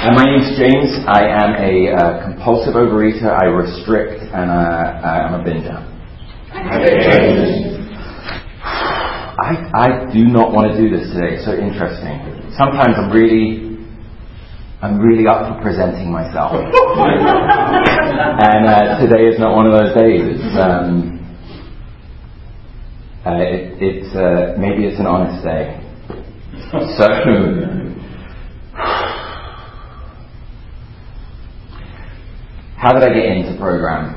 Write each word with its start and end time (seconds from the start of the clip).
Uh, 0.00 0.16
my 0.16 0.24
name's 0.24 0.56
James. 0.56 1.04
I 1.04 1.28
am 1.28 1.60
a 1.60 1.92
uh, 1.92 2.24
compulsive 2.24 2.72
overeater. 2.72 3.28
I 3.28 3.44
restrict 3.52 4.22
and 4.32 4.48
uh, 4.50 5.04
I'm 5.04 5.34
a 5.36 5.44
binger. 5.44 5.76
I, 9.36 9.60
I 9.76 10.08
do 10.10 10.24
not 10.24 10.52
want 10.56 10.72
to 10.72 10.78
do 10.80 10.88
this 10.88 11.12
today. 11.12 11.36
It's 11.36 11.44
so 11.44 11.52
interesting. 11.52 12.16
Sometimes 12.56 12.96
I'm 12.96 13.12
really, 13.12 13.76
I'm 14.80 14.96
really 14.98 15.28
up 15.28 15.52
for 15.52 15.60
presenting 15.60 16.10
myself. 16.10 16.52
and 16.56 16.64
uh, 18.64 19.04
today 19.04 19.28
is 19.28 19.38
not 19.38 19.54
one 19.54 19.66
of 19.66 19.76
those 19.76 19.92
days. 20.00 20.24
It's, 20.32 20.56
um, 20.56 21.20
uh, 23.26 23.36
it, 23.36 23.76
it's 23.84 24.16
uh, 24.16 24.56
maybe 24.56 24.86
it's 24.86 24.98
an 24.98 25.04
honest 25.04 25.44
day. 25.44 25.76
So 26.96 27.79
How 32.80 32.94
did 32.94 33.04
I 33.04 33.12
get 33.12 33.26
into 33.28 33.60
program? 33.60 34.16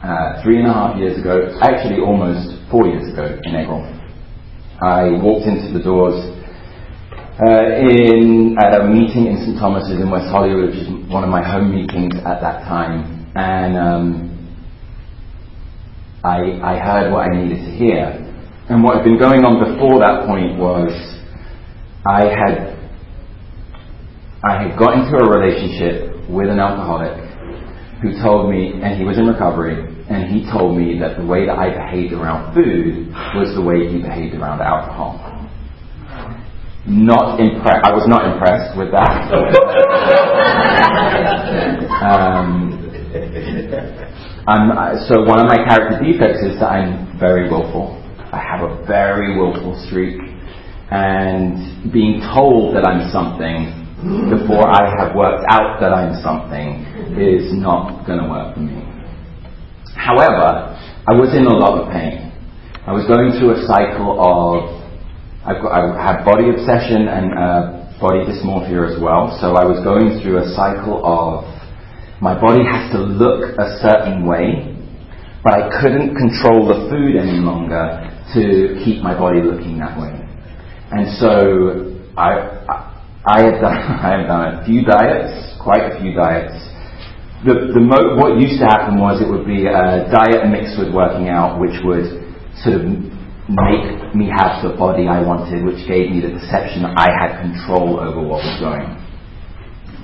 Uh, 0.00 0.40
three 0.44 0.62
and 0.62 0.68
a 0.68 0.72
half 0.72 0.96
years 0.96 1.18
ago, 1.18 1.58
actually 1.60 1.98
almost 1.98 2.54
four 2.70 2.86
years 2.86 3.12
ago 3.12 3.34
in 3.42 3.56
April, 3.56 3.82
I 4.80 5.10
walked 5.18 5.42
into 5.50 5.74
the 5.76 5.82
doors 5.82 6.22
uh, 7.42 7.82
in 7.82 8.54
at 8.62 8.80
a 8.80 8.84
meeting 8.86 9.26
in 9.26 9.42
St 9.42 9.58
Thomas's 9.58 9.98
in 9.98 10.08
West 10.08 10.30
Hollywood, 10.30 10.70
which 10.70 10.78
is 10.78 11.10
one 11.10 11.24
of 11.24 11.30
my 11.30 11.42
home 11.42 11.74
meetings 11.74 12.14
at 12.22 12.38
that 12.38 12.62
time, 12.62 13.26
and 13.34 13.76
um, 13.76 14.06
I, 16.22 16.62
I 16.62 16.78
heard 16.78 17.10
what 17.12 17.26
I 17.26 17.42
needed 17.42 17.58
to 17.58 17.72
hear. 17.74 18.22
And 18.70 18.84
what 18.84 18.98
had 18.98 19.04
been 19.04 19.18
going 19.18 19.42
on 19.42 19.58
before 19.58 19.98
that 19.98 20.30
point 20.30 20.62
was 20.62 20.94
I 22.06 22.22
had 22.22 22.78
I 24.46 24.62
had 24.62 24.78
got 24.78 24.94
into 24.94 25.18
a 25.18 25.26
relationship 25.26 26.30
with 26.30 26.48
an 26.50 26.60
alcoholic 26.60 27.27
who 28.02 28.12
told 28.22 28.50
me, 28.50 28.80
and 28.82 28.96
he 28.96 29.04
was 29.04 29.18
in 29.18 29.26
recovery, 29.26 29.74
and 30.08 30.30
he 30.30 30.48
told 30.50 30.78
me 30.78 30.98
that 31.00 31.18
the 31.18 31.26
way 31.26 31.44
that 31.46 31.58
I 31.58 31.70
behaved 31.74 32.12
around 32.12 32.54
food 32.54 33.08
was 33.34 33.52
the 33.54 33.62
way 33.62 33.88
he 33.90 33.98
behaved 33.98 34.34
around 34.34 34.60
alcohol. 34.60 35.18
Not 36.86 37.40
impressed. 37.40 37.84
I 37.84 37.92
was 37.92 38.06
not 38.08 38.24
impressed 38.24 38.76
with 38.78 38.92
that. 38.92 39.28
um, 42.00 42.72
so 45.08 45.24
one 45.26 45.40
of 45.40 45.46
my 45.46 45.56
character 45.66 45.98
defects 46.00 46.40
is 46.40 46.58
that 46.60 46.70
I'm 46.70 47.18
very 47.18 47.50
willful. 47.50 48.00
I 48.32 48.38
have 48.38 48.62
a 48.62 48.76
very 48.86 49.36
willful 49.36 49.74
streak, 49.88 50.20
and 50.90 51.92
being 51.92 52.20
told 52.32 52.76
that 52.76 52.86
I'm 52.86 53.10
something 53.10 53.87
before 53.98 54.62
I 54.70 54.94
have 54.94 55.16
worked 55.16 55.42
out 55.50 55.82
that 55.82 55.90
I'm 55.90 56.22
something 56.22 56.86
is 57.18 57.50
not 57.50 58.06
going 58.06 58.22
to 58.22 58.30
work 58.30 58.54
for 58.54 58.62
me. 58.62 58.78
However, 59.98 60.70
I 61.02 61.18
was 61.18 61.34
in 61.34 61.50
a 61.50 61.56
lot 61.58 61.82
of 61.82 61.90
pain. 61.90 62.30
I 62.86 62.94
was 62.94 63.10
going 63.10 63.34
through 63.34 63.58
a 63.58 63.60
cycle 63.66 64.14
of, 64.22 64.70
I've 65.42 65.58
got, 65.58 65.74
I 65.74 65.82
have 65.98 66.22
body 66.22 66.46
obsession 66.46 67.10
and 67.10 67.34
uh, 67.34 67.90
body 67.98 68.22
dysmorphia 68.22 68.86
as 68.86 69.02
well, 69.02 69.34
so 69.42 69.58
I 69.58 69.66
was 69.66 69.82
going 69.82 70.22
through 70.22 70.46
a 70.46 70.48
cycle 70.54 71.02
of 71.02 71.42
my 72.22 72.38
body 72.38 72.62
has 72.62 72.94
to 72.94 73.02
look 73.02 73.58
a 73.58 73.82
certain 73.82 74.26
way, 74.26 74.78
but 75.42 75.58
I 75.58 75.82
couldn't 75.82 76.14
control 76.14 76.70
the 76.70 76.86
food 76.86 77.18
any 77.18 77.42
longer 77.42 78.06
to 78.34 78.78
keep 78.86 79.02
my 79.02 79.18
body 79.18 79.42
looking 79.42 79.78
that 79.78 79.98
way. 79.98 80.14
And 80.94 81.18
so 81.18 81.98
I 82.16 82.87
have 83.44 83.60
done, 83.60 83.76
I 84.06 84.08
have 84.16 84.26
done 84.26 84.42
a 84.56 84.64
few 84.64 84.84
diets, 84.84 85.56
quite 85.60 85.84
a 85.92 86.00
few 86.00 86.14
diets, 86.14 86.56
the, 87.46 87.70
the 87.70 87.82
mo- 87.82 88.18
what 88.18 88.34
used 88.40 88.58
to 88.58 88.66
happen 88.66 88.98
was 88.98 89.22
it 89.22 89.30
would 89.30 89.46
be 89.46 89.70
a 89.70 90.10
diet 90.10 90.42
mixed 90.50 90.74
with 90.74 90.90
working 90.90 91.30
out, 91.30 91.60
which 91.62 91.78
would 91.86 92.10
sort 92.64 92.82
of 92.82 92.82
make 93.46 94.10
me 94.10 94.26
have 94.26 94.58
the 94.66 94.74
body 94.74 95.06
I 95.06 95.22
wanted, 95.22 95.62
which 95.62 95.86
gave 95.86 96.10
me 96.10 96.18
the 96.18 96.34
perception 96.34 96.82
that 96.82 96.98
I 96.98 97.14
had 97.14 97.38
control 97.38 98.02
over 98.02 98.18
what 98.18 98.42
was 98.42 98.58
going. 98.58 98.90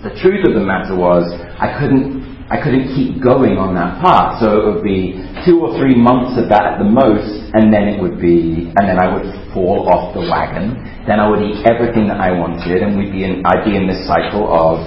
The 0.06 0.14
truth 0.22 0.46
of 0.46 0.54
the 0.54 0.62
matter 0.62 0.94
was 0.94 1.26
I 1.58 1.74
couldn't 1.80 2.33
I 2.52 2.60
couldn't 2.60 2.92
keep 2.92 3.24
going 3.24 3.56
on 3.56 3.72
that 3.72 4.04
path. 4.04 4.36
So 4.36 4.60
it 4.60 4.64
would 4.68 4.84
be 4.84 5.16
two 5.48 5.64
or 5.64 5.72
three 5.80 5.96
months 5.96 6.36
of 6.36 6.52
that 6.52 6.76
at 6.76 6.76
the 6.76 6.84
most, 6.84 7.24
and 7.56 7.72
then 7.72 7.88
it 7.88 7.96
would 7.96 8.20
be, 8.20 8.68
and 8.76 8.84
then 8.84 9.00
I 9.00 9.08
would 9.08 9.24
fall 9.56 9.88
off 9.88 10.12
the 10.12 10.20
wagon. 10.20 10.76
Then 11.08 11.20
I 11.20 11.28
would 11.28 11.40
eat 11.40 11.64
everything 11.64 12.04
that 12.12 12.20
I 12.20 12.36
wanted, 12.36 12.84
and 12.84 13.00
we'd 13.00 13.12
be 13.12 13.24
in, 13.24 13.40
I'd 13.48 13.64
be 13.64 13.76
in 13.76 13.88
this 13.88 14.04
cycle 14.04 14.44
of 14.44 14.84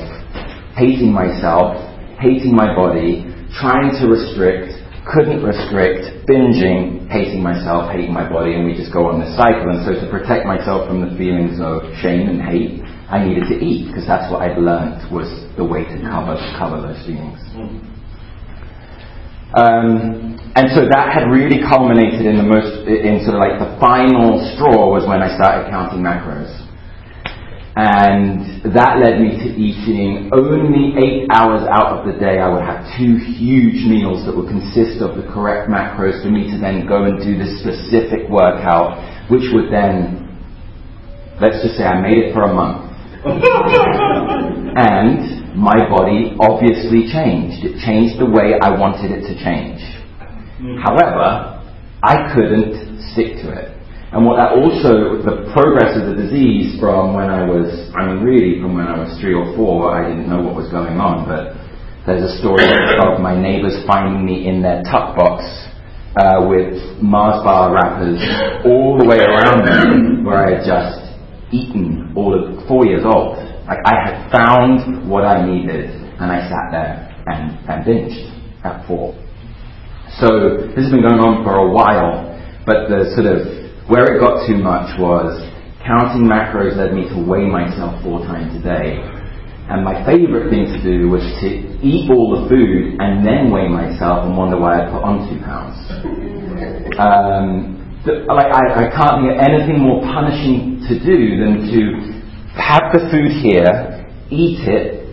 hating 0.78 1.10
myself, 1.10 1.82
hating 2.22 2.54
my 2.54 2.78
body, 2.78 3.26
trying 3.58 3.90
to 3.98 4.06
restrict, 4.06 4.78
couldn't 5.10 5.42
restrict, 5.42 6.30
binging, 6.30 7.10
hating 7.10 7.42
myself, 7.42 7.90
hating 7.90 8.14
my 8.14 8.30
body, 8.30 8.54
and 8.54 8.70
we 8.70 8.78
just 8.78 8.94
go 8.94 9.10
on 9.10 9.18
this 9.18 9.34
cycle. 9.34 9.74
And 9.74 9.82
so 9.82 9.98
to 9.98 10.06
protect 10.14 10.46
myself 10.46 10.86
from 10.86 11.02
the 11.02 11.18
feelings 11.18 11.58
of 11.58 11.90
shame 12.06 12.30
and 12.30 12.38
hate, 12.38 12.86
I 13.10 13.24
needed 13.24 13.48
to 13.48 13.56
eat 13.64 13.88
because 13.88 14.06
that's 14.06 14.32
what 14.32 14.42
I'd 14.44 14.58
learned 14.58 15.08
was 15.12 15.32
the 15.56 15.64
way 15.64 15.88
to 15.88 15.96
cover 16.04 16.36
cover 16.60 16.84
those 16.84 17.00
feelings. 17.08 17.40
Um, 19.56 20.36
and 20.60 20.68
so 20.76 20.84
that 20.92 21.16
had 21.16 21.32
really 21.32 21.64
culminated 21.64 22.28
in 22.28 22.36
the 22.36 22.44
most, 22.44 22.84
in 22.84 23.24
sort 23.24 23.40
of 23.40 23.42
like 23.42 23.56
the 23.64 23.80
final 23.80 24.44
straw 24.54 24.92
was 24.92 25.08
when 25.08 25.24
I 25.24 25.32
started 25.40 25.72
counting 25.72 26.04
macros. 26.04 26.52
And 27.78 28.66
that 28.74 28.98
led 28.98 29.22
me 29.22 29.38
to 29.38 29.50
eating 29.54 30.34
only 30.34 30.98
eight 30.98 31.30
hours 31.30 31.62
out 31.70 31.94
of 31.94 32.10
the 32.10 32.18
day. 32.20 32.42
I 32.42 32.50
would 32.50 32.66
have 32.66 32.84
two 32.98 33.22
huge 33.22 33.86
meals 33.86 34.26
that 34.26 34.36
would 34.36 34.50
consist 34.50 35.00
of 35.00 35.16
the 35.16 35.24
correct 35.32 35.70
macros 35.70 36.20
for 36.26 36.34
me 36.34 36.50
to 36.52 36.58
then 36.58 36.90
go 36.90 37.06
and 37.06 37.22
do 37.22 37.38
this 37.38 37.62
specific 37.62 38.28
workout, 38.34 38.98
which 39.30 39.46
would 39.54 39.72
then, 39.72 40.26
let's 41.40 41.62
just 41.62 41.78
say 41.78 41.86
I 41.86 42.02
made 42.02 42.18
it 42.18 42.34
for 42.34 42.50
a 42.50 42.54
month. 42.54 42.87
And 44.78 45.56
my 45.58 45.90
body 45.90 46.38
obviously 46.40 47.10
changed. 47.10 47.66
It 47.66 47.82
changed 47.82 48.20
the 48.22 48.30
way 48.30 48.60
I 48.62 48.70
wanted 48.78 49.12
it 49.12 49.26
to 49.26 49.34
change. 49.42 49.82
However, 50.82 51.58
I 52.04 52.34
couldn't 52.34 53.02
stick 53.14 53.42
to 53.42 53.52
it. 53.54 53.74
And 54.14 54.24
what 54.26 54.38
that 54.40 54.56
also, 54.56 55.20
the 55.20 55.52
progress 55.52 56.00
of 56.00 56.08
the 56.08 56.16
disease 56.16 56.80
from 56.80 57.14
when 57.14 57.28
I 57.28 57.44
was, 57.44 57.92
I 57.92 58.08
mean, 58.08 58.24
really 58.24 58.62
from 58.62 58.78
when 58.78 58.88
I 58.88 58.96
was 58.98 59.20
three 59.20 59.34
or 59.36 59.52
four, 59.58 59.92
I 59.92 60.08
didn't 60.08 60.30
know 60.30 60.40
what 60.42 60.56
was 60.56 60.72
going 60.72 60.96
on, 60.96 61.28
but 61.28 61.60
there's 62.08 62.24
a 62.24 62.40
story 62.40 62.64
of 63.04 63.20
my 63.20 63.36
neighbors 63.36 63.76
finding 63.84 64.24
me 64.24 64.48
in 64.48 64.64
their 64.64 64.80
tuck 64.88 65.18
box 65.20 65.44
uh, 66.16 66.40
with 66.48 66.80
Mars 67.04 67.44
bar 67.44 67.76
wrappers 67.76 68.24
all 68.64 68.96
the 68.96 69.04
way 69.04 69.20
around 69.20 69.68
me, 69.68 70.24
where 70.24 70.40
I 70.40 70.56
had 70.56 70.64
just 70.64 70.97
eaten 71.52 72.14
all 72.16 72.34
of 72.34 72.68
four 72.68 72.86
years 72.86 73.04
old. 73.06 73.38
Like 73.68 73.80
I 73.86 73.96
had 73.96 74.32
found 74.32 75.10
what 75.10 75.26
I 75.26 75.46
needed, 75.46 75.92
and 75.92 76.32
I 76.32 76.48
sat 76.48 76.72
there 76.72 77.24
and, 77.28 77.58
and 77.68 77.86
binged 77.86 78.64
at 78.64 78.88
four. 78.88 79.14
So 80.20 80.66
this 80.74 80.88
has 80.88 80.92
been 80.92 81.04
going 81.04 81.20
on 81.20 81.44
for 81.44 81.62
a 81.62 81.70
while, 81.70 82.32
but 82.66 82.88
the 82.88 83.12
sort 83.14 83.28
of 83.28 83.44
where 83.88 84.16
it 84.16 84.20
got 84.20 84.48
too 84.48 84.58
much 84.58 84.98
was 85.00 85.36
counting 85.86 86.28
macros 86.28 86.76
led 86.76 86.92
me 86.94 87.08
to 87.08 87.18
weigh 87.22 87.46
myself 87.46 88.02
four 88.04 88.20
times 88.26 88.56
a 88.56 88.64
day. 88.64 89.00
And 89.70 89.84
my 89.84 90.00
favorite 90.08 90.50
thing 90.50 90.66
to 90.72 90.80
do 90.80 91.10
was 91.12 91.24
to 91.44 91.48
eat 91.84 92.10
all 92.10 92.40
the 92.40 92.48
food 92.48 93.00
and 93.00 93.24
then 93.26 93.52
weigh 93.52 93.68
myself 93.68 94.26
and 94.26 94.36
wonder 94.36 94.58
why 94.58 94.80
I 94.80 94.90
put 94.90 95.04
on 95.04 95.28
two 95.28 95.44
pounds. 95.44 95.76
Um, 96.98 97.77
like 98.08 98.52
I, 98.52 98.88
I 98.88 98.92
can't 98.92 99.22
think 99.22 99.36
of 99.36 99.40
anything 99.40 99.80
more 99.80 100.02
punishing 100.02 100.80
to 100.88 100.96
do 100.98 101.38
than 101.40 101.68
to 101.68 101.82
have 102.56 102.92
the 102.94 103.08
food 103.12 103.32
here, 103.44 104.08
eat 104.30 104.64
it, 104.68 105.08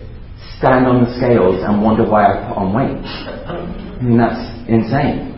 stand 0.59 0.87
on 0.87 1.05
the 1.05 1.11
scales 1.19 1.62
and 1.62 1.82
wonder 1.82 2.08
why 2.08 2.25
I 2.25 2.49
put 2.49 2.56
on 2.56 2.73
weight. 2.73 3.05
I 3.05 4.00
mean, 4.00 4.17
that's 4.17 4.41
insane. 4.69 5.35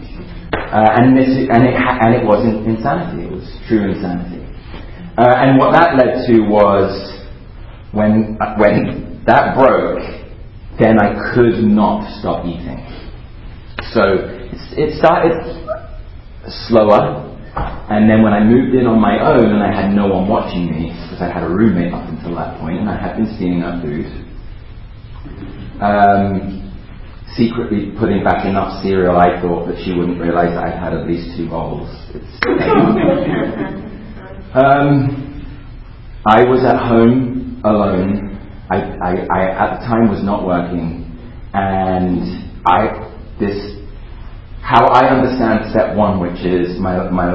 Uh, 0.53 0.99
and, 0.99 1.17
this, 1.17 1.29
and, 1.29 1.63
it 1.65 1.75
and 1.75 2.15
it 2.15 2.25
wasn't 2.25 2.67
insanity, 2.67 3.25
it 3.25 3.31
was 3.31 3.47
true 3.69 3.91
insanity. 3.91 4.43
Uh, 5.19 5.35
and 5.39 5.59
what 5.59 5.73
that 5.73 5.97
led 5.97 6.27
to 6.27 6.43
was 6.43 6.91
when, 7.93 8.37
uh, 8.41 8.55
when 8.59 9.23
that 9.27 9.57
broke, 9.57 9.99
then 10.79 10.99
I 11.01 11.35
could 11.35 11.65
not 11.65 12.21
stop 12.21 12.45
eating. 12.45 12.85
So 13.93 14.37
it 14.77 14.99
started 14.99 15.33
slower, 16.69 17.26
and 17.57 18.11
then 18.11 18.23
when 18.23 18.33
I 18.33 18.45
moved 18.45 18.75
in 18.75 18.87
on 18.87 19.01
my 19.01 19.19
own 19.19 19.53
and 19.53 19.63
I 19.63 19.73
had 19.73 19.95
no 19.95 20.09
one 20.09 20.29
watching 20.29 20.71
me, 20.71 20.93
because 20.93 21.23
I 21.23 21.33
had 21.33 21.43
a 21.43 21.49
roommate 21.49 21.93
up 21.93 22.09
until 22.09 22.35
that 22.37 22.61
point, 22.61 22.81
and 22.81 22.89
I 22.91 23.01
had 23.01 23.17
been 23.17 23.27
stealing 23.37 23.61
her 23.61 23.81
food, 23.81 24.07
um, 25.81 26.63
secretly 27.37 27.93
putting 27.99 28.23
back 28.25 28.45
enough 28.45 28.83
cereal, 28.83 29.17
I 29.17 29.41
thought 29.41 29.67
that 29.69 29.81
she 29.85 29.97
wouldn't 29.97 30.21
realize 30.21 30.57
I'd 30.57 30.79
had 30.79 30.93
at 30.93 31.07
least 31.07 31.37
two 31.37 31.49
bowls. 31.49 31.89
um, 34.53 35.23
I 36.27 36.45
was 36.45 36.65
at 36.65 36.77
home 36.77 37.63
alone, 37.65 38.37
I, 38.69 38.77
I, 38.77 39.13
I 39.33 39.41
at 39.53 39.81
the 39.81 39.87
time 39.87 40.11
was 40.11 40.23
not 40.25 40.45
working, 40.45 41.07
and 41.55 42.51
I 42.67 43.13
this 43.39 43.76
how 44.67 44.91
I 44.91 45.07
understand 45.15 45.71
step 45.71 45.95
one, 45.95 46.19
which 46.19 46.43
is 46.43 46.75
my 46.83 47.07
my 47.15 47.31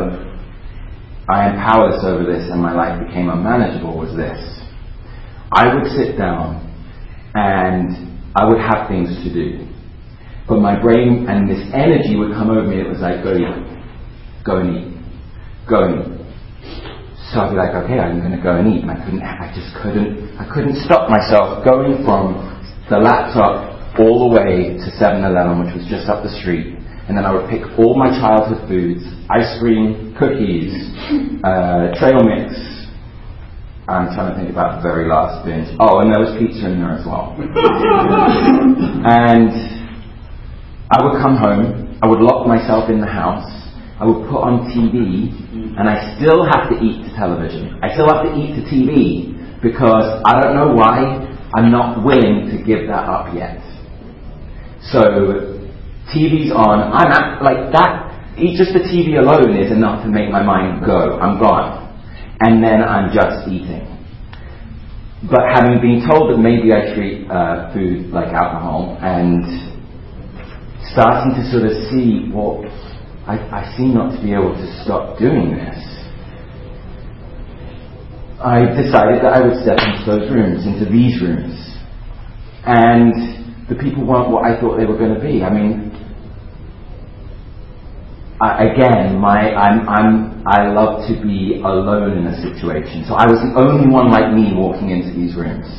I 1.31 1.47
am 1.47 1.55
powerless 1.63 2.03
over 2.03 2.27
this, 2.27 2.51
and 2.51 2.59
my 2.59 2.75
life 2.75 2.99
became 3.07 3.29
unmanageable. 3.29 3.95
Was 3.95 4.11
this? 4.19 4.35
I 5.55 5.73
would 5.73 5.87
sit 5.95 6.19
down, 6.19 6.59
and 7.33 8.19
I 8.35 8.43
would 8.43 8.59
have 8.59 8.91
things 8.91 9.15
to 9.23 9.31
do, 9.31 9.63
but 10.43 10.59
my 10.59 10.75
brain 10.75 11.31
and 11.31 11.47
this 11.47 11.63
energy 11.71 12.19
would 12.19 12.35
come 12.35 12.51
over 12.51 12.67
me. 12.67 12.83
It 12.83 12.89
was 12.91 12.99
like 12.99 13.23
go 13.23 13.31
eat, 13.31 13.47
go 14.43 14.59
and 14.59 14.67
eat, 14.75 14.91
go 15.71 15.87
and 15.87 15.93
eat. 16.03 16.11
So 17.31 17.39
I'd 17.39 17.55
be 17.55 17.55
like, 17.55 17.71
okay, 17.71 17.95
I'm 17.95 18.19
going 18.19 18.35
to 18.35 18.43
go 18.43 18.59
and 18.59 18.67
eat. 18.75 18.83
And 18.83 18.91
I 18.91 18.99
couldn't, 18.99 19.23
I 19.23 19.47
just 19.55 19.71
couldn't, 19.79 20.35
I 20.35 20.43
couldn't 20.51 20.75
stop 20.83 21.07
myself 21.07 21.63
going 21.63 22.03
from 22.03 22.43
the 22.91 22.99
laptop 22.99 23.71
all 24.03 24.27
the 24.27 24.35
way 24.35 24.75
to 24.75 24.87
7-Eleven, 24.99 25.63
which 25.63 25.71
was 25.79 25.87
just 25.87 26.11
up 26.11 26.27
the 26.27 26.33
street. 26.43 26.80
And 27.07 27.17
then 27.17 27.25
I 27.25 27.33
would 27.33 27.49
pick 27.49 27.63
all 27.79 27.97
my 27.97 28.09
childhood 28.21 28.67
foods, 28.69 29.03
ice 29.29 29.59
cream, 29.59 30.13
cookies, 30.17 30.71
uh, 31.43 31.91
trail 31.97 32.21
mix. 32.23 32.53
I'm 33.89 34.13
trying 34.15 34.31
to 34.31 34.37
think 34.37 34.49
about 34.49 34.79
the 34.79 34.83
very 34.87 35.09
last 35.09 35.43
binge. 35.43 35.67
Oh, 35.79 35.99
and 35.99 36.13
there 36.13 36.21
was 36.21 36.37
pizza 36.37 36.69
in 36.69 36.79
there 36.79 36.95
as 36.95 37.03
well. 37.03 37.35
and 39.03 39.51
I 40.87 41.03
would 41.03 41.19
come 41.19 41.35
home, 41.35 41.99
I 42.01 42.07
would 42.07 42.21
lock 42.21 42.47
myself 42.47 42.89
in 42.89 43.01
the 43.01 43.09
house, 43.09 43.49
I 43.99 44.05
would 44.05 44.29
put 44.29 44.41
on 44.41 44.71
TV, 44.71 45.29
and 45.77 45.89
I 45.89 46.15
still 46.15 46.45
have 46.45 46.69
to 46.71 46.79
eat 46.79 47.03
the 47.03 47.11
television. 47.17 47.77
I 47.83 47.93
still 47.93 48.07
have 48.07 48.23
to 48.25 48.33
eat 48.33 48.55
the 48.55 48.65
TV 48.65 49.61
because 49.61 50.21
I 50.25 50.39
don't 50.39 50.55
know 50.55 50.73
why 50.73 51.27
I'm 51.53 51.71
not 51.71 52.05
willing 52.05 52.49
to 52.49 52.63
give 52.63 52.87
that 52.87 53.05
up 53.05 53.35
yet. 53.35 53.59
So 54.89 55.50
TV's 56.13 56.51
on. 56.51 56.91
I'm 56.91 57.11
at, 57.11 57.41
like 57.41 57.71
that. 57.73 58.11
Just 58.35 58.73
the 58.73 58.83
TV 58.83 59.19
alone 59.19 59.55
is 59.55 59.71
enough 59.71 60.03
to 60.03 60.09
make 60.09 60.29
my 60.29 60.41
mind 60.41 60.85
go. 60.85 61.19
I'm 61.19 61.39
gone, 61.39 61.87
and 62.39 62.63
then 62.63 62.83
I'm 62.83 63.13
just 63.13 63.47
eating. 63.47 63.87
But 65.29 65.45
having 65.53 65.79
been 65.79 66.01
told 66.09 66.33
that 66.33 66.39
maybe 66.41 66.73
I 66.73 66.95
treat 66.95 67.29
uh, 67.29 67.71
food 67.73 68.09
like 68.09 68.33
alcohol, 68.33 68.97
and 68.99 69.45
starting 70.93 71.37
to 71.37 71.43
sort 71.51 71.69
of 71.69 71.73
see, 71.91 72.27
what 72.33 72.65
I, 73.27 73.37
I 73.61 73.77
seem 73.77 73.93
not 73.93 74.17
to 74.17 74.19
be 74.23 74.33
able 74.33 74.57
to 74.57 74.67
stop 74.83 75.19
doing 75.19 75.53
this. 75.53 75.77
I 78.41 78.65
decided 78.73 79.21
that 79.21 79.37
I 79.37 79.45
would 79.45 79.61
step 79.61 79.77
into 79.77 80.01
those 80.09 80.25
rooms, 80.33 80.65
into 80.65 80.89
these 80.89 81.21
rooms. 81.21 81.53
And 82.65 83.13
the 83.69 83.75
people 83.77 84.05
weren't 84.05 84.31
what 84.33 84.49
I 84.49 84.59
thought 84.59 84.77
they 84.77 84.85
were 84.85 84.97
going 84.97 85.13
to 85.13 85.21
be. 85.21 85.43
I 85.43 85.53
mean, 85.53 85.90
I, 88.41 88.73
again, 88.73 89.21
my, 89.21 89.53
I'm, 89.53 89.85
I'm, 89.85 90.41
I 90.49 90.73
love 90.73 91.05
to 91.05 91.13
be 91.21 91.61
alone 91.61 92.17
in 92.17 92.25
a 92.25 92.35
situation. 92.41 93.05
So 93.05 93.13
I 93.13 93.29
was 93.29 93.37
the 93.37 93.53
only 93.53 93.85
one 93.85 94.09
like 94.09 94.33
me 94.33 94.49
walking 94.57 94.89
into 94.89 95.13
these 95.13 95.37
rooms, 95.37 95.69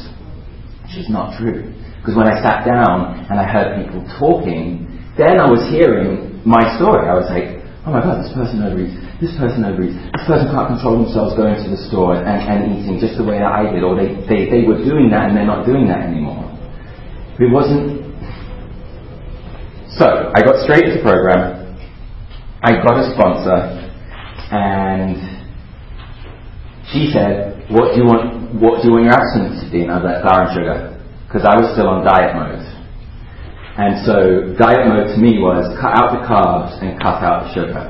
which 0.86 0.94
is 0.94 1.10
not 1.10 1.34
true. 1.34 1.74
Because 1.98 2.14
when 2.14 2.30
I 2.30 2.38
sat 2.38 2.62
down 2.62 3.26
and 3.26 3.34
I 3.34 3.42
heard 3.42 3.82
people 3.82 4.06
talking, 4.14 4.86
then 5.18 5.42
I 5.42 5.50
was 5.50 5.66
hearing 5.74 6.38
my 6.46 6.62
story. 6.78 7.10
I 7.10 7.18
was 7.18 7.26
like, 7.26 7.66
oh 7.82 7.90
my 7.90 7.98
god, 7.98 8.22
this 8.22 8.30
person 8.30 8.62
overeats, 8.62 8.94
this 9.18 9.34
person 9.34 9.66
overeats, 9.66 9.98
this 10.14 10.22
person 10.22 10.46
can't 10.54 10.70
control 10.70 11.02
themselves 11.02 11.34
going 11.34 11.58
to 11.58 11.66
the 11.66 11.82
store 11.90 12.14
and, 12.14 12.26
and 12.26 12.78
eating 12.78 13.02
just 13.02 13.18
the 13.18 13.26
way 13.26 13.42
that 13.42 13.50
I 13.50 13.74
did, 13.74 13.82
or 13.82 13.98
they, 13.98 14.14
they, 14.30 14.46
they 14.46 14.62
were 14.62 14.78
doing 14.78 15.10
that 15.10 15.30
and 15.30 15.34
they're 15.34 15.50
not 15.50 15.66
doing 15.66 15.90
that 15.90 16.06
anymore. 16.06 16.46
It 17.42 17.50
wasn't. 17.50 18.06
So, 19.98 20.30
I 20.30 20.46
got 20.46 20.62
straight 20.62 20.86
into 20.86 21.02
the 21.02 21.06
program, 21.06 21.61
I 22.62 22.78
got 22.78 22.94
a 22.94 23.10
sponsor, 23.10 23.58
and 24.54 25.18
she 26.94 27.10
said, 27.10 27.66
what 27.72 27.90
do 27.90 28.02
you 28.02 28.06
want, 28.06 28.54
what 28.60 28.82
do 28.82 28.88
you 28.88 28.94
want 28.94 29.08
your 29.08 29.16
abstinence 29.16 29.64
to 29.64 29.68
be? 29.72 29.82
And 29.82 29.90
I 29.90 29.98
was 29.98 30.06
like, 30.06 30.22
flour 30.22 30.46
and 30.46 30.52
sugar. 30.54 30.78
Because 31.26 31.42
I 31.48 31.56
was 31.56 31.72
still 31.72 31.88
on 31.88 32.04
diet 32.04 32.36
mode. 32.36 32.62
And 33.80 34.04
so 34.04 34.52
diet 34.60 34.84
mode 34.84 35.08
to 35.10 35.18
me 35.18 35.40
was 35.40 35.64
cut 35.80 35.96
out 35.96 36.12
the 36.12 36.22
carbs 36.28 36.76
and 36.84 37.00
cut 37.00 37.24
out 37.24 37.48
the 37.48 37.56
sugar. 37.56 37.88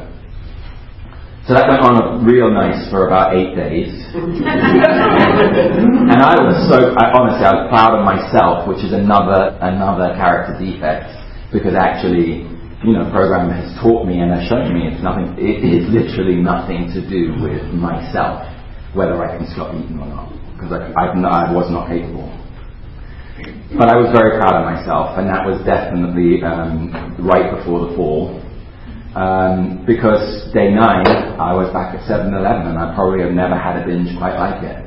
So 1.51 1.59
that 1.59 1.67
went 1.67 1.83
on 1.83 2.23
real 2.23 2.55
nice 2.55 2.87
for 2.87 3.11
about 3.11 3.35
eight 3.35 3.59
days. 3.59 3.91
and 4.15 4.47
I 6.23 6.39
was 6.39 6.55
so, 6.71 6.95
I, 6.95 7.11
honestly, 7.11 7.43
I 7.43 7.53
was 7.59 7.67
proud 7.67 7.99
of 7.99 8.07
myself, 8.07 8.71
which 8.71 8.79
is 8.87 8.95
another, 8.95 9.59
another 9.59 10.15
character 10.15 10.55
defect, 10.55 11.11
because 11.51 11.75
actually, 11.75 12.47
you 12.85 12.93
know, 12.93 13.07
program 13.11 13.51
has 13.51 13.71
taught 13.79 14.07
me 14.07 14.19
and 14.19 14.35
has 14.35 14.49
shown 14.51 14.75
me 14.75 14.91
it's 14.91 15.03
nothing, 15.03 15.39
it 15.39 15.63
is 15.63 15.87
literally 15.87 16.35
nothing 16.35 16.91
to 16.91 17.01
do 17.07 17.31
with 17.39 17.63
myself, 17.71 18.43
whether 18.95 19.23
I 19.23 19.39
can 19.39 19.47
stop 19.55 19.71
eating 19.75 19.99
or 20.03 20.11
not, 20.11 20.35
because 20.55 20.75
I, 20.75 20.91
I, 20.99 21.15
I 21.15 21.53
was 21.55 21.71
not 21.71 21.87
capable. 21.87 22.27
But 23.79 23.89
I 23.89 23.97
was 23.97 24.11
very 24.13 24.37
proud 24.37 24.61
of 24.61 24.65
myself, 24.67 25.17
and 25.17 25.31
that 25.31 25.47
was 25.47 25.63
definitely 25.65 26.43
um, 26.45 26.93
right 27.23 27.55
before 27.55 27.89
the 27.89 27.97
fall. 27.97 28.39
Um, 29.15 29.85
because 29.87 30.53
day 30.53 30.73
nine, 30.73 31.07
I 31.37 31.53
was 31.53 31.73
back 31.73 31.95
at 31.95 32.05
7 32.09 32.33
Eleven, 32.33 32.67
and 32.69 32.79
I 32.79 32.95
probably 32.95 33.23
have 33.25 33.33
never 33.33 33.57
had 33.57 33.81
a 33.81 33.87
binge 33.87 34.13
quite 34.19 34.37
like 34.37 34.61
it. 34.65 34.79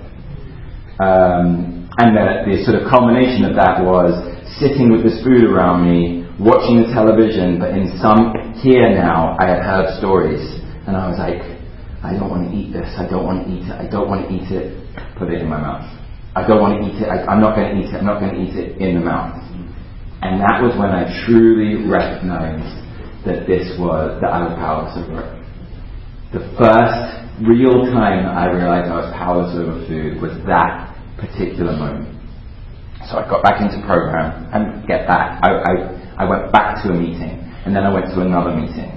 Um, 0.99 1.89
and 1.97 2.11
the, 2.15 2.25
the 2.45 2.55
sort 2.65 2.81
of 2.81 2.89
culmination 2.89 3.45
of 3.45 3.55
that 3.55 3.81
was 3.81 4.13
sitting 4.59 4.91
with 4.91 5.03
this 5.03 5.21
food 5.23 5.45
around 5.45 5.85
me, 5.85 6.24
watching 6.39 6.83
the 6.83 6.89
television, 6.91 7.59
but 7.59 7.71
in 7.71 7.95
some, 8.01 8.33
here 8.59 8.91
now, 8.91 9.37
I 9.39 9.47
had 9.47 9.63
heard 9.63 9.97
stories, 9.99 10.43
and 10.87 10.95
I 10.95 11.07
was 11.07 11.19
like, 11.19 11.43
I 12.03 12.13
don't 12.13 12.29
want 12.29 12.49
to 12.49 12.51
eat 12.55 12.73
this, 12.73 12.87
I 12.97 13.07
don't 13.07 13.25
want 13.25 13.47
to 13.47 13.49
eat 13.51 13.65
it, 13.65 13.75
I 13.75 13.87
don't 13.87 14.09
want 14.09 14.27
to 14.27 14.29
eat 14.29 14.51
it, 14.51 14.75
put 15.17 15.31
it 15.31 15.41
in 15.41 15.49
my 15.49 15.59
mouth. 15.59 15.87
I 16.35 16.45
don't 16.45 16.59
want 16.59 16.75
to 16.75 16.83
eat 16.83 16.99
it. 16.99 17.07
I, 17.07 17.31
am 17.31 17.39
not 17.39 17.55
going 17.55 17.71
to 17.71 17.75
eat 17.79 17.95
it. 17.95 17.95
I'm 17.95 18.05
not 18.05 18.19
going 18.19 18.35
to 18.35 18.39
eat 18.43 18.59
it 18.59 18.75
in 18.83 18.99
the 18.99 19.05
mouth. 19.07 19.39
And 20.19 20.43
that 20.43 20.59
was 20.59 20.75
when 20.75 20.91
I 20.91 21.07
truly 21.23 21.87
recognized 21.87 22.75
that 23.23 23.47
this 23.47 23.71
was, 23.79 24.19
that 24.19 24.35
I 24.35 24.43
was 24.43 24.53
powerless 24.59 24.99
over 24.99 25.23
it. 25.23 25.31
The 26.35 26.43
first 26.59 27.23
real 27.39 27.87
time 27.95 28.27
I 28.27 28.51
realized 28.51 28.91
I 28.91 28.99
was 28.99 29.11
powerless 29.15 29.55
over 29.55 29.79
food 29.87 30.19
was 30.19 30.35
that 30.43 30.91
particular 31.15 31.71
moment. 31.71 32.11
So 33.07 33.15
I 33.15 33.23
got 33.29 33.39
back 33.39 33.63
into 33.63 33.79
program 33.87 34.51
and 34.51 34.83
get 34.87 35.07
back. 35.07 35.39
I, 35.39 35.55
I, 35.55 35.94
I 36.17 36.25
went 36.25 36.51
back 36.51 36.83
to 36.83 36.89
a 36.89 36.95
meeting 36.95 37.41
and 37.65 37.75
then 37.75 37.83
I 37.83 37.93
went 37.93 38.05
to 38.13 38.21
another 38.21 38.55
meeting. 38.55 38.91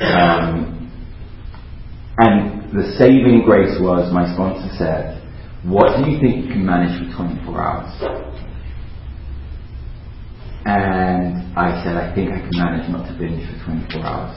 Um, 0.00 0.76
and 2.18 2.70
the 2.72 2.94
saving 2.98 3.42
grace 3.44 3.76
was 3.80 4.12
my 4.12 4.28
sponsor 4.34 4.68
said, 4.76 5.20
what 5.64 5.96
do 5.96 6.10
you 6.10 6.20
think 6.20 6.46
you 6.46 6.52
can 6.52 6.64
manage 6.64 6.96
for 7.10 7.24
24 7.24 7.60
hours? 7.60 7.92
And 10.64 11.56
I 11.56 11.82
said, 11.82 11.96
I 11.96 12.14
think 12.14 12.30
I 12.32 12.40
can 12.40 12.52
manage 12.52 12.88
not 12.92 13.08
to 13.08 13.14
binge 13.16 13.44
for 13.48 13.64
24 13.64 14.04
hours. 14.04 14.36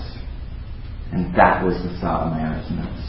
And 1.12 1.36
that 1.36 1.64
was 1.64 1.76
the 1.84 1.92
start 2.00 2.28
of 2.28 2.34
my 2.34 2.42
abstinence. 2.42 3.04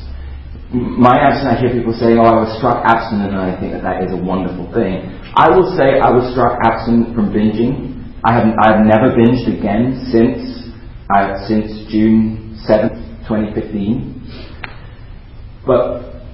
My 0.75 1.15
abstinence, 1.17 1.57
I 1.57 1.61
hear 1.63 1.73
people 1.73 1.95
saying, 1.95 2.19
oh, 2.19 2.27
I 2.27 2.37
was 2.43 2.51
struck 2.59 2.83
abstinent, 2.85 3.31
and 3.33 3.41
I 3.41 3.55
think 3.59 3.73
that 3.73 3.83
that 3.87 4.03
is 4.03 4.11
a 4.13 4.19
wonderful 4.19 4.67
thing. 4.75 5.09
I 5.39 5.49
will 5.55 5.71
say 5.79 6.03
I 6.03 6.11
was 6.11 6.27
struck 6.35 6.59
abstinent 6.67 7.15
from 7.15 7.31
binging. 7.31 7.94
I 8.25 8.33
have, 8.33 8.57
I've 8.59 8.87
never 8.87 9.13
binged 9.13 9.45
again 9.53 10.09
since, 10.09 10.73
uh, 11.13 11.45
since 11.47 11.69
June 11.93 12.57
7th, 12.65 13.29
2015. 13.29 15.61
But 15.67 16.25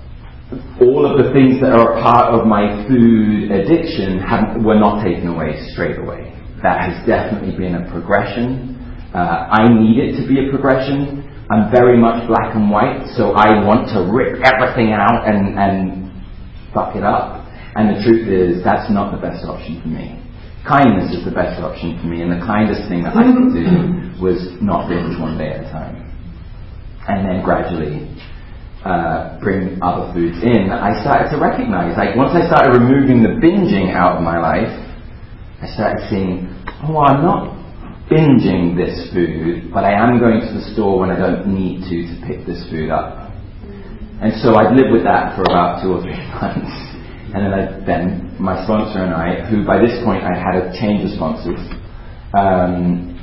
all 0.78 1.02
of 1.02 1.18
the 1.18 1.35
things 1.35 1.59
that 1.61 1.75
are 1.75 1.99
a 1.99 2.02
part 2.02 2.30
of 2.30 2.47
my 2.47 2.87
food 2.87 3.50
addiction 3.50 4.23
were 4.62 4.78
not 4.78 5.02
taken 5.02 5.26
away 5.35 5.59
straight 5.75 5.99
away. 5.99 6.30
That 6.62 6.78
has 6.78 7.02
definitely 7.06 7.59
been 7.59 7.75
a 7.75 7.90
progression. 7.90 8.78
Uh, 9.12 9.50
I 9.50 9.66
need 9.66 9.99
it 9.99 10.14
to 10.23 10.28
be 10.28 10.47
a 10.47 10.50
progression. 10.50 11.26
I'm 11.50 11.73
very 11.75 11.99
much 11.99 12.25
black 12.28 12.54
and 12.54 12.70
white, 12.70 13.02
so 13.18 13.35
I 13.35 13.66
want 13.66 13.90
to 13.99 14.06
rip 14.06 14.38
everything 14.47 14.92
out 14.92 15.26
and, 15.26 15.59
and 15.59 16.06
fuck 16.73 16.94
it 16.94 17.02
up. 17.02 17.42
And 17.75 17.90
the 17.90 17.99
truth 18.06 18.30
is, 18.30 18.62
that's 18.62 18.87
not 18.92 19.11
the 19.11 19.18
best 19.18 19.44
option 19.44 19.82
for 19.82 19.88
me. 19.88 20.20
Kindness 20.67 21.17
is 21.17 21.25
the 21.25 21.33
best 21.33 21.61
option 21.61 21.97
for 22.00 22.07
me, 22.07 22.21
and 22.21 22.31
the 22.31 22.45
kindest 22.45 22.88
thing 22.88 23.02
that 23.05 23.17
I 23.17 23.25
could 23.33 23.52
do 23.57 23.67
was 24.25 24.38
not 24.61 24.88
binge 24.88 25.17
one 25.17 25.38
day 25.38 25.57
at 25.57 25.64
a 25.64 25.71
time. 25.73 26.05
And 27.09 27.25
then 27.25 27.43
gradually 27.43 28.05
uh, 28.85 29.40
bring 29.40 29.81
other 29.83 30.12
foods 30.12 30.37
in, 30.43 30.73
I 30.73 31.00
started 31.00 31.33
to 31.33 31.38
recognize, 31.40 31.97
like 31.97 32.17
once 32.17 32.37
I 32.37 32.45
started 32.49 32.76
removing 32.76 33.23
the 33.25 33.40
binging 33.40 33.93
out 33.93 34.17
of 34.17 34.23
my 34.23 34.40
life, 34.40 34.73
I 35.61 35.67
started 35.73 36.05
seeing, 36.09 36.49
oh, 36.85 36.97
I'm 37.00 37.21
not 37.21 37.57
binging 38.09 38.76
this 38.76 39.12
food, 39.12 39.73
but 39.73 39.85
I 39.85 39.93
am 39.93 40.19
going 40.19 40.40
to 40.40 40.52
the 40.52 40.64
store 40.73 40.99
when 40.99 41.11
I 41.11 41.19
don't 41.19 41.52
need 41.52 41.85
to 41.88 41.97
to 42.09 42.14
pick 42.26 42.47
this 42.47 42.64
food 42.69 42.90
up. 42.90 43.31
And 44.21 44.33
so 44.43 44.57
I'd 44.57 44.76
lived 44.76 44.93
with 44.93 45.05
that 45.05 45.37
for 45.37 45.43
about 45.43 45.81
two 45.81 45.97
or 45.97 46.02
three 46.02 46.17
months. 46.37 47.00
And 47.33 47.47
then 47.47 47.53
I, 47.55 47.85
then 47.87 48.37
my 48.41 48.65
sponsor 48.65 49.05
and 49.05 49.15
I, 49.15 49.49
who 49.49 49.65
by 49.65 49.79
this 49.79 50.03
point 50.05 50.25
I 50.25 50.35
had 50.35 50.57
a 50.57 50.73
change 50.79 51.05
of 51.05 51.17
sponsors. 51.17 51.61
Um, 52.35 53.17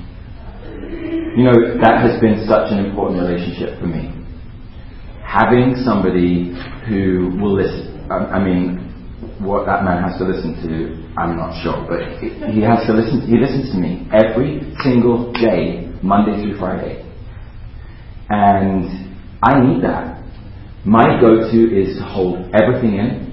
you 1.38 1.44
know, 1.44 1.78
that 1.82 2.02
has 2.02 2.20
been 2.20 2.48
such 2.48 2.72
an 2.72 2.84
important 2.84 3.22
relationship 3.22 3.80
for 3.80 3.86
me. 3.86 4.10
Having 5.24 5.76
somebody 5.86 6.56
who 6.88 7.36
will 7.40 7.54
listen. 7.54 8.08
I, 8.10 8.40
I 8.40 8.44
mean, 8.44 8.88
what 9.40 9.66
that 9.66 9.84
man 9.84 10.02
has 10.02 10.18
to 10.18 10.26
listen 10.26 10.56
to, 10.66 10.98
I'm 11.20 11.38
not 11.38 11.62
sure, 11.62 11.86
but 11.86 12.22
he 12.24 12.62
has 12.62 12.88
to 12.88 12.94
listen. 12.94 13.22
He 13.28 13.38
listens 13.38 13.72
to 13.72 13.78
me 13.78 14.08
every 14.14 14.74
single 14.82 15.32
day, 15.34 15.92
Monday 16.02 16.42
through 16.42 16.58
Friday, 16.58 17.06
and 18.30 19.14
I 19.44 19.60
need 19.60 19.84
that. 19.84 20.24
My 20.86 21.20
go-to 21.20 21.60
is 21.70 21.98
to 21.98 22.04
hold 22.04 22.50
everything 22.56 22.96
in. 22.96 23.27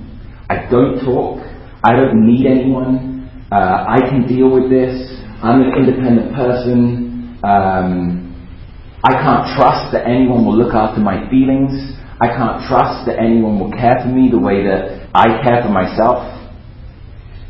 I 0.49 0.69
don't 0.71 1.01
talk. 1.05 1.41
I 1.83 1.93
don't 1.93 2.27
need 2.27 2.47
anyone. 2.47 3.29
Uh, 3.51 3.85
I 3.89 4.01
can 4.09 4.27
deal 4.27 4.51
with 4.51 4.69
this. 4.69 4.93
I'm 5.43 5.61
an 5.63 5.73
independent 5.77 6.35
person. 6.35 7.39
Um, 7.45 8.25
I 9.05 9.13
can't 9.21 9.57
trust 9.57 9.93
that 9.93 10.09
anyone 10.09 10.45
will 10.45 10.57
look 10.57 10.75
after 10.75 11.01
my 11.01 11.29
feelings. 11.29 11.93
I 12.21 12.29
can't 12.29 12.65
trust 12.69 13.05
that 13.07 13.21
anyone 13.21 13.61
will 13.61 13.73
care 13.73 14.01
for 14.01 14.09
me 14.09 14.31
the 14.31 14.39
way 14.39 14.65
that 14.65 15.09
I 15.15 15.43
care 15.45 15.61
for 15.63 15.69
myself. 15.69 16.25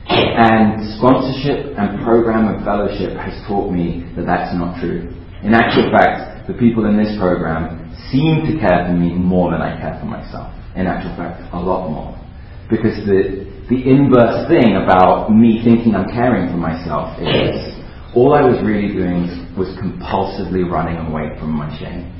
And 0.06 0.98
sponsorship 0.98 1.78
and 1.78 2.02
program 2.02 2.50
and 2.50 2.64
fellowship 2.64 3.16
has 3.16 3.34
taught 3.46 3.70
me 3.70 4.02
that 4.16 4.26
that's 4.26 4.54
not 4.54 4.80
true. 4.80 5.14
In 5.42 5.54
actual 5.54 5.90
fact, 5.90 6.48
the 6.48 6.54
people 6.54 6.86
in 6.86 6.96
this 6.96 7.14
program 7.18 7.94
seem 8.10 8.42
to 8.50 8.58
care 8.58 8.86
for 8.86 8.94
me 8.94 9.14
more 9.14 9.50
than 9.52 9.62
I 9.62 9.78
care 9.80 9.96
for 10.00 10.06
myself. 10.06 10.52
In 10.74 10.86
actual 10.86 11.14
fact, 11.16 11.42
a 11.54 11.60
lot 11.60 11.88
more. 11.88 12.23
Because 12.70 12.96
the, 13.04 13.44
the 13.68 13.78
inverse 13.88 14.48
thing 14.48 14.76
about 14.76 15.30
me 15.30 15.60
thinking 15.64 15.94
I'm 15.94 16.08
caring 16.08 16.48
for 16.50 16.56
myself 16.56 17.18
is 17.20 17.74
all 18.16 18.32
I 18.32 18.42
was 18.42 18.62
really 18.64 18.92
doing 18.92 19.26
was 19.56 19.68
compulsively 19.78 20.64
running 20.68 20.96
away 21.06 21.36
from 21.38 21.50
my 21.50 21.68
shame. 21.78 22.10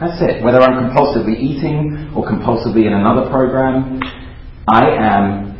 That's 0.00 0.20
it. 0.20 0.42
Whether 0.44 0.60
I'm 0.60 0.90
compulsively 0.90 1.38
eating 1.38 2.12
or 2.14 2.26
compulsively 2.28 2.86
in 2.86 2.92
another 2.92 3.30
program, 3.30 4.00
I 4.68 4.90
am 4.90 5.56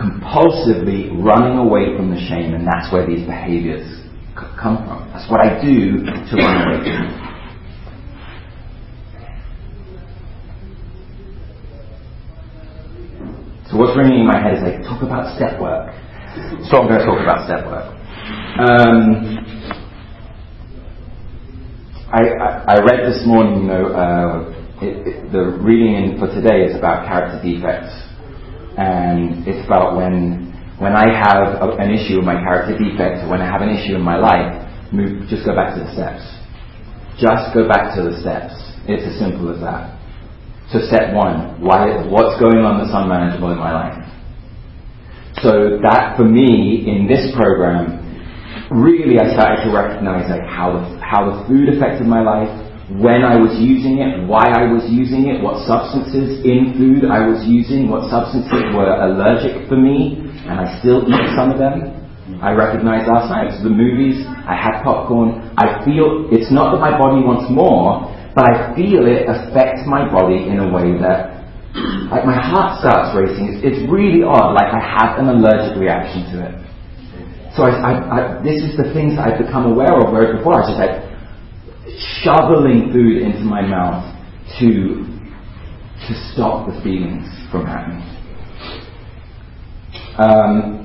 compulsively 0.00 1.10
running 1.22 1.58
away 1.58 1.96
from 1.96 2.10
the 2.10 2.20
shame, 2.28 2.54
and 2.54 2.66
that's 2.66 2.92
where 2.92 3.06
these 3.06 3.26
behaviors 3.26 3.86
c- 4.38 4.52
come 4.60 4.78
from. 4.86 5.10
That's 5.12 5.30
what 5.30 5.40
I 5.40 5.60
do 5.62 5.98
to 6.04 6.36
run 6.36 6.56
away 6.68 6.78
from 6.84 7.06
it. 7.06 7.22
So 13.70 13.71
what's 13.82 13.98
ringing 13.98 14.22
in 14.22 14.26
my 14.26 14.38
head 14.38 14.54
is 14.54 14.62
like, 14.62 14.78
talk 14.86 15.02
about 15.02 15.34
step 15.34 15.58
work. 15.58 15.90
So 16.70 16.78
I'm 16.78 16.86
going 16.86 17.02
to 17.02 17.06
talk 17.06 17.18
about 17.18 17.50
step 17.50 17.66
work. 17.66 17.90
Um, 18.62 19.42
I, 22.14 22.22
I, 22.38 22.48
I, 22.68 22.84
read 22.84 23.10
this 23.10 23.26
morning, 23.26 23.62
you 23.62 23.68
know, 23.68 23.86
uh, 23.90 24.84
it, 24.84 24.94
it, 25.08 25.32
the 25.32 25.58
reading 25.58 26.18
for 26.20 26.28
today 26.28 26.68
is 26.68 26.76
about 26.76 27.08
character 27.08 27.40
defects 27.42 27.90
and 28.76 29.46
it's 29.48 29.64
about 29.66 29.96
when 29.96 30.52
when 30.78 30.96
I 30.96 31.14
have 31.14 31.62
a, 31.62 31.76
an 31.78 31.94
issue 31.94 32.16
with 32.16 32.26
my 32.26 32.34
character 32.34 32.74
defect, 32.74 33.22
or 33.22 33.30
when 33.30 33.40
I 33.40 33.46
have 33.46 33.62
an 33.62 33.70
issue 33.70 33.94
in 33.94 34.02
my 34.02 34.18
life, 34.18 34.66
move, 34.90 35.28
just 35.28 35.46
go 35.46 35.54
back 35.54 35.78
to 35.78 35.84
the 35.84 35.92
steps. 35.94 36.26
Just 37.14 37.54
go 37.54 37.68
back 37.68 37.94
to 37.94 38.02
the 38.02 38.18
steps. 38.18 38.56
It's 38.90 39.06
as 39.06 39.14
simple 39.14 39.54
as 39.54 39.60
that. 39.62 39.94
So 40.72 40.80
step 40.88 41.12
one, 41.12 41.60
why, 41.60 42.00
what's 42.08 42.40
going 42.40 42.64
on 42.64 42.80
that's 42.80 42.96
unmanageable 42.96 43.52
in 43.52 43.60
my 43.60 43.76
life? 43.76 44.00
So 45.44 45.76
that 45.84 46.16
for 46.16 46.24
me, 46.24 46.88
in 46.88 47.04
this 47.04 47.28
program, 47.36 48.00
really 48.72 49.20
I 49.20 49.36
started 49.36 49.68
to 49.68 49.70
recognize 49.70 50.32
like 50.32 50.48
how 50.48 50.72
the, 50.72 50.96
how 51.04 51.28
the 51.28 51.44
food 51.44 51.68
affected 51.68 52.08
my 52.08 52.24
life, 52.24 52.48
when 53.00 53.24
I 53.24 53.36
was 53.36 53.56
using 53.60 54.00
it, 54.00 54.24
why 54.24 54.48
I 54.48 54.68
was 54.68 54.84
using 54.88 55.28
it, 55.28 55.40
what 55.40 55.64
substances 55.64 56.44
in 56.44 56.76
food 56.76 57.08
I 57.08 57.24
was 57.24 57.44
using, 57.44 57.88
what 57.88 58.08
substances 58.12 58.68
were 58.72 58.88
allergic 58.88 59.68
for 59.68 59.76
me, 59.76 60.20
and 60.48 60.60
I 60.60 60.80
still 60.80 61.04
eat 61.08 61.36
some 61.36 61.52
of 61.52 61.60
them. 61.60 62.00
I 62.40 62.52
recognized 62.52 63.08
last 63.08 63.28
night. 63.28 63.52
The 63.62 63.70
movies, 63.70 64.24
I 64.26 64.56
had 64.56 64.82
popcorn. 64.82 65.52
I 65.56 65.84
feel 65.84 66.28
it's 66.32 66.52
not 66.52 66.72
that 66.72 66.80
my 66.80 66.96
body 66.96 67.24
wants 67.24 67.48
more, 67.48 68.11
but 68.34 68.48
I 68.48 68.74
feel 68.74 69.04
it 69.06 69.28
affects 69.28 69.84
my 69.86 70.08
body 70.10 70.48
in 70.48 70.58
a 70.58 70.68
way 70.72 70.96
that, 71.00 71.44
like 72.08 72.24
my 72.24 72.36
heart 72.36 72.80
starts 72.80 73.16
racing. 73.16 73.52
It's, 73.52 73.60
it's 73.64 73.80
really 73.90 74.22
odd. 74.22 74.54
Like 74.54 74.72
I 74.72 74.80
have 74.80 75.18
an 75.18 75.28
allergic 75.28 75.76
reaction 75.76 76.24
to 76.32 76.36
it. 76.48 76.54
So 77.56 77.64
I, 77.64 77.72
I, 77.76 77.92
I, 77.92 78.42
this 78.42 78.64
is 78.64 78.76
the 78.76 78.88
things 78.96 79.20
I've 79.20 79.36
become 79.36 79.68
aware 79.68 79.92
of. 79.92 80.12
Whereas 80.12 80.36
before 80.36 80.56
I 80.56 80.60
was 80.64 80.68
just 80.72 80.80
like, 80.80 81.12
shoveling 82.22 82.90
food 82.92 83.20
into 83.20 83.40
my 83.40 83.60
mouth 83.60 84.04
to 84.58 85.04
to 86.08 86.32
stop 86.32 86.66
the 86.66 86.80
feelings 86.82 87.28
from 87.50 87.66
happening. 87.66 88.02
Um, 90.18 90.82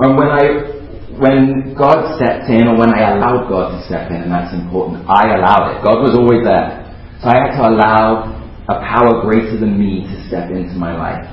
and 0.00 0.16
when 0.16 0.28
I 0.28 0.77
when 1.18 1.74
God 1.76 2.16
stepped 2.16 2.50
in, 2.50 2.66
or 2.66 2.78
when 2.78 2.94
I 2.94 3.14
allowed 3.14 3.50
God 3.50 3.76
to 3.76 3.78
step 3.86 4.10
in, 4.10 4.22
and 4.26 4.32
that's 4.32 4.54
important, 4.54 5.04
I 5.10 5.36
allowed 5.36 5.74
it. 5.74 5.84
God 5.84 6.02
was 6.02 6.14
always 6.14 6.42
there, 6.46 6.86
so 7.22 7.28
I 7.28 7.36
had 7.46 7.58
to 7.58 7.62
allow 7.68 8.38
a 8.68 8.80
power 8.84 9.22
greater 9.22 9.58
than 9.58 9.78
me 9.78 10.06
to 10.06 10.16
step 10.28 10.50
into 10.50 10.76
my 10.76 10.92
life. 10.92 11.24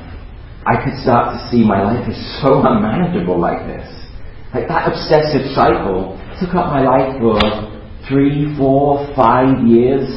I 0.65 0.81
could 0.81 0.97
start 1.03 1.37
to 1.37 1.39
see 1.51 1.61
my 1.61 1.83
life 1.83 2.09
is 2.09 2.17
so 2.41 2.65
unmanageable 2.65 3.37
like 3.37 3.67
this. 3.69 3.85
Like 4.55 4.71
that 4.71 4.87
obsessive 4.89 5.51
cycle 5.53 6.17
took 6.39 6.55
up 6.55 6.71
my 6.71 6.81
life 6.81 7.19
for 7.19 7.37
three, 8.07 8.55
four, 8.57 9.03
five 9.13 9.61
years. 9.67 10.07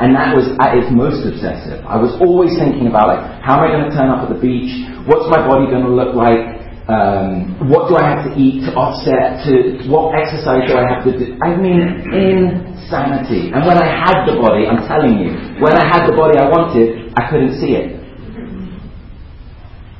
And 0.00 0.10
that 0.18 0.34
was 0.34 0.50
at 0.58 0.74
its 0.74 0.90
most 0.90 1.22
obsessive. 1.22 1.84
I 1.86 1.94
was 1.94 2.18
always 2.18 2.58
thinking 2.58 2.90
about 2.90 3.14
like, 3.14 3.22
how 3.46 3.62
am 3.62 3.62
I 3.62 3.68
going 3.70 3.86
to 3.86 3.94
turn 3.94 4.10
up 4.10 4.26
at 4.26 4.30
the 4.34 4.40
beach? 4.42 4.72
What's 5.06 5.30
my 5.30 5.38
body 5.46 5.70
going 5.70 5.86
to 5.86 5.94
look 5.94 6.18
like? 6.18 6.63
Um, 6.84 7.56
what 7.70 7.88
do 7.88 7.96
I 7.96 8.04
have 8.04 8.28
to 8.28 8.32
eat 8.36 8.60
to 8.68 8.76
offset? 8.76 9.40
To 9.48 9.88
what 9.88 10.12
exercise 10.20 10.68
do 10.68 10.76
I 10.76 10.84
have 10.84 11.04
to 11.08 11.16
do? 11.16 11.32
I 11.40 11.56
mean, 11.56 11.80
insanity. 12.12 13.48
And 13.56 13.64
when 13.64 13.80
I 13.80 13.88
had 13.88 14.28
the 14.28 14.36
body, 14.36 14.68
I'm 14.68 14.84
telling 14.86 15.16
you, 15.16 15.32
when 15.64 15.72
I 15.72 15.88
had 15.88 16.04
the 16.04 16.12
body 16.12 16.36
I 16.36 16.44
wanted, 16.44 17.16
I 17.16 17.30
couldn't 17.30 17.56
see 17.56 17.72
it. 17.72 18.04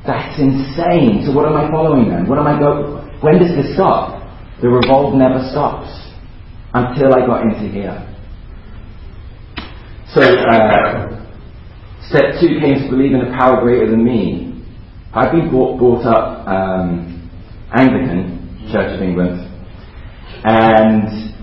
That's 0.05 0.37
insane. 0.37 1.25
So 1.25 1.33
what 1.33 1.49
am 1.49 1.57
I 1.57 1.71
following 1.71 2.09
then? 2.09 2.29
What 2.29 2.37
am 2.37 2.45
I 2.45 2.59
go? 2.59 3.01
When 3.21 3.39
does 3.39 3.49
this 3.57 3.73
stop? 3.73 4.21
The 4.61 4.69
revolve 4.69 5.15
never 5.15 5.41
stops 5.49 5.89
until 6.75 7.15
I 7.15 7.25
got 7.25 7.41
into 7.41 7.67
here. 7.67 7.97
So, 10.13 10.21
uh, 10.21 11.25
step 12.07 12.39
two 12.39 12.59
came 12.61 12.85
to 12.85 12.89
believe 12.89 13.13
in 13.13 13.21
a 13.21 13.31
power 13.35 13.61
greater 13.61 13.89
than 13.89 14.05
me. 14.05 14.63
I've 15.13 15.31
been 15.31 15.49
brought, 15.49 15.79
brought 15.79 16.05
up 16.05 16.34
um, 16.45 17.29
Anglican, 17.73 18.69
Church 18.71 18.95
of 18.95 19.01
England, 19.01 19.41
and 20.43 21.35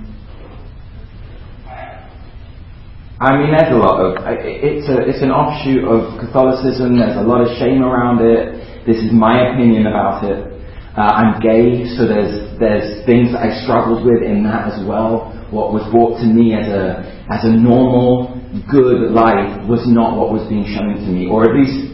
I 3.23 3.39
mean, 3.39 3.55
there's 3.55 3.71
a 3.71 3.79
lot 3.79 4.03
of 4.03 4.19
it's 4.43 4.91
a 4.91 4.99
it's 5.07 5.23
an 5.23 5.31
offshoot 5.31 5.87
of 5.87 6.19
Catholicism. 6.19 6.99
There's 6.99 7.15
a 7.15 7.23
lot 7.23 7.39
of 7.39 7.55
shame 7.55 7.87
around 7.87 8.19
it. 8.19 8.83
This 8.83 8.99
is 8.99 9.15
my 9.15 9.55
opinion 9.55 9.87
about 9.87 10.27
it. 10.27 10.51
Uh, 10.99 11.07
I'm 11.07 11.39
gay, 11.39 11.87
so 11.95 12.03
there's 12.03 12.59
there's 12.59 13.07
things 13.07 13.31
that 13.31 13.47
I 13.47 13.63
struggled 13.63 14.03
with 14.03 14.27
in 14.27 14.43
that 14.43 14.75
as 14.75 14.83
well. 14.83 15.31
What 15.55 15.71
was 15.71 15.87
brought 15.95 16.19
to 16.19 16.27
me 16.27 16.59
as 16.59 16.67
a 16.67 17.07
as 17.31 17.47
a 17.47 17.53
normal, 17.55 18.35
good 18.67 19.15
life 19.15 19.71
was 19.71 19.87
not 19.87 20.19
what 20.19 20.35
was 20.35 20.43
being 20.51 20.67
shown 20.75 20.99
to 20.99 21.07
me, 21.07 21.31
or 21.31 21.47
at 21.47 21.55
least 21.55 21.92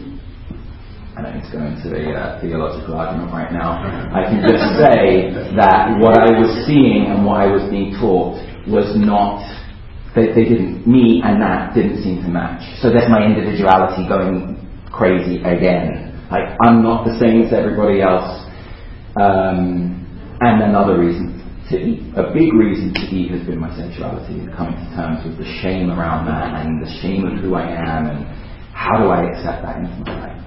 I 1.19 1.35
don't 1.35 1.43
need 1.43 1.83
to 1.83 1.91
a 1.91 2.15
uh, 2.15 2.39
theological 2.39 2.95
argument 2.95 3.33
right 3.33 3.51
now. 3.51 3.83
I 4.15 4.23
can 4.23 4.39
just 4.39 4.63
say 4.79 5.27
that 5.59 5.99
what 5.99 6.15
I 6.15 6.31
was 6.39 6.47
seeing 6.63 7.11
and 7.11 7.25
what 7.27 7.43
I 7.43 7.51
was 7.51 7.67
being 7.67 7.91
taught 7.99 8.39
was 8.71 8.95
not. 8.95 9.43
They, 10.15 10.31
they 10.31 10.47
didn't. 10.47 10.87
Me 10.87 11.19
and 11.19 11.41
that 11.41 11.75
didn't 11.75 12.03
seem 12.03 12.23
to 12.23 12.29
match. 12.31 12.63
So 12.79 12.87
there's 12.89 13.11
my 13.11 13.25
individuality 13.25 14.07
going 14.07 14.63
crazy 14.95 15.43
again. 15.43 16.15
Like 16.31 16.55
I'm 16.63 16.81
not 16.81 17.03
the 17.03 17.19
same 17.19 17.43
as 17.43 17.51
everybody 17.51 17.99
else. 17.99 18.47
Um, 19.19 19.99
and 20.39 20.63
another 20.63 21.03
reason 21.03 21.35
to 21.67 21.75
eat, 21.75 21.99
a 22.15 22.31
big 22.31 22.55
reason 22.55 22.95
to 22.95 23.03
eat 23.11 23.31
has 23.31 23.43
been 23.43 23.59
my 23.59 23.75
sexuality 23.75 24.39
and 24.39 24.55
coming 24.55 24.73
to 24.73 24.87
terms 24.95 25.19
with 25.27 25.37
the 25.37 25.49
shame 25.59 25.91
around 25.91 26.31
that 26.31 26.63
and 26.63 26.79
the 26.79 26.89
shame 27.03 27.27
of 27.27 27.43
who 27.43 27.55
I 27.55 27.67
am 27.67 28.07
and 28.07 28.25
how 28.71 29.03
do 29.03 29.09
I 29.09 29.27
accept 29.27 29.67
that 29.67 29.83
into 29.83 29.99
my 30.07 30.15
life. 30.15 30.38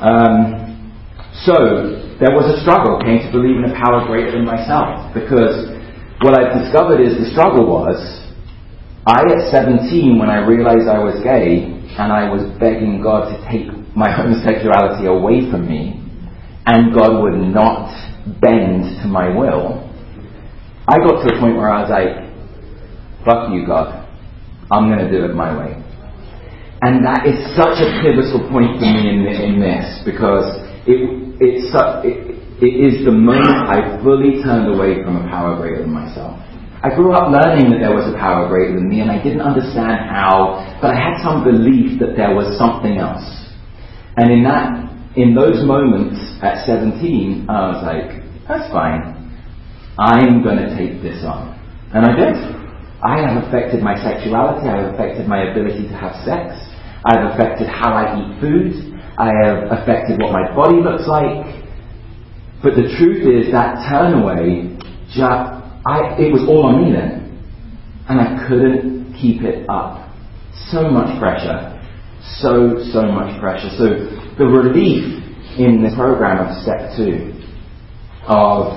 Um, 0.00 0.92
so 1.44 2.16
there 2.20 2.32
was 2.32 2.48
a 2.52 2.60
struggle, 2.60 3.00
came 3.00 3.20
to 3.20 3.32
believe 3.32 3.56
in 3.56 3.68
a 3.68 3.74
power 3.76 4.04
greater 4.08 4.32
than 4.32 4.44
myself 4.44 5.12
because 5.12 5.72
what 6.20 6.36
I've 6.36 6.52
discovered 6.64 7.00
is 7.00 7.16
the 7.16 7.32
struggle 7.32 7.64
was 7.64 7.96
I 9.06 9.24
at 9.24 9.48
17 9.52 10.18
when 10.18 10.28
I 10.28 10.44
realized 10.44 10.84
I 10.88 11.00
was 11.00 11.16
gay 11.24 11.64
and 11.96 12.12
I 12.12 12.28
was 12.28 12.44
begging 12.60 13.00
God 13.00 13.32
to 13.32 13.36
take 13.48 13.72
my 13.96 14.10
homosexuality 14.16 15.06
away 15.06 15.50
from 15.50 15.68
me 15.68 16.00
and 16.66 16.94
God 16.94 17.22
would 17.22 17.40
not 17.40 17.88
bend 18.40 19.00
to 19.00 19.08
my 19.08 19.32
will, 19.34 19.88
I 20.86 20.98
got 20.98 21.24
to 21.24 21.34
a 21.34 21.40
point 21.40 21.56
where 21.56 21.70
I 21.70 21.80
was 21.80 21.90
like, 21.90 22.28
fuck 23.24 23.50
you, 23.52 23.66
God. 23.66 24.06
I'm 24.70 24.88
going 24.92 25.00
to 25.00 25.10
do 25.10 25.24
it 25.24 25.34
my 25.34 25.56
way. 25.56 25.79
And 26.82 27.04
that 27.04 27.28
is 27.28 27.36
such 27.52 27.76
a 27.76 27.88
pivotal 28.00 28.48
point 28.48 28.80
for 28.80 28.88
me 28.88 29.12
in, 29.12 29.28
in 29.28 29.60
this 29.60 30.00
because 30.00 30.64
it, 30.88 30.96
it's 31.36 31.68
it, 32.08 32.40
it 32.64 32.74
is 32.76 33.04
the 33.04 33.12
moment 33.12 33.52
I 33.68 34.00
fully 34.00 34.40
turned 34.40 34.72
away 34.72 35.04
from 35.04 35.20
a 35.20 35.28
power 35.28 35.60
greater 35.60 35.84
than 35.84 35.92
myself. 35.92 36.40
I 36.80 36.88
grew 36.96 37.12
up 37.12 37.28
learning 37.28 37.68
that 37.72 37.84
there 37.84 37.92
was 37.92 38.08
a 38.08 38.16
power 38.16 38.48
greater 38.48 38.80
than 38.80 38.88
me 38.88 39.04
and 39.04 39.12
I 39.12 39.20
didn't 39.20 39.44
understand 39.44 40.08
how, 40.08 40.64
but 40.80 40.92
I 40.92 40.96
had 40.96 41.20
some 41.20 41.44
belief 41.44 42.00
that 42.00 42.16
there 42.16 42.32
was 42.32 42.56
something 42.56 42.96
else. 42.96 43.28
And 44.16 44.32
in 44.32 44.40
that, 44.44 44.88
in 45.20 45.36
those 45.36 45.60
moments 45.60 46.16
at 46.40 46.64
17, 46.64 47.44
I 47.44 47.76
was 47.76 47.80
like, 47.84 48.24
that's 48.48 48.72
fine. 48.72 49.20
I'm 50.00 50.40
going 50.40 50.56
to 50.56 50.72
take 50.72 51.04
this 51.04 51.20
on. 51.28 51.52
And 51.92 52.08
I 52.08 52.12
did. 52.16 52.36
I 53.04 53.20
have 53.20 53.44
affected 53.44 53.84
my 53.84 54.00
sexuality. 54.00 54.64
I 54.64 54.80
have 54.80 54.94
affected 54.94 55.28
my 55.28 55.52
ability 55.52 55.88
to 55.88 55.96
have 55.96 56.16
sex. 56.24 56.56
I 57.04 57.16
have 57.16 57.32
affected 57.32 57.68
how 57.68 57.92
I 57.92 58.18
eat 58.18 58.40
food. 58.40 59.00
I 59.18 59.30
have 59.44 59.70
affected 59.72 60.20
what 60.20 60.32
my 60.32 60.54
body 60.54 60.76
looks 60.80 61.06
like. 61.06 61.64
But 62.62 62.76
the 62.76 62.92
truth 62.98 63.24
is 63.24 63.52
that 63.52 63.88
turn 63.88 64.20
away, 64.20 64.76
just, 65.08 65.48
I, 65.86 66.16
it 66.20 66.32
was 66.32 66.44
all 66.48 66.66
on 66.66 66.84
me 66.84 66.92
then. 66.92 67.40
And 68.08 68.20
I 68.20 68.46
couldn't 68.48 69.14
keep 69.20 69.42
it 69.42 69.68
up. 69.68 70.08
So 70.70 70.90
much 70.90 71.18
pressure. 71.18 71.76
So, 72.40 72.76
so 72.92 73.02
much 73.02 73.40
pressure. 73.40 73.70
So 73.78 73.86
the 74.36 74.44
relief 74.44 75.20
in 75.58 75.82
the 75.82 75.94
program 75.96 76.46
of 76.46 76.62
step 76.62 76.96
two 76.96 77.32
of 78.26 78.76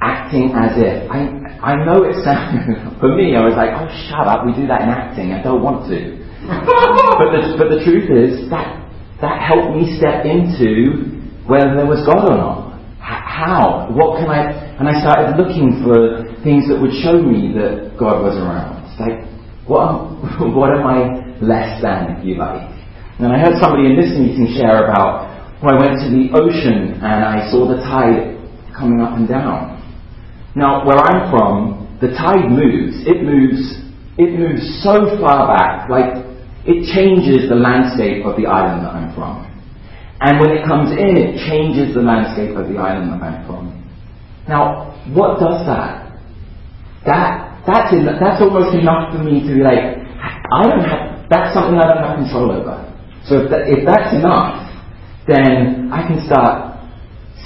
acting 0.00 0.52
as 0.54 0.72
if. 0.76 1.10
I, 1.10 1.72
I 1.74 1.84
know 1.84 2.04
it 2.04 2.14
sounds, 2.24 2.98
for 3.00 3.14
me, 3.14 3.34
I 3.36 3.44
was 3.44 3.54
like, 3.54 3.70
oh, 3.70 3.88
shut 4.10 4.26
up, 4.26 4.46
we 4.46 4.54
do 4.54 4.66
that 4.66 4.82
in 4.82 4.88
acting, 4.88 5.32
I 5.32 5.42
don't 5.42 5.62
want 5.62 5.88
to. 5.90 6.27
But, 6.46 7.30
the, 7.34 7.40
but 7.58 7.68
the 7.74 7.80
truth 7.82 8.06
is, 8.10 8.50
that, 8.50 8.78
that 9.20 9.42
helped 9.42 9.74
me 9.74 9.98
step 9.98 10.22
into 10.22 11.18
whether 11.48 11.74
there 11.74 11.88
was 11.88 12.04
God 12.06 12.28
or 12.28 12.36
not. 12.36 12.78
H- 13.00 13.24
how? 13.24 13.88
What 13.90 14.20
can 14.20 14.28
I, 14.30 14.76
and 14.78 14.86
I 14.86 15.00
started 15.00 15.40
looking 15.40 15.82
for 15.82 16.28
things 16.44 16.68
that 16.68 16.78
would 16.78 16.94
show 17.02 17.18
me 17.18 17.56
that 17.58 17.96
God 17.98 18.22
was 18.22 18.36
around. 18.36 18.84
It's 18.86 19.00
like, 19.00 19.24
what 19.66 19.82
am, 19.88 20.54
what 20.58 20.70
am 20.70 20.86
I 20.86 21.34
less 21.40 21.82
than, 21.82 22.14
if 22.14 22.24
you 22.24 22.36
like? 22.36 22.68
And 23.18 23.32
I 23.32 23.38
heard 23.42 23.58
somebody 23.58 23.90
in 23.90 23.98
this 23.98 24.14
meeting 24.14 24.54
share 24.54 24.86
about, 24.86 25.26
well, 25.58 25.74
I 25.74 25.78
went 25.82 25.98
to 26.06 26.08
the 26.12 26.30
ocean 26.38 27.02
and 27.02 27.18
I 27.26 27.50
saw 27.50 27.66
the 27.66 27.82
tide 27.82 28.38
coming 28.70 29.00
up 29.00 29.18
and 29.18 29.26
down. 29.26 29.74
Now, 30.54 30.86
where 30.86 30.98
I'm 30.98 31.26
from, 31.30 31.98
the 32.00 32.14
tide 32.14 32.46
moves. 32.46 33.02
It 33.06 33.26
moves. 33.26 33.82
It 34.18 34.38
moves 34.38 34.62
so 34.82 35.18
far 35.18 35.50
back, 35.50 35.90
like 35.90 36.27
it 36.68 36.84
changes 36.92 37.48
the 37.48 37.56
landscape 37.56 38.24
of 38.28 38.36
the 38.36 38.46
island 38.46 38.84
that 38.84 38.92
I'm 38.92 39.14
from. 39.16 39.48
And 40.20 40.38
when 40.38 40.50
it 40.52 40.66
comes 40.66 40.92
in, 40.92 41.16
it 41.16 41.40
changes 41.48 41.94
the 41.94 42.02
landscape 42.02 42.56
of 42.56 42.68
the 42.68 42.76
island 42.76 43.16
that 43.16 43.22
I'm 43.24 43.46
from. 43.46 43.72
Now, 44.46 44.92
what 45.14 45.40
does 45.40 45.64
that? 45.64 46.12
That 47.06 47.48
that's 47.64 47.92
in, 47.92 48.04
that's 48.04 48.40
almost 48.40 48.76
enough 48.76 49.12
for 49.12 49.22
me 49.22 49.44
to 49.44 49.54
be 49.54 49.60
like, 49.60 49.80
I 49.80 50.62
don't 50.68 50.84
have. 50.84 51.28
That's 51.28 51.52
something 51.52 51.76
I 51.76 51.88
don't 51.88 52.02
have 52.04 52.16
control 52.16 52.52
over. 52.52 52.84
So 53.24 53.44
if, 53.44 53.50
that, 53.50 53.68
if 53.68 53.84
that's 53.84 54.16
enough, 54.16 54.64
then 55.28 55.92
I 55.92 56.08
can 56.08 56.24
start 56.24 56.80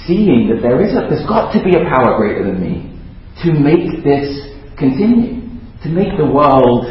seeing 0.07 0.47
that 0.47 0.61
there 0.63 0.79
is 0.79 0.95
a, 0.95 1.07
there's 1.11 1.27
got 1.27 1.51
to 1.51 1.63
be 1.63 1.75
a 1.75 1.83
power 1.91 2.15
greater 2.15 2.47
than 2.47 2.59
me 2.59 2.95
to 3.43 3.51
make 3.51 4.03
this 4.03 4.55
continue, 4.79 5.43
to 5.83 5.89
make 5.89 6.15
the 6.15 6.25
world 6.25 6.87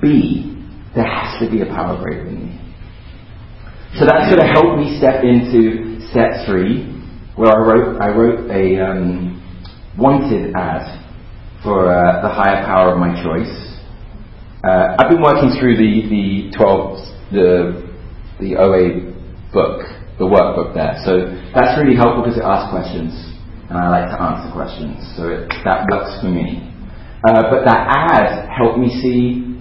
be, 0.00 0.53
there 0.94 1.06
has 1.06 1.40
to 1.40 1.50
be 1.50 1.62
a 1.62 1.66
power 1.66 2.00
greater 2.02 2.24
than 2.24 2.46
me. 2.46 2.60
So 3.98 4.06
that's 4.06 4.26
going 4.32 4.42
to 4.42 4.52
help 4.52 4.78
me 4.78 4.98
step 4.98 5.22
into 5.22 6.00
step 6.10 6.46
three, 6.46 6.90
where 7.36 7.50
I 7.50 7.58
wrote, 7.58 8.00
I 8.00 8.08
wrote 8.10 8.50
a 8.50 8.80
um, 8.82 9.40
wanted 9.98 10.54
ad 10.54 11.00
for 11.62 11.90
uh, 11.90 12.22
the 12.22 12.28
higher 12.28 12.64
power 12.64 12.92
of 12.92 12.98
my 12.98 13.14
choice. 13.22 13.78
Uh, 14.64 14.96
I've 14.98 15.10
been 15.10 15.22
working 15.22 15.56
through 15.60 15.76
the, 15.76 16.08
the 16.08 16.56
12, 16.56 16.98
the, 17.32 17.46
the 18.40 18.56
OA 18.56 19.12
book, 19.52 19.82
the 20.18 20.24
workbook 20.24 20.74
there. 20.74 21.00
So 21.04 21.30
that's 21.54 21.78
really 21.78 21.96
helpful 21.96 22.24
because 22.24 22.38
it 22.38 22.44
asks 22.44 22.70
questions 22.70 23.34
and 23.68 23.78
I 23.78 23.88
like 23.88 24.10
to 24.12 24.20
answer 24.20 24.52
questions, 24.52 25.00
so 25.16 25.28
it, 25.28 25.48
that 25.64 25.88
works 25.90 26.20
for 26.20 26.28
me. 26.28 26.68
Uh, 27.26 27.48
but 27.48 27.64
that 27.64 27.88
ad 27.88 28.48
helped 28.52 28.78
me 28.78 28.92
see 29.00 29.53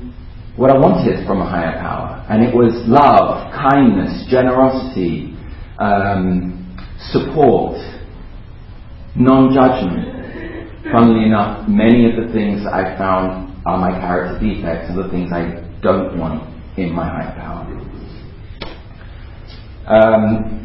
what 0.56 0.70
I 0.70 0.78
wanted 0.78 1.26
from 1.26 1.42
a 1.42 1.50
higher 1.50 1.80
power, 1.80 2.26
and 2.30 2.44
it 2.44 2.54
was 2.54 2.74
love, 2.86 3.52
kindness, 3.54 4.30
generosity, 4.30 5.34
um, 5.80 6.78
support, 7.12 7.78
non-judgment. 9.16 10.14
Funnily 10.92 11.26
enough, 11.26 11.68
many 11.68 12.06
of 12.06 12.16
the 12.20 12.32
things 12.34 12.64
that 12.66 12.74
I 12.74 12.98
found 12.98 13.66
are 13.66 13.78
my 13.78 13.98
character 14.00 14.38
defects 14.46 14.92
are 14.92 15.04
the 15.04 15.10
things 15.10 15.32
I 15.34 15.64
don't 15.82 16.20
want 16.20 16.44
in 16.78 16.92
my 16.92 17.08
higher 17.08 17.34
power. 17.34 17.64
Um, 19.88 20.64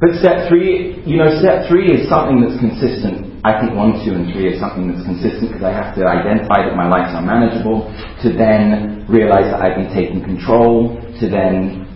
but 0.00 0.10
step 0.20 0.48
three, 0.48 1.02
you 1.06 1.16
know, 1.16 1.38
step 1.40 1.68
three 1.68 1.90
is 1.90 2.08
something 2.08 2.40
that's 2.40 2.58
consistent. 2.58 3.25
I 3.46 3.62
think 3.62 3.78
one, 3.78 4.02
two, 4.02 4.10
and 4.10 4.26
three 4.34 4.50
is 4.50 4.58
something 4.58 4.90
that's 4.90 5.06
consistent 5.06 5.54
because 5.54 5.62
I 5.62 5.70
have 5.70 5.94
to 5.94 6.02
identify 6.02 6.66
that 6.66 6.74
my 6.74 6.90
life's 6.90 7.14
unmanageable, 7.14 7.86
to 8.26 8.34
then 8.34 9.06
realize 9.06 9.46
that 9.54 9.62
I've 9.62 9.78
been 9.78 9.94
taking 9.94 10.18
control, 10.18 10.98
to 11.22 11.24
then 11.30 11.86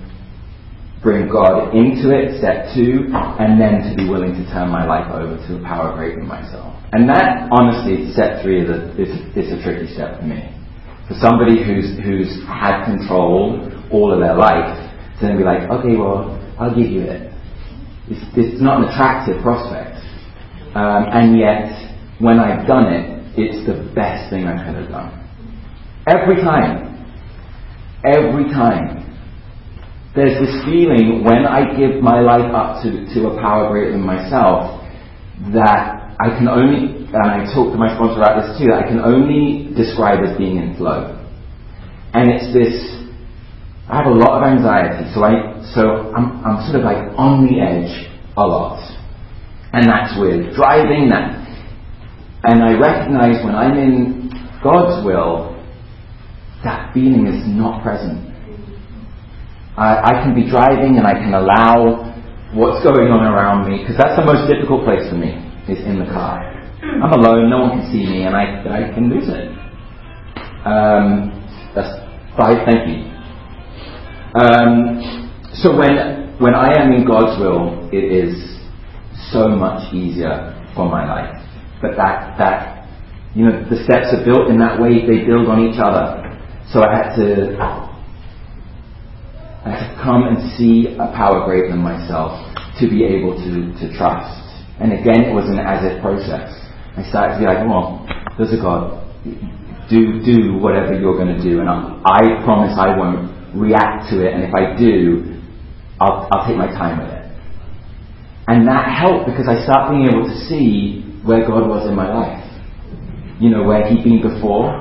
bring 1.03 1.27
God 1.27 1.75
into 1.75 2.15
it, 2.15 2.39
step 2.39 2.71
two, 2.71 3.11
and 3.43 3.59
then 3.59 3.83
to 3.91 3.99
be 3.99 4.07
willing 4.07 4.39
to 4.39 4.47
turn 4.55 4.71
my 4.71 4.87
life 4.87 5.11
over 5.11 5.35
to 5.51 5.51
a 5.59 5.63
power 5.67 5.91
greater 5.99 6.23
than 6.23 6.31
myself. 6.31 6.71
And 6.95 7.11
that, 7.11 7.51
honestly, 7.51 8.15
step 8.15 8.47
three 8.47 8.63
is 8.63 8.71
a, 8.71 8.95
is, 8.95 9.11
is 9.35 9.51
a 9.51 9.59
tricky 9.67 9.91
step 9.91 10.23
for 10.23 10.27
me. 10.31 10.55
For 11.11 11.19
somebody 11.19 11.67
who's, 11.67 11.99
who's 11.99 12.31
had 12.47 12.87
control 12.87 13.59
all 13.91 14.15
of 14.15 14.23
their 14.23 14.39
life, 14.39 14.71
to 15.19 15.27
then 15.27 15.35
be 15.35 15.43
like, 15.43 15.67
okay, 15.67 15.99
well, 15.99 16.39
I'll 16.63 16.71
give 16.71 16.87
you 16.87 17.03
it 17.11 17.31
it's, 18.11 18.27
it's 18.35 18.61
not 18.61 18.83
an 18.83 18.91
attractive 18.91 19.39
prospect. 19.41 19.90
Um, 20.75 21.07
and 21.11 21.39
yet, 21.39 21.71
when 22.19 22.39
I've 22.39 22.67
done 22.67 22.93
it, 22.93 23.25
it's 23.37 23.67
the 23.67 23.93
best 23.95 24.31
thing 24.31 24.47
I 24.47 24.65
could 24.65 24.83
have 24.83 24.91
done. 24.91 25.11
Every 26.07 26.37
time. 26.37 26.91
Every 28.05 28.45
time. 28.51 29.07
There's 30.15 30.39
this 30.39 30.65
feeling 30.65 31.23
when 31.25 31.47
I 31.47 31.77
give 31.77 32.03
my 32.03 32.21
life 32.21 32.51
up 32.53 32.83
to, 32.83 32.91
to 33.15 33.29
a 33.31 33.41
power 33.41 33.71
greater 33.71 33.93
than 33.93 34.03
myself 34.03 34.83
that 35.55 36.17
I 36.19 36.29
can 36.37 36.49
only, 36.49 37.07
and 37.07 37.17
I 37.17 37.47
talk 37.55 37.73
to 37.73 37.79
my 37.79 37.95
sponsor 37.95 38.21
about 38.21 38.43
this 38.43 38.59
too, 38.59 38.67
that 38.75 38.85
I 38.85 38.89
can 38.89 39.01
only 39.01 39.73
describe 39.75 40.19
as 40.27 40.37
being 40.37 40.57
in 40.57 40.77
flow. 40.77 41.17
And 42.13 42.29
it's 42.29 42.53
this 42.53 43.01
I 43.91 43.97
have 43.97 44.07
a 44.07 44.15
lot 44.15 44.39
of 44.39 44.47
anxiety, 44.47 45.11
so 45.13 45.25
I 45.25 45.59
so 45.75 46.15
I'm 46.15 46.47
I'm 46.47 46.63
sort 46.63 46.79
of 46.79 46.85
like 46.87 47.11
on 47.19 47.43
the 47.43 47.59
edge 47.59 48.07
a 48.37 48.47
lot, 48.47 48.79
and 49.73 49.87
that's 49.87 50.19
with 50.19 50.55
driving. 50.55 51.11
That, 51.11 51.37
and 52.45 52.63
I 52.63 52.79
recognize 52.79 53.45
when 53.45 53.55
I'm 53.55 53.77
in 53.79 54.31
God's 54.63 55.05
will, 55.05 55.57
that 56.65 56.93
feeling 56.93 57.27
is 57.27 57.43
not 57.47 57.83
present. 57.83 58.29
I, 59.77 59.97
I 60.03 60.13
can 60.23 60.35
be 60.35 60.49
driving 60.51 60.99
and 60.99 61.07
I 61.07 61.15
can 61.15 61.33
allow 61.33 62.11
what's 62.53 62.85
going 62.85 63.09
on 63.09 63.25
around 63.25 63.71
me 63.71 63.81
because 63.81 63.97
that's 63.97 64.19
the 64.19 64.27
most 64.27 64.51
difficult 64.51 64.85
place 64.85 65.09
for 65.09 65.17
me 65.17 65.39
is 65.69 65.79
in 65.87 65.99
the 65.99 66.07
car. 66.07 66.51
I'm 66.83 67.13
alone, 67.13 67.49
no 67.49 67.61
one 67.61 67.71
can 67.81 67.93
see 67.93 68.05
me, 68.05 68.25
and 68.25 68.35
I 68.35 68.61
I 68.67 68.93
can 68.95 69.09
lose 69.09 69.29
it. 69.29 69.49
Um, 70.67 71.33
that's 71.75 71.93
five. 72.37 72.67
Thank 72.67 72.89
you. 72.89 73.11
Um, 74.35 75.31
so 75.55 75.77
when 75.77 76.37
when 76.41 76.55
I 76.55 76.73
am 76.81 76.93
in 76.93 77.07
God's 77.07 77.39
will, 77.39 77.89
it 77.93 78.05
is 78.05 78.60
so 79.33 79.49
much 79.49 79.93
easier 79.93 80.57
for 80.75 80.89
my 80.89 81.05
life. 81.05 81.37
But 81.83 81.97
that 81.97 82.39
that 82.39 82.89
you 83.35 83.45
know 83.45 83.65
the 83.69 83.85
steps 83.85 84.13
are 84.13 84.25
built 84.25 84.49
in 84.49 84.59
that 84.59 84.81
way; 84.81 85.07
they 85.07 85.25
build 85.25 85.49
on 85.49 85.61
each 85.65 85.79
other. 85.79 86.25
So 86.73 86.83
I 86.83 86.95
had 86.95 87.17
to 87.17 87.57
I 89.65 89.71
had 89.77 89.93
to 89.93 90.03
come 90.03 90.25
and 90.25 90.41
see 90.57 90.97
a 90.97 91.13
power 91.13 91.45
greater 91.45 91.69
than 91.69 91.85
myself 91.85 92.33
to 92.81 92.89
be 92.89 93.05
able 93.05 93.37
to, 93.37 93.69
to 93.77 93.93
trust. 93.93 94.41
And 94.81 94.93
again, 94.97 95.29
it 95.29 95.35
was 95.37 95.45
an 95.53 95.61
as 95.61 95.85
if 95.85 96.01
process. 96.01 96.49
I 96.97 97.05
started 97.09 97.35
to 97.35 97.41
be 97.41 97.47
like, 97.47 97.69
well, 97.69 98.09
there's 98.39 98.57
a 98.57 98.61
God. 98.61 99.05
Do 99.91 100.23
do 100.25 100.57
whatever 100.57 100.99
you're 100.99 101.19
going 101.19 101.37
to 101.37 101.43
do, 101.43 101.61
and 101.61 101.69
I, 101.69 102.01
I 102.07 102.21
promise 102.45 102.73
I 102.79 102.97
won't 102.97 103.29
react 103.55 104.09
to 104.11 104.25
it, 104.25 104.33
and 104.33 104.45
if 104.45 104.55
I 104.55 104.79
do, 104.79 105.43
I'll, 106.01 106.29
I'll 106.31 106.47
take 106.47 106.57
my 106.57 106.69
time 106.69 107.03
with 107.03 107.11
it. 107.11 107.20
And 108.51 108.67
that 108.67 108.91
helped 108.99 109.31
because 109.31 109.47
I 109.47 109.63
start 109.63 109.95
being 109.95 110.11
able 110.11 110.27
to 110.27 110.37
see 110.51 111.07
where 111.23 111.47
God 111.47 111.71
was 111.71 111.87
in 111.87 111.95
my 111.95 112.11
life. 112.11 112.43
You 113.39 113.49
know, 113.49 113.63
where 113.63 113.87
He'd 113.87 114.03
been 114.03 114.21
before. 114.21 114.75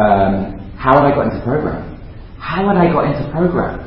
Um, 0.00 0.72
how 0.80 0.96
had 0.96 1.04
I 1.04 1.14
got 1.14 1.28
into 1.28 1.44
program? 1.44 2.00
How 2.40 2.66
had 2.66 2.78
I 2.78 2.88
got 2.90 3.12
into 3.12 3.30
program? 3.30 3.84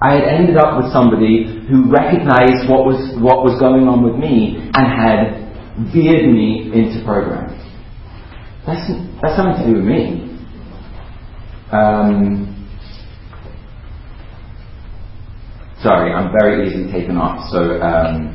I 0.00 0.14
had 0.14 0.22
ended 0.22 0.56
up 0.56 0.80
with 0.80 0.92
somebody 0.92 1.66
who 1.68 1.90
recognized 1.90 2.70
what 2.70 2.86
was, 2.86 3.18
what 3.18 3.42
was 3.42 3.58
going 3.58 3.88
on 3.88 4.06
with 4.06 4.14
me 4.14 4.70
and 4.72 4.86
had 4.86 5.90
veered 5.92 6.30
me 6.30 6.70
into 6.70 7.02
program. 7.04 7.50
That's, 8.64 8.86
that's 9.20 9.34
something 9.34 9.66
to 9.66 9.66
do 9.66 9.82
with 9.82 9.84
me. 9.84 10.38
Um, 11.74 12.54
sorry, 15.82 16.12
I'm 16.12 16.32
very 16.32 16.66
easily 16.68 16.90
taken 16.90 17.16
off, 17.16 17.50
so 17.50 17.80
um, 17.80 18.34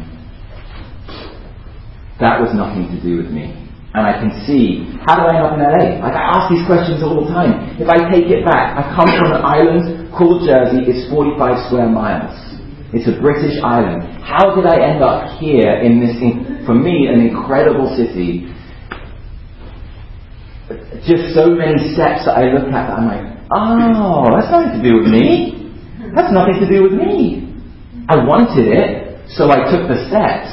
that 2.19 2.39
was 2.39 2.56
nothing 2.56 2.88
to 2.95 2.99
do 3.03 3.17
with 3.17 3.32
me. 3.32 3.51
And 3.93 4.08
I 4.10 4.17
can 4.17 4.34
see, 4.49 4.89
how 5.06 5.21
do 5.21 5.29
I 5.29 5.38
end 5.38 5.45
up 5.45 5.53
in 5.53 5.62
LA? 5.62 6.01
Like 6.01 6.17
I 6.17 6.25
ask 6.34 6.49
these 6.49 6.65
questions 6.65 7.06
all 7.06 7.21
the 7.21 7.29
time. 7.29 7.77
If 7.77 7.86
I 7.86 8.10
take 8.10 8.25
it 8.25 8.41
back, 8.41 8.73
I 8.73 8.82
come 8.97 9.06
from 9.06 9.38
an 9.38 9.43
island 9.45 10.10
called 10.10 10.49
Jersey, 10.49 10.82
it's 10.89 11.06
45 11.13 11.69
square 11.69 11.89
miles. 11.89 12.34
It's 12.89 13.06
a 13.06 13.21
British 13.21 13.58
island. 13.62 14.01
How 14.21 14.53
did 14.53 14.65
I 14.65 14.82
end 14.82 15.01
up 15.03 15.38
here 15.38 15.77
in 15.82 16.01
this, 16.01 16.17
for 16.65 16.73
me, 16.73 17.06
an 17.06 17.21
incredible 17.21 17.89
city? 17.93 18.49
Just 21.06 21.34
so 21.38 21.53
many 21.53 21.93
steps 21.93 22.25
that 22.25 22.38
I 22.38 22.49
look 22.49 22.69
at 22.73 22.88
that 22.89 22.97
I'm 22.97 23.06
like, 23.06 23.25
oh, 23.53 24.25
that's 24.34 24.49
nothing 24.49 24.82
to 24.82 24.82
do 24.82 25.01
with 25.01 25.10
me. 25.10 25.62
That's 26.15 26.32
nothing 26.32 26.62
to 26.62 26.67
do 26.69 26.84
with 26.84 26.93
me. 26.93 27.49
I 28.08 28.17
wanted 28.23 28.67
it, 28.67 29.30
so 29.30 29.49
I 29.49 29.65
took 29.71 29.89
the 29.89 30.06
steps. 30.10 30.52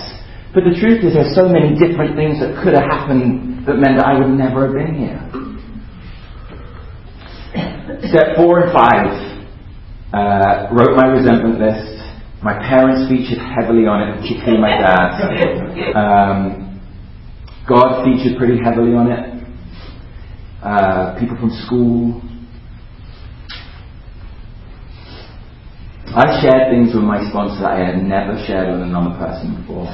But 0.54 0.64
the 0.64 0.74
truth 0.74 1.04
is, 1.04 1.14
there's 1.14 1.34
so 1.34 1.48
many 1.48 1.76
different 1.76 2.16
things 2.16 2.40
that 2.40 2.56
could 2.64 2.74
have 2.74 2.88
happened 2.88 3.66
that 3.66 3.76
meant 3.76 3.98
that 3.98 4.06
I 4.06 4.18
would 4.18 4.32
never 4.32 4.66
have 4.66 4.74
been 4.74 4.94
here. 4.96 5.20
Step 8.08 8.36
four 8.36 8.64
and 8.64 8.72
five. 8.72 9.12
Uh, 10.12 10.68
wrote 10.72 10.96
my 10.96 11.06
resentment 11.06 11.60
list. 11.60 12.02
My 12.42 12.54
parents 12.58 13.08
featured 13.08 13.38
heavily 13.38 13.86
on 13.86 14.00
it, 14.02 14.20
particularly 14.22 14.58
my 14.58 14.74
dad. 14.80 15.12
Um, 15.94 16.80
God 17.68 18.02
featured 18.02 18.38
pretty 18.38 18.58
heavily 18.64 18.94
on 18.94 19.12
it. 19.12 19.44
Uh, 20.62 21.18
people 21.20 21.36
from 21.36 21.50
school. 21.66 22.22
I 26.10 26.42
shared 26.42 26.74
things 26.74 26.94
with 26.94 27.04
my 27.04 27.22
sponsor 27.30 27.62
that 27.62 27.72
I 27.72 27.86
had 27.86 28.02
never 28.02 28.34
shared 28.46 28.72
with 28.72 28.82
another 28.82 29.16
person 29.16 29.62
before 29.62 29.86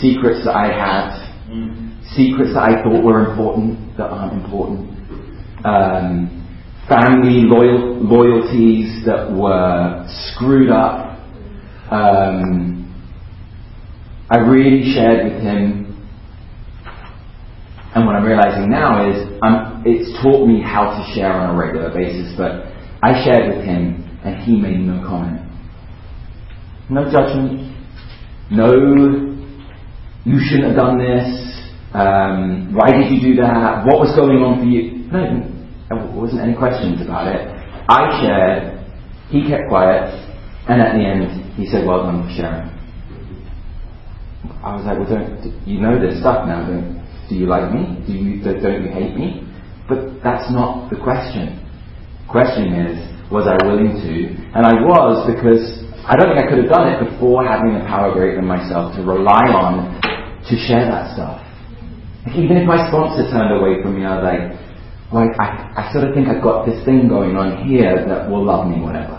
secrets 0.00 0.44
that 0.44 0.54
I 0.54 0.70
had, 0.70 1.50
mm. 1.50 1.98
secrets 2.14 2.54
that 2.54 2.62
I 2.62 2.82
thought 2.82 3.02
were 3.02 3.30
important 3.30 3.96
that 3.96 4.06
aren't 4.06 4.44
important, 4.44 4.88
um, 5.64 6.30
family 6.88 7.42
loyal, 7.44 7.98
loyalties 7.98 9.04
that 9.04 9.30
were 9.30 10.06
screwed 10.30 10.70
up. 10.70 11.18
Um, 11.90 12.78
I 14.30 14.38
really 14.38 14.94
shared 14.94 15.24
with 15.24 15.42
him, 15.42 16.08
and 17.94 18.06
what 18.06 18.16
I'm 18.16 18.24
realizing 18.24 18.70
now 18.70 19.10
is 19.10 19.28
I'm, 19.42 19.82
it's 19.84 20.10
taught 20.22 20.46
me 20.46 20.62
how 20.62 20.96
to 20.96 21.14
share 21.14 21.32
on 21.32 21.54
a 21.54 21.58
regular 21.58 21.92
basis, 21.92 22.32
but 22.38 22.72
I 23.02 23.22
shared 23.24 23.54
with 23.54 23.64
him 23.64 24.01
and 24.24 24.42
he 24.42 24.60
made 24.60 24.80
no 24.80 25.02
comment. 25.06 25.40
No 26.90 27.10
judgment, 27.10 27.74
no 28.50 29.32
you 30.24 30.38
shouldn't 30.38 30.68
have 30.68 30.76
done 30.76 30.98
this. 30.98 31.26
Um, 31.94 32.72
why 32.74 32.92
did 32.92 33.10
you 33.10 33.20
do 33.20 33.42
that? 33.42 33.84
What 33.84 33.98
was 34.00 34.14
going 34.14 34.38
on 34.38 34.62
for 34.62 34.64
you? 34.66 35.10
No, 35.10 35.20
there 35.90 35.98
wasn't 36.14 36.40
any 36.40 36.54
questions 36.54 37.02
about 37.02 37.26
it. 37.28 37.42
I 37.88 38.06
shared. 38.22 38.78
He 39.28 39.48
kept 39.48 39.68
quiet, 39.68 40.08
and 40.68 40.80
at 40.80 40.94
the 40.94 41.02
end, 41.04 41.54
he 41.56 41.66
said, 41.66 41.84
"Well 41.86 42.04
done 42.04 42.22
for 42.22 42.32
sharing." 42.32 42.70
I 44.62 44.76
was 44.76 44.84
like, 44.86 44.98
"Well, 44.98 45.10
don't 45.10 45.66
you 45.66 45.80
know 45.80 45.98
this 45.98 46.20
stuff 46.20 46.46
now? 46.46 46.64
Don't, 46.64 47.02
do 47.28 47.34
you 47.34 47.46
like 47.46 47.72
me? 47.74 47.98
Do 48.06 48.12
you 48.12 48.42
don't 48.42 48.84
you 48.84 48.92
hate 48.92 49.16
me?" 49.16 49.42
But 49.88 50.22
that's 50.22 50.50
not 50.52 50.88
the 50.88 50.96
question. 50.96 51.58
The 52.24 52.28
question 52.30 52.72
is, 52.72 52.96
was 53.32 53.48
I 53.48 53.56
willing 53.64 53.96
to? 53.96 54.14
And 54.52 54.68
I 54.68 54.76
was 54.84 55.24
because 55.24 55.82
I 56.04 56.14
don't 56.14 56.30
think 56.30 56.44
I 56.44 56.46
could 56.46 56.60
have 56.60 56.70
done 56.70 56.92
it 56.92 57.00
before 57.00 57.42
having 57.48 57.72
the 57.72 57.84
power 57.88 58.12
greater 58.12 58.36
than 58.36 58.46
myself 58.46 58.94
to 58.96 59.02
rely 59.02 59.48
on 59.48 59.96
to 60.44 60.54
share 60.68 60.84
that 60.84 61.16
stuff. 61.16 61.40
Like 62.28 62.36
even 62.36 62.60
if 62.60 62.68
my 62.68 62.86
sponsor 62.92 63.24
turned 63.32 63.56
away 63.56 63.80
from 63.80 63.96
me, 63.96 64.04
I 64.04 64.20
was 64.20 64.24
like, 64.28 64.42
well, 65.12 65.28
I, 65.40 65.72
I 65.76 65.92
sort 65.92 66.08
of 66.08 66.14
think 66.14 66.28
I've 66.28 66.42
got 66.42 66.66
this 66.66 66.84
thing 66.84 67.08
going 67.08 67.36
on 67.36 67.64
here 67.66 68.04
that 68.06 68.28
will 68.28 68.44
love 68.44 68.68
me, 68.68 68.80
whatever. 68.80 69.18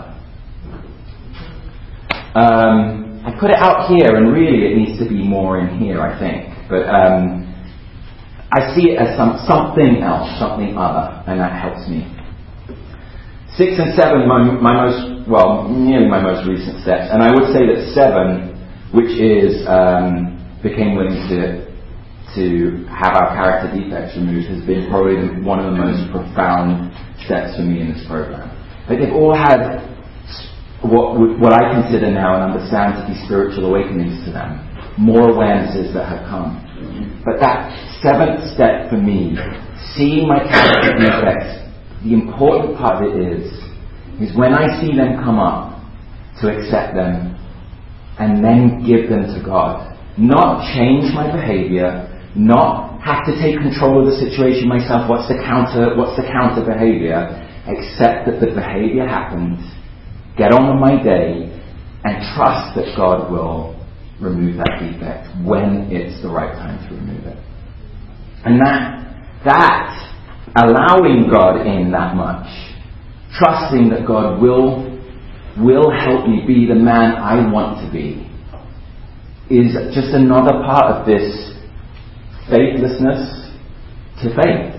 Um, 2.34 3.22
I 3.24 3.30
put 3.38 3.50
it 3.50 3.58
out 3.58 3.88
here, 3.88 4.16
and 4.16 4.32
really 4.32 4.66
it 4.66 4.76
needs 4.76 4.98
to 4.98 5.08
be 5.08 5.22
more 5.22 5.58
in 5.58 5.78
here, 5.78 6.02
I 6.02 6.18
think. 6.18 6.50
But 6.68 6.84
um, 6.90 7.46
I 8.52 8.74
see 8.74 8.90
it 8.90 8.98
as 8.98 9.16
some, 9.16 9.38
something 9.46 10.02
else, 10.02 10.38
something 10.38 10.76
other, 10.76 11.22
and 11.26 11.40
that 11.40 11.52
helps 11.58 11.88
me. 11.88 12.13
Six 13.56 13.78
and 13.78 13.94
seven, 13.94 14.26
my, 14.26 14.42
my 14.58 14.74
most, 14.74 15.30
well, 15.30 15.68
nearly 15.68 16.08
my 16.08 16.20
most 16.20 16.48
recent 16.48 16.82
steps. 16.82 17.06
And 17.14 17.22
I 17.22 17.30
would 17.30 17.54
say 17.54 17.62
that 17.70 17.94
seven, 17.94 18.58
which 18.90 19.14
is 19.14 19.62
um, 19.70 20.34
became 20.62 20.96
willing 20.96 21.22
to 21.30 21.64
to 22.34 22.82
have 22.90 23.14
our 23.14 23.30
character 23.30 23.70
defects 23.78 24.16
removed 24.18 24.50
has 24.50 24.58
been 24.66 24.90
probably 24.90 25.14
one 25.46 25.62
of 25.62 25.70
the 25.70 25.76
most 25.78 26.10
profound 26.10 26.90
steps 27.22 27.54
for 27.54 27.62
me 27.62 27.78
in 27.78 27.94
this 27.94 28.02
program. 28.10 28.50
Like 28.90 28.98
they've 28.98 29.14
all 29.14 29.36
had 29.36 29.86
what 30.82 31.14
what 31.38 31.54
I 31.54 31.78
consider 31.78 32.10
now 32.10 32.34
and 32.34 32.52
understand 32.52 32.98
to 32.98 33.02
be 33.06 33.14
spiritual 33.24 33.70
awakenings 33.70 34.24
to 34.26 34.32
them, 34.34 34.66
more 34.98 35.30
awarenesses 35.30 35.94
that 35.94 36.10
have 36.10 36.26
come. 36.26 36.58
But 37.24 37.38
that 37.40 37.70
seventh 38.02 38.50
step 38.52 38.90
for 38.90 38.98
me, 38.98 39.38
seeing 39.94 40.26
my 40.26 40.42
character 40.42 40.98
defects, 40.98 41.63
the 42.04 42.12
important 42.12 42.76
part 42.76 43.04
of 43.04 43.10
it 43.10 43.16
is, 43.16 43.50
is 44.20 44.36
when 44.36 44.54
I 44.54 44.80
see 44.80 44.94
them 44.94 45.24
come 45.24 45.38
up, 45.38 45.74
to 46.40 46.50
accept 46.50 46.94
them 46.94 47.38
and 48.18 48.44
then 48.44 48.84
give 48.84 49.08
them 49.08 49.22
to 49.22 49.42
God 49.44 49.94
not 50.16 50.62
change 50.74 51.12
my 51.14 51.30
behavior, 51.30 52.06
not 52.36 53.02
have 53.02 53.26
to 53.26 53.34
take 53.42 53.58
control 53.58 53.98
of 54.00 54.06
the 54.06 54.16
situation 54.18 54.68
myself. 54.68 55.10
What's 55.10 55.28
the 55.28 55.42
counter? 55.42 55.96
What's 55.96 56.16
the 56.16 56.26
counter 56.30 56.62
behavior? 56.64 57.34
Accept 57.66 58.30
that 58.30 58.38
the 58.40 58.54
behavior 58.54 59.06
happened. 59.06 59.58
Get 60.36 60.52
on 60.52 60.70
with 60.70 60.80
my 60.80 61.02
day, 61.02 61.50
and 62.04 62.14
trust 62.34 62.76
that 62.76 62.94
God 62.96 63.30
will 63.30 63.74
remove 64.20 64.56
that 64.58 64.78
defect 64.78 65.28
when 65.44 65.90
it's 65.90 66.22
the 66.22 66.28
right 66.28 66.54
time 66.54 66.78
to 66.88 66.94
remove 66.94 67.26
it. 67.26 67.38
And 68.44 68.60
that 68.60 69.02
that 69.44 70.13
allowing 70.56 71.28
God 71.30 71.66
in 71.66 71.90
that 71.92 72.14
much, 72.14 72.46
trusting 73.38 73.90
that 73.90 74.06
God 74.06 74.40
will 74.40 74.94
will 75.56 75.90
help 75.90 76.26
me 76.26 76.42
be 76.46 76.66
the 76.66 76.74
man 76.74 77.14
I 77.14 77.50
want 77.50 77.78
to 77.86 77.92
be 77.92 78.26
is 79.50 79.76
just 79.94 80.10
another 80.10 80.64
part 80.66 80.90
of 80.90 81.06
this 81.06 81.54
faithlessness 82.50 83.54
to 84.22 84.34
faith. 84.34 84.74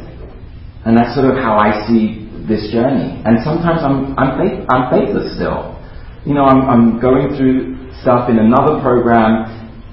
And 0.85 0.97
that's 0.97 1.15
sort 1.15 1.31
of 1.31 1.37
how 1.37 1.57
I 1.57 1.87
see 1.87 2.27
this 2.47 2.71
journey. 2.73 3.21
And 3.25 3.39
sometimes 3.43 3.81
I'm, 3.81 4.17
I'm, 4.17 4.37
faith, 4.37 4.65
I'm 4.69 4.91
faithless 4.91 5.35
still. 5.35 5.79
You 6.25 6.33
know, 6.33 6.45
I'm, 6.45 6.67
I'm 6.67 6.99
going 6.99 7.37
through 7.37 7.93
stuff 8.01 8.29
in 8.29 8.37
another 8.37 8.81
program. 8.81 9.47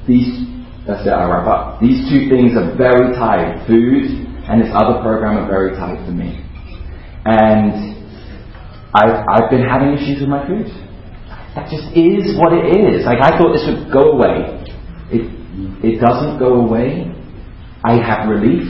These, 0.08 0.48
that's 0.86 1.06
it, 1.06 1.12
I 1.12 1.28
wrap 1.30 1.46
up. 1.46 1.80
These 1.80 2.08
two 2.10 2.28
things 2.28 2.56
are 2.56 2.74
very 2.76 3.12
tied. 3.14 3.64
Food 3.66 4.31
and 4.48 4.60
this 4.60 4.70
other 4.74 5.00
program 5.02 5.38
are 5.38 5.46
very 5.46 5.76
tight 5.76 6.02
for 6.04 6.12
me. 6.12 6.42
And 7.24 7.92
I've, 8.94 9.24
I've 9.30 9.50
been 9.50 9.62
having 9.62 9.94
issues 9.94 10.20
with 10.20 10.28
my 10.28 10.46
food. 10.46 10.66
That 11.54 11.68
just 11.70 11.92
is 11.94 12.34
what 12.40 12.52
it 12.52 12.66
is. 12.72 13.04
Like 13.04 13.20
I 13.22 13.36
thought 13.38 13.52
this 13.52 13.68
would 13.68 13.92
go 13.92 14.16
away. 14.16 14.64
It, 15.12 15.28
it 15.84 16.00
doesn't 16.00 16.38
go 16.38 16.64
away. 16.64 17.12
I 17.84 18.00
have 18.00 18.28
relief, 18.28 18.64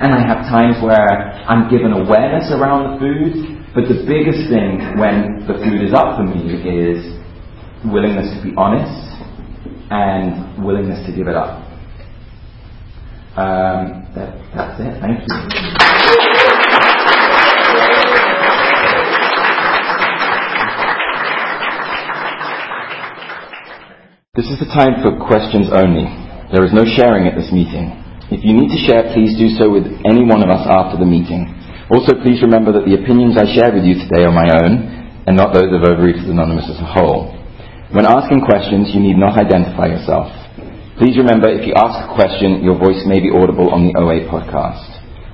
and 0.00 0.14
I 0.14 0.22
have 0.24 0.46
times 0.48 0.80
where 0.82 1.04
I'm 1.44 1.68
given 1.68 1.92
awareness 1.92 2.50
around 2.50 2.94
the 2.94 2.98
food. 2.98 3.58
But 3.74 3.86
the 3.86 4.02
biggest 4.08 4.48
thing 4.48 4.80
when 4.96 5.44
the 5.46 5.60
food 5.60 5.84
is 5.84 5.92
up 5.92 6.16
for 6.16 6.24
me 6.24 6.56
is 6.64 7.04
willingness 7.84 8.32
to 8.34 8.42
be 8.42 8.56
honest 8.56 8.88
and 9.90 10.64
willingness 10.64 11.04
to 11.06 11.12
give 11.14 11.28
it 11.28 11.36
up. 11.36 11.67
Um, 13.38 14.02
that, 14.18 14.34
that's 14.50 14.82
it. 14.82 14.98
Thank 14.98 15.22
you. 15.22 15.36
This 24.34 24.50
is 24.50 24.58
the 24.58 24.66
time 24.74 24.98
for 25.06 25.14
questions 25.22 25.70
only. 25.70 26.10
There 26.50 26.66
is 26.66 26.74
no 26.74 26.82
sharing 26.82 27.30
at 27.30 27.38
this 27.38 27.54
meeting. 27.54 27.94
If 28.34 28.42
you 28.42 28.58
need 28.58 28.74
to 28.74 28.80
share, 28.82 29.06
please 29.14 29.38
do 29.38 29.54
so 29.54 29.70
with 29.70 29.86
any 30.02 30.26
one 30.26 30.42
of 30.42 30.50
us 30.50 30.66
after 30.66 30.98
the 30.98 31.06
meeting. 31.06 31.46
Also, 31.94 32.18
please 32.18 32.42
remember 32.42 32.74
that 32.74 32.90
the 32.90 32.98
opinions 32.98 33.38
I 33.38 33.46
share 33.54 33.70
with 33.70 33.86
you 33.86 34.02
today 34.02 34.26
are 34.26 34.34
my 34.34 34.50
own 34.50 35.22
and 35.30 35.38
not 35.38 35.54
those 35.54 35.70
of 35.70 35.86
Overeaters 35.86 36.26
Anonymous 36.26 36.66
as 36.66 36.82
a 36.82 36.90
whole. 36.90 37.30
When 37.94 38.02
asking 38.02 38.42
questions, 38.42 38.90
you 38.90 38.98
need 38.98 39.14
not 39.14 39.38
identify 39.38 39.86
yourself. 39.94 40.26
Please 40.98 41.16
remember 41.16 41.48
if 41.48 41.64
you 41.64 41.74
ask 41.78 42.10
a 42.10 42.12
question, 42.12 42.58
your 42.64 42.76
voice 42.76 43.06
may 43.06 43.20
be 43.20 43.30
audible 43.30 43.70
on 43.70 43.86
the 43.86 43.94
OA 43.94 44.26
podcast, 44.26 44.82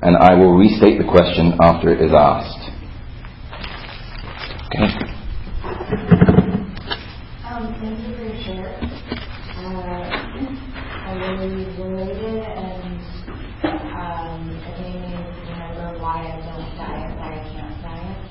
and 0.05 0.15
I 0.15 0.35
will 0.37 0.53
restate 0.53 1.01
the 1.01 1.09
question 1.09 1.57
after 1.57 1.89
it 1.89 2.05
is 2.05 2.13
asked. 2.13 2.69
Okay. 4.69 4.93
Um, 7.49 7.73
thank 7.81 7.97
you 7.97 8.13
for 8.13 8.29
your 8.29 8.37
share. 8.45 8.77
Uh, 9.57 10.05
I 11.01 11.17
really 11.33 11.65
related, 11.81 12.45
and 12.45 13.01
um, 13.65 14.45
it 14.69 14.77
made 14.85 15.01
me 15.01 15.17
remember 15.49 15.97
why 15.97 16.29
I 16.29 16.45
don't 16.45 16.77
diet, 16.77 17.17
why 17.17 17.41
I 17.41 17.49
can't 17.49 17.81
diet, 17.81 18.21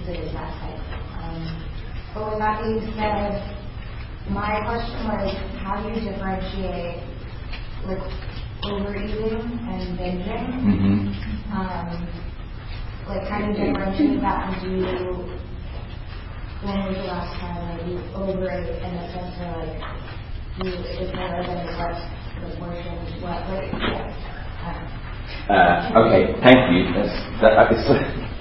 because 0.00 0.08
it 0.08 0.24
is 0.24 0.32
that 0.32 0.56
cycle. 0.56 0.80
Um, 1.20 1.44
but 2.14 2.32
with 2.32 2.38
that 2.40 2.64
being 2.64 2.80
said, 2.96 3.61
my 4.30 4.62
question 4.62 5.02
was, 5.08 5.34
how 5.58 5.82
do 5.82 5.88
you 5.88 6.10
differentiate 6.10 7.02
like 7.86 8.02
overeating 8.64 9.42
and 9.66 9.98
binging? 9.98 10.46
Mm-hmm. 10.62 11.52
Um, 11.52 12.06
like, 13.08 13.26
how 13.28 13.40
do 13.40 13.50
you 13.50 13.66
differentiate 13.66 14.20
that? 14.20 14.52
And 14.52 14.62
do 14.62 14.68
you, 14.70 15.42
when 16.62 16.78
was 16.86 16.94
the 16.94 17.10
last 17.10 17.34
time 17.42 17.58
like 17.74 17.82
you 17.90 17.98
overate 18.14 18.70
in 18.70 18.90
the 18.94 19.06
sense 19.10 19.34
of 19.42 19.66
like 19.66 19.82
you 20.62 20.70
it's 20.70 21.10
more 21.18 21.26
than 21.42 21.58
what 21.74 21.98
the 22.38 22.48
portion 22.62 23.02
what 23.18 23.42
like 23.50 23.66
yeah. 23.82 24.30
Uh, 25.50 26.06
okay, 26.06 26.38
thank 26.38 26.70
you. 26.70 26.86
That, 27.42 27.66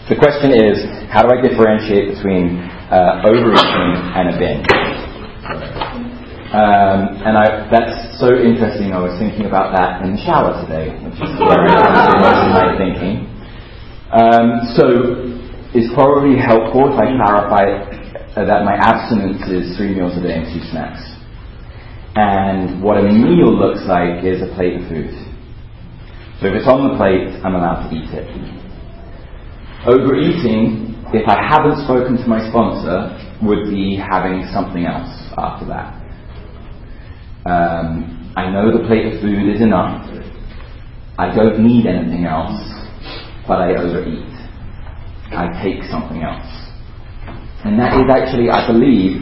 the 0.07 0.15
question 0.21 0.53
is, 0.53 0.77
how 1.09 1.23
do 1.23 1.33
I 1.33 1.41
differentiate 1.41 2.13
between 2.13 2.61
uh, 2.91 3.23
overeating 3.23 3.95
and 4.19 4.29
a 4.29 4.37
binge. 4.37 4.90
Um, 6.51 7.15
and 7.23 7.39
I, 7.39 7.63
that's 7.71 8.19
so 8.19 8.35
interesting. 8.35 8.91
I 8.91 8.99
was 8.99 9.15
thinking 9.15 9.47
about 9.47 9.71
that 9.71 10.03
in 10.03 10.15
the 10.15 10.21
shower 10.23 10.51
today, 10.67 10.91
which 10.99 11.15
is 11.15 11.31
very 11.39 11.63
interesting 11.71 12.51
my 12.51 12.75
thinking. 12.75 13.15
Um, 14.11 14.47
so 14.75 14.85
it's 15.71 15.87
probably 15.95 16.35
helpful 16.35 16.91
if 16.91 16.99
I 16.99 17.15
clarify 17.15 17.63
uh, 18.35 18.43
that 18.43 18.67
my 18.67 18.75
abstinence 18.75 19.47
is 19.47 19.79
three 19.79 19.95
meals 19.95 20.19
a 20.19 20.23
day 20.23 20.43
and 20.43 20.47
two 20.51 20.59
snacks. 20.75 20.99
And 22.19 22.83
what 22.83 22.99
a 22.99 23.07
meal 23.07 23.55
looks 23.55 23.87
like 23.87 24.19
is 24.27 24.43
a 24.43 24.51
plate 24.51 24.83
of 24.83 24.91
food. 24.91 25.15
So 26.43 26.51
if 26.51 26.59
it's 26.59 26.67
on 26.67 26.91
the 26.91 26.99
plate, 26.99 27.31
I'm 27.47 27.55
allowed 27.55 27.87
to 27.87 27.95
eat 27.95 28.11
it. 28.11 28.27
Overeating 29.87 30.99
if 31.15 31.27
I 31.31 31.39
haven't 31.39 31.79
spoken 31.87 32.19
to 32.19 32.27
my 32.27 32.43
sponsor, 32.51 33.15
would 33.43 33.71
be 33.71 33.95
having 33.95 34.47
something 34.51 34.83
else 34.83 35.20
after 35.37 35.65
that. 35.67 35.97
Um, 37.45 38.33
I 38.35 38.49
know 38.49 38.71
the 38.71 38.85
plate 38.87 39.11
of 39.11 39.21
food 39.21 39.49
is 39.53 39.61
enough. 39.61 40.07
I 41.17 41.33
don't 41.35 41.59
need 41.59 41.85
anything 41.85 42.25
else, 42.25 42.57
but 43.47 43.59
I 43.61 43.75
overeat. 43.75 44.31
I 45.33 45.51
take 45.61 45.83
something 45.89 46.23
else. 46.23 46.47
And 47.65 47.77
that 47.79 47.93
is 47.99 48.09
actually, 48.09 48.49
I 48.49 48.65
believe, 48.65 49.21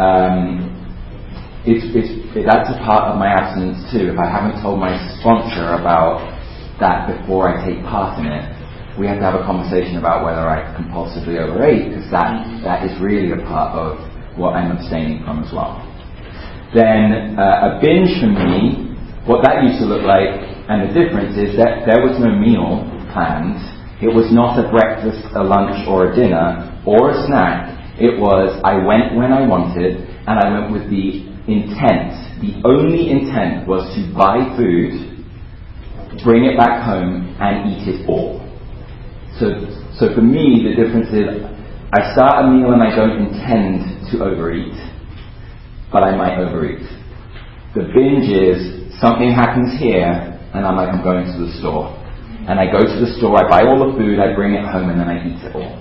um, 0.00 0.66
it's, 1.66 1.84
it's, 1.94 2.10
that's 2.46 2.70
a 2.70 2.78
part 2.82 3.12
of 3.12 3.18
my 3.18 3.28
abstinence 3.28 3.86
too. 3.92 4.10
If 4.10 4.18
I 4.18 4.26
haven't 4.26 4.62
told 4.62 4.80
my 4.80 4.96
sponsor 5.20 5.78
about 5.78 6.22
that 6.80 7.06
before 7.06 7.50
I 7.50 7.62
take 7.66 7.82
part 7.84 8.18
in 8.18 8.26
it, 8.26 8.58
we 8.98 9.06
have 9.06 9.18
to 9.18 9.26
have 9.30 9.38
a 9.38 9.46
conversation 9.46 9.98
about 9.98 10.24
whether 10.24 10.42
I 10.42 10.74
compulsively 10.74 11.38
overeat, 11.38 11.94
because 11.94 12.10
that, 12.10 12.42
that 12.64 12.82
is 12.82 12.90
really 12.98 13.30
a 13.30 13.38
part 13.46 13.78
of 13.78 14.07
what 14.38 14.54
I'm 14.54 14.72
abstaining 14.72 15.24
from 15.24 15.42
as 15.42 15.52
well. 15.52 15.82
Then 16.74 17.36
uh, 17.38 17.74
a 17.74 17.80
binge 17.82 18.20
for 18.20 18.30
me, 18.30 18.94
what 19.26 19.42
that 19.42 19.64
used 19.64 19.80
to 19.80 19.86
look 19.86 20.06
like, 20.06 20.30
and 20.68 20.88
the 20.88 20.92
difference 20.94 21.36
is 21.36 21.56
that 21.56 21.84
there 21.84 22.04
was 22.04 22.16
no 22.20 22.30
meal 22.32 22.84
planned. 23.12 23.58
It 24.00 24.14
was 24.14 24.30
not 24.30 24.60
a 24.62 24.70
breakfast, 24.70 25.26
a 25.34 25.42
lunch, 25.42 25.88
or 25.88 26.12
a 26.12 26.16
dinner, 26.16 26.70
or 26.86 27.10
a 27.10 27.26
snack. 27.26 27.74
It 27.98 28.20
was 28.20 28.54
I 28.62 28.78
went 28.78 29.16
when 29.16 29.32
I 29.32 29.42
wanted, 29.42 30.06
and 30.28 30.38
I 30.38 30.46
went 30.54 30.72
with 30.72 30.86
the 30.88 31.26
intent. 31.50 32.14
The 32.38 32.62
only 32.64 33.10
intent 33.10 33.66
was 33.66 33.82
to 33.96 34.14
buy 34.14 34.54
food, 34.56 35.18
bring 36.22 36.44
it 36.44 36.56
back 36.56 36.84
home, 36.84 37.34
and 37.40 37.72
eat 37.72 37.88
it 37.88 38.08
all. 38.08 38.44
So, 39.40 39.66
so 39.98 40.14
for 40.14 40.22
me, 40.22 40.62
the 40.68 40.76
difference 40.76 41.08
is 41.10 41.42
I 41.88 42.12
start 42.12 42.44
a 42.44 42.48
meal 42.52 42.76
and 42.76 42.84
I 42.84 42.92
don't 42.92 43.16
intend 43.16 44.12
to 44.12 44.20
overeat, 44.20 44.76
but 45.90 46.04
I 46.04 46.12
might 46.14 46.36
overeat. 46.36 46.84
The 47.72 47.88
binge 47.96 48.28
is 48.28 48.92
something 49.00 49.32
happens 49.32 49.72
here, 49.80 50.36
and 50.52 50.66
I'm 50.68 50.76
like, 50.76 50.92
I'm 50.92 51.02
going 51.02 51.24
to 51.24 51.38
the 51.48 51.52
store. 51.56 51.96
And 52.44 52.60
I 52.60 52.68
go 52.68 52.84
to 52.84 52.96
the 53.00 53.16
store, 53.16 53.40
I 53.40 53.48
buy 53.48 53.64
all 53.64 53.88
the 53.88 53.96
food, 53.96 54.20
I 54.20 54.36
bring 54.36 54.52
it 54.52 54.68
home, 54.68 54.92
and 54.92 55.00
then 55.00 55.08
I 55.08 55.16
eat 55.16 55.40
it 55.40 55.56
all. 55.56 55.80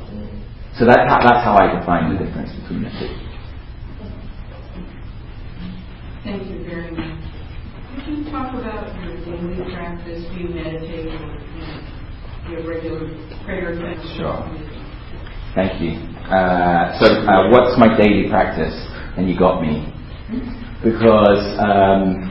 So 0.79 0.85
that's 0.87 1.03
how, 1.11 1.19
that's 1.19 1.43
how 1.43 1.59
I 1.59 1.75
define 1.75 2.15
the 2.15 2.23
difference 2.23 2.55
between 2.55 2.87
the 2.87 2.91
two. 2.95 3.11
Thank 6.23 6.47
you 6.47 6.63
very 6.63 6.91
much. 6.91 7.19
Could 7.99 8.07
you 8.07 8.31
talk 8.31 8.55
about 8.55 8.95
your 9.03 9.15
daily 9.27 9.59
practice? 9.75 10.23
Do 10.23 10.39
you 10.39 10.49
meditate 10.55 11.07
or 11.07 11.35
you 11.35 11.67
know, 11.67 11.83
your 12.47 12.63
regular 12.63 13.11
prayer 13.43 13.75
Sure. 14.15 14.76
Thank 15.57 15.81
you. 15.81 15.97
Uh, 16.29 16.93
so, 17.01 17.25
uh, 17.25 17.49
what's 17.49 17.73
my 17.81 17.97
daily 17.97 18.29
practice? 18.29 18.77
And 19.17 19.27
you 19.27 19.33
got 19.33 19.59
me. 19.59 19.89
Because, 20.85 21.41
um, 21.57 22.29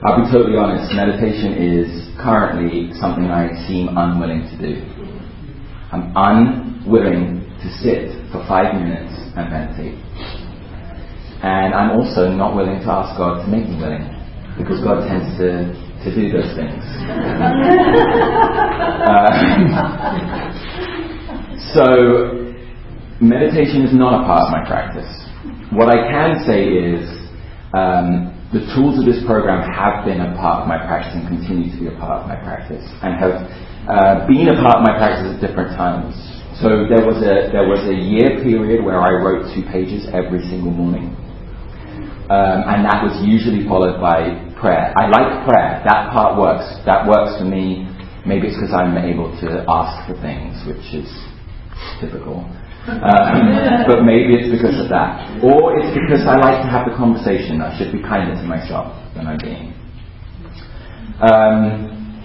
I'll 0.00 0.16
be 0.16 0.24
totally 0.32 0.56
honest, 0.56 0.88
meditation 0.96 1.52
is 1.52 2.08
currently 2.16 2.96
something 2.96 3.28
I 3.28 3.52
seem 3.68 3.92
unwilling 3.92 4.48
to 4.48 4.56
do. 4.56 4.80
I'm 5.92 6.16
unwilling 6.16 7.44
to 7.60 7.68
sit 7.84 8.16
for 8.32 8.40
five 8.48 8.72
minutes 8.72 9.12
and 9.36 9.52
meditate. 9.52 10.00
And 11.44 11.74
I'm 11.74 11.90
also 11.90 12.32
not 12.32 12.56
willing 12.56 12.80
to 12.80 12.88
ask 12.88 13.18
God 13.18 13.44
to 13.44 13.48
make 13.52 13.68
me 13.68 13.76
willing, 13.76 14.08
because 14.56 14.80
God 14.80 15.04
tends 15.06 15.36
to 15.36 15.76
to 15.98 16.14
do 16.14 16.30
those 16.32 16.54
things. 16.56 16.80
uh, 19.04 20.54
so, 21.74 22.54
meditation 23.20 23.82
is 23.82 23.94
not 23.94 24.22
a 24.22 24.22
part 24.24 24.46
of 24.46 24.50
my 24.54 24.62
practice. 24.64 25.10
What 25.74 25.90
I 25.90 26.08
can 26.08 26.46
say 26.46 26.64
is 26.64 27.02
um, 27.74 28.32
the 28.52 28.64
tools 28.72 28.96
of 28.96 29.04
this 29.04 29.20
program 29.28 29.60
have 29.68 30.08
been 30.08 30.24
a 30.24 30.32
part 30.40 30.64
of 30.64 30.66
my 30.68 30.80
practice 30.80 31.12
and 31.12 31.28
continue 31.28 31.68
to 31.68 31.76
be 31.76 31.86
a 31.92 31.96
part 32.00 32.24
of 32.24 32.28
my 32.28 32.40
practice, 32.40 32.80
and 33.04 33.12
have 33.20 33.44
uh, 33.84 34.24
been 34.24 34.48
a 34.48 34.56
part 34.56 34.80
of 34.80 34.82
my 34.88 34.96
practice 34.96 35.28
at 35.28 35.36
different 35.44 35.76
times. 35.76 36.16
So 36.64 36.88
there 36.88 37.04
was 37.04 37.20
a 37.20 37.52
there 37.52 37.68
was 37.68 37.84
a 37.84 37.94
year 37.94 38.40
period 38.40 38.80
where 38.82 38.98
I 38.98 39.20
wrote 39.20 39.52
two 39.52 39.62
pages 39.68 40.08
every 40.16 40.40
single 40.48 40.72
morning, 40.72 41.12
um, 42.32 42.58
and 42.72 42.88
that 42.88 43.04
was 43.04 43.14
usually 43.20 43.68
followed 43.68 44.00
by 44.00 44.32
prayer. 44.56 44.96
I 44.96 45.12
like 45.12 45.44
prayer. 45.44 45.84
That 45.84 46.10
part 46.16 46.40
works. 46.40 46.66
That 46.88 47.04
works 47.04 47.36
for 47.36 47.44
me. 47.44 47.84
Maybe 48.24 48.48
it's 48.48 48.56
because 48.56 48.72
I'm 48.72 48.96
able 48.96 49.30
to 49.44 49.68
ask 49.68 50.08
for 50.08 50.16
things, 50.24 50.56
which 50.64 50.82
is 50.96 51.06
typical. 52.00 52.44
Um, 52.88 53.84
but 53.88 54.02
maybe 54.04 54.34
it's 54.34 54.50
because 54.50 54.80
of 54.80 54.88
that. 54.88 55.42
Or 55.44 55.76
it's 55.78 55.92
because 55.92 56.24
I 56.26 56.36
like 56.36 56.62
to 56.64 56.68
have 56.70 56.88
the 56.88 56.96
conversation. 56.96 57.60
I 57.60 57.76
should 57.76 57.92
be 57.92 58.00
kinder 58.00 58.34
to 58.34 58.46
myself 58.46 58.96
than 59.14 59.26
I'm 59.26 59.40
being. 59.40 59.74
Um, 61.20 62.24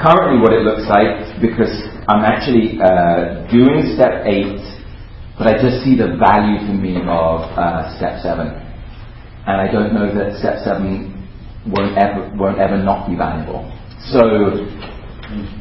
currently, 0.00 0.40
what 0.40 0.52
it 0.52 0.62
looks 0.62 0.86
like, 0.88 1.40
because 1.42 1.70
I'm 2.08 2.24
actually 2.24 2.78
uh, 2.80 3.46
doing 3.50 3.94
step 3.98 4.24
8, 4.24 4.58
but 5.38 5.46
I 5.46 5.60
just 5.60 5.84
see 5.84 5.96
the 5.96 6.16
value 6.16 6.62
for 6.66 6.74
me 6.74 6.96
of 7.02 7.40
uh, 7.58 7.96
step 7.98 8.22
7. 8.22 8.46
And 9.44 9.60
I 9.60 9.70
don't 9.70 9.92
know 9.92 10.06
that 10.14 10.38
step 10.38 10.62
7 10.64 11.10
won't 11.66 11.98
ever, 11.98 12.30
won't 12.36 12.58
ever 12.58 12.78
not 12.78 13.08
be 13.10 13.16
valuable. 13.16 13.66
So 14.12 14.66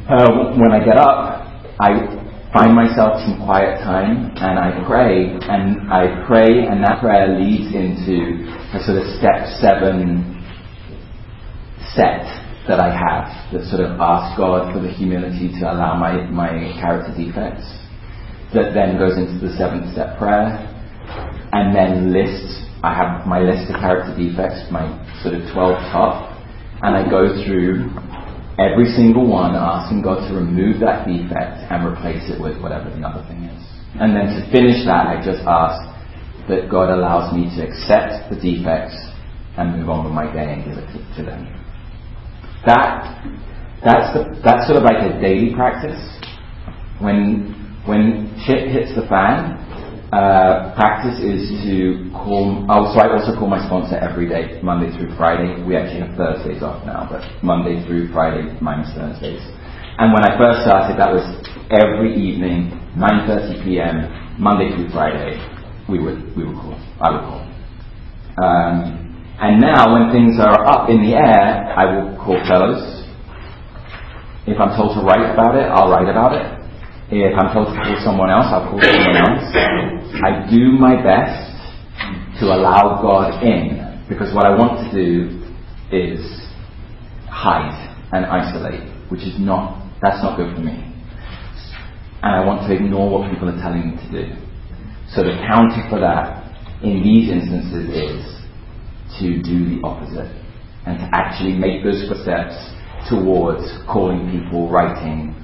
uh, 0.10 0.54
when 0.58 0.72
I 0.72 0.84
get 0.86 0.98
up, 0.98 1.48
I 1.80 2.21
find 2.54 2.76
myself 2.76 3.20
some 3.24 3.40
quiet 3.46 3.80
time 3.84 4.32
and 4.36 4.60
I 4.60 4.84
pray, 4.88 5.32
and 5.48 5.92
I 5.92 6.26
pray, 6.28 6.68
and 6.68 6.84
that 6.84 7.00
prayer 7.00 7.40
leads 7.40 7.74
into 7.74 8.44
a 8.76 8.80
sort 8.84 9.00
of 9.00 9.08
step 9.20 9.48
seven 9.60 10.38
set 11.96 12.28
that 12.68 12.80
I 12.80 12.92
have 12.92 13.52
that 13.54 13.64
sort 13.68 13.82
of 13.82 14.00
asks 14.00 14.38
God 14.38 14.74
for 14.74 14.80
the 14.80 14.92
humility 14.92 15.50
to 15.60 15.72
allow 15.72 15.98
my, 15.98 16.30
my 16.30 16.76
character 16.80 17.12
defects. 17.16 17.66
That 18.54 18.74
then 18.74 18.98
goes 18.98 19.18
into 19.18 19.40
the 19.40 19.56
seventh 19.58 19.94
step 19.94 20.18
prayer 20.18 20.68
and 21.54 21.76
then 21.76 22.12
lists 22.12 22.68
I 22.84 22.96
have 22.98 23.28
my 23.28 23.40
list 23.40 23.70
of 23.70 23.80
character 23.80 24.18
defects, 24.18 24.66
my 24.72 24.90
sort 25.22 25.36
of 25.36 25.46
12 25.54 25.78
top, 25.94 26.34
and 26.82 26.98
I 26.98 27.06
go 27.08 27.30
through 27.46 27.94
every 28.62 28.86
single 28.94 29.26
one 29.26 29.56
asking 29.56 30.02
God 30.02 30.28
to 30.30 30.36
remove 30.36 30.80
that 30.82 31.08
defect 31.08 31.66
and 31.72 31.82
replace 31.82 32.30
it 32.30 32.38
with 32.38 32.62
whatever 32.62 32.90
the 32.94 33.02
other 33.02 33.26
thing 33.28 33.50
is. 33.50 33.62
And 33.98 34.16
then 34.16 34.30
to 34.38 34.42
finish 34.52 34.86
that, 34.86 35.10
I 35.10 35.18
just 35.18 35.42
ask 35.44 35.82
that 36.48 36.70
God 36.70 36.94
allows 36.94 37.34
me 37.34 37.50
to 37.58 37.66
accept 37.66 38.30
the 38.30 38.38
defects 38.38 38.96
and 39.58 39.78
move 39.78 39.90
on 39.90 40.06
with 40.06 40.14
my 40.14 40.32
day 40.32 40.54
and 40.54 40.64
give 40.64 40.78
it 40.78 40.88
to, 40.94 41.00
to 41.18 41.22
them. 41.26 41.50
That, 42.66 43.18
that's, 43.84 44.14
the, 44.14 44.40
that's 44.44 44.68
sort 44.70 44.78
of 44.78 44.84
like 44.84 45.02
a 45.02 45.20
daily 45.20 45.54
practice. 45.54 46.00
When, 47.02 47.58
when 47.86 48.30
shit 48.46 48.70
hits 48.70 48.94
the 48.96 49.08
fan, 49.10 49.58
uh, 50.12 50.76
practice 50.76 51.24
is 51.24 51.48
to 51.64 52.12
call, 52.12 52.68
oh, 52.68 52.92
so 52.92 53.00
I 53.00 53.08
also 53.16 53.32
call 53.40 53.48
my 53.48 53.64
sponsor 53.66 53.96
every 53.96 54.28
day, 54.28 54.60
Monday 54.62 54.92
through 54.98 55.16
Friday. 55.16 55.64
We 55.64 55.78
actually 55.78 56.04
have 56.04 56.16
Thursdays 56.20 56.62
off 56.62 56.86
now, 56.86 57.08
but 57.10 57.24
Monday 57.42 57.80
through 57.88 58.12
Friday 58.12 58.52
minus 58.60 58.92
Thursdays. 58.94 59.40
And 59.98 60.12
when 60.12 60.24
I 60.28 60.36
first 60.38 60.68
started, 60.68 61.00
that 61.00 61.12
was 61.16 61.24
every 61.72 62.12
evening, 62.12 62.76
9.30 63.00 63.64
p.m., 63.64 64.36
Monday 64.40 64.76
through 64.76 64.92
Friday, 64.92 65.40
we 65.88 66.00
would, 66.04 66.36
we 66.36 66.44
would 66.44 66.56
call. 66.60 66.76
I 67.00 67.12
would 67.12 67.24
call. 67.24 67.42
Um, 68.44 69.02
and 69.40 69.62
now, 69.62 69.94
when 69.94 70.12
things 70.12 70.40
are 70.40 70.66
up 70.68 70.90
in 70.90 71.02
the 71.02 71.16
air, 71.16 71.72
I 71.72 71.86
will 71.88 72.18
call 72.20 72.36
fellows. 72.48 72.84
If 74.46 74.60
I'm 74.60 74.76
told 74.76 74.98
to 75.00 75.06
write 75.06 75.34
about 75.34 75.56
it, 75.56 75.72
I'll 75.72 75.90
write 75.90 76.10
about 76.10 76.36
it. 76.36 76.61
If 77.12 77.36
I'm 77.36 77.52
told 77.52 77.68
to 77.68 77.76
call 77.76 78.00
someone 78.00 78.30
else, 78.32 78.48
I'll 78.48 78.72
call 78.72 78.80
someone 78.80 79.20
else. 79.20 79.44
I 80.24 80.48
do 80.48 80.80
my 80.80 80.96
best 80.96 81.52
to 82.40 82.46
allow 82.56 83.04
God 83.04 83.44
in 83.44 84.08
because 84.08 84.34
what 84.34 84.46
I 84.46 84.56
want 84.56 84.80
to 84.80 84.96
do 84.96 85.44
is 85.92 86.24
hide 87.28 87.76
and 88.14 88.26
isolate, 88.26 88.88
which 89.12 89.28
is 89.28 89.36
not, 89.38 89.92
that's 90.02 90.24
not 90.24 90.38
good 90.38 90.56
for 90.56 90.62
me. 90.62 90.88
And 92.24 92.32
I 92.32 92.46
want 92.46 92.66
to 92.70 92.74
ignore 92.74 93.12
what 93.12 93.30
people 93.30 93.50
are 93.50 93.60
telling 93.60 93.92
me 93.92 93.98
to 94.08 94.10
do. 94.12 94.26
So 95.12 95.24
the 95.24 95.36
counter 95.52 95.84
for 95.92 96.00
that 96.00 96.48
in 96.82 97.04
these 97.04 97.28
instances 97.28 97.92
is 97.92 98.24
to 99.20 99.44
do 99.44 99.68
the 99.68 99.84
opposite 99.84 100.32
and 100.88 100.98
to 100.98 101.10
actually 101.12 101.60
make 101.60 101.84
those 101.84 102.08
steps 102.24 102.56
towards 103.10 103.68
calling 103.92 104.32
people, 104.32 104.72
writing, 104.72 105.36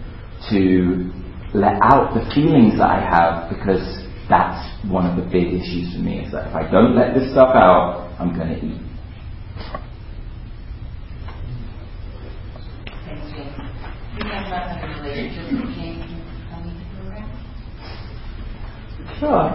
to 0.49 1.11
let 1.57 1.81
out 1.81 2.13
the 2.13 2.21
feelings 2.33 2.77
that 2.77 2.89
I 2.89 3.01
have 3.01 3.49
because 3.49 3.81
that's 4.29 4.61
one 4.85 5.05
of 5.05 5.15
the 5.17 5.23
big 5.23 5.53
issues 5.53 5.93
for 5.93 5.99
me 5.99 6.19
is 6.19 6.31
that 6.31 6.49
if 6.49 6.55
I 6.55 6.69
don't 6.69 6.95
let 6.95 7.13
this 7.15 7.31
stuff 7.31 7.55
out, 7.55 8.13
I'm 8.19 8.35
going 8.35 8.49
to 8.49 8.59
eat. 8.61 8.81
Thanks, 13.05 13.31
Jake. 13.33 13.49
You 14.17 14.29
have 14.29 14.47
about 14.47 14.81
the 14.81 14.87
relationship 15.01 15.51
with 15.53 15.73
coming 16.51 16.73
to 16.73 16.77
the 16.77 16.87
program? 16.93 17.25
Sure. 19.19 19.49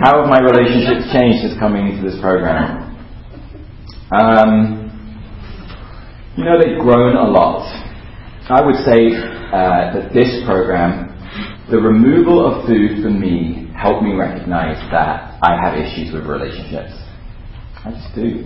How 0.00 0.20
have 0.20 0.28
my 0.28 0.40
relationships 0.40 1.12
changed 1.12 1.46
since 1.46 1.58
coming 1.58 1.88
into 1.88 2.02
this 2.10 2.20
program? 2.20 2.96
Um, 4.12 4.85
you 6.36 6.44
know, 6.44 6.60
they've 6.60 6.78
grown 6.78 7.16
a 7.16 7.24
lot. 7.24 7.64
I 8.48 8.60
would 8.60 8.76
say 8.84 9.10
uh, 9.10 9.96
that 9.96 10.12
this 10.12 10.44
program, 10.44 11.10
the 11.70 11.80
removal 11.80 12.44
of 12.44 12.66
food 12.68 13.02
for 13.02 13.10
me, 13.10 13.72
helped 13.74 14.04
me 14.04 14.12
recognize 14.14 14.76
that 14.92 15.40
I 15.42 15.56
have 15.56 15.74
issues 15.74 16.12
with 16.12 16.24
relationships. 16.28 16.92
I 17.84 17.90
just 17.90 18.14
do. 18.14 18.44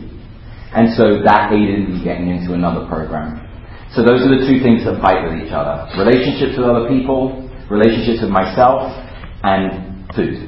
And 0.70 0.94
so 0.94 1.22
that 1.26 1.50
aided 1.50 1.90
me 1.90 2.02
getting 2.02 2.30
into 2.30 2.54
another 2.54 2.86
program. 2.86 3.42
So 3.90 4.06
those 4.06 4.22
are 4.22 4.30
the 4.30 4.46
two 4.46 4.62
things 4.62 4.86
that 4.86 5.02
fight 5.02 5.26
with 5.26 5.42
each 5.42 5.50
other. 5.50 5.90
Relationships 5.98 6.54
with 6.54 6.66
other 6.66 6.86
people, 6.86 7.50
relationships 7.66 8.22
with 8.22 8.30
myself, 8.30 8.86
and 9.42 10.06
food. 10.14 10.46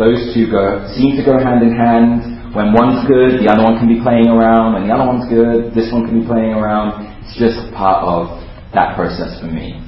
Those 0.00 0.32
two 0.32 0.48
go, 0.48 0.88
seem 0.96 1.20
to 1.20 1.24
go 1.24 1.36
hand 1.36 1.60
in 1.60 1.76
hand. 1.76 2.39
When 2.50 2.74
one's 2.74 3.06
good, 3.06 3.38
the 3.38 3.46
other 3.46 3.62
one 3.62 3.78
can 3.78 3.86
be 3.86 4.02
playing 4.02 4.26
around. 4.26 4.74
When 4.74 4.90
the 4.90 4.92
other 4.94 5.06
one's 5.06 5.30
good, 5.30 5.70
this 5.70 5.86
one 5.94 6.10
can 6.10 6.18
be 6.18 6.26
playing 6.26 6.50
around. 6.50 7.06
It's 7.22 7.38
just 7.38 7.70
part 7.78 8.02
of 8.02 8.42
that 8.74 8.98
process 8.98 9.38
for 9.38 9.46
me. 9.46 9.78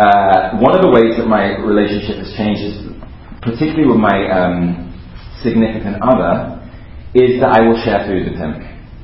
Uh, 0.00 0.56
one 0.64 0.72
of 0.72 0.80
the 0.80 0.88
ways 0.88 1.20
that 1.20 1.28
my 1.28 1.60
relationship 1.60 2.24
has 2.24 2.32
changed 2.40 2.64
is, 2.64 2.76
particularly 3.44 3.84
with 3.84 4.00
my 4.00 4.16
um, 4.32 4.88
significant 5.44 6.00
other, 6.00 6.56
is 7.12 7.36
that 7.44 7.52
I 7.52 7.60
will 7.68 7.76
share 7.84 8.08
food 8.08 8.32
with 8.32 8.40
him. 8.40 8.56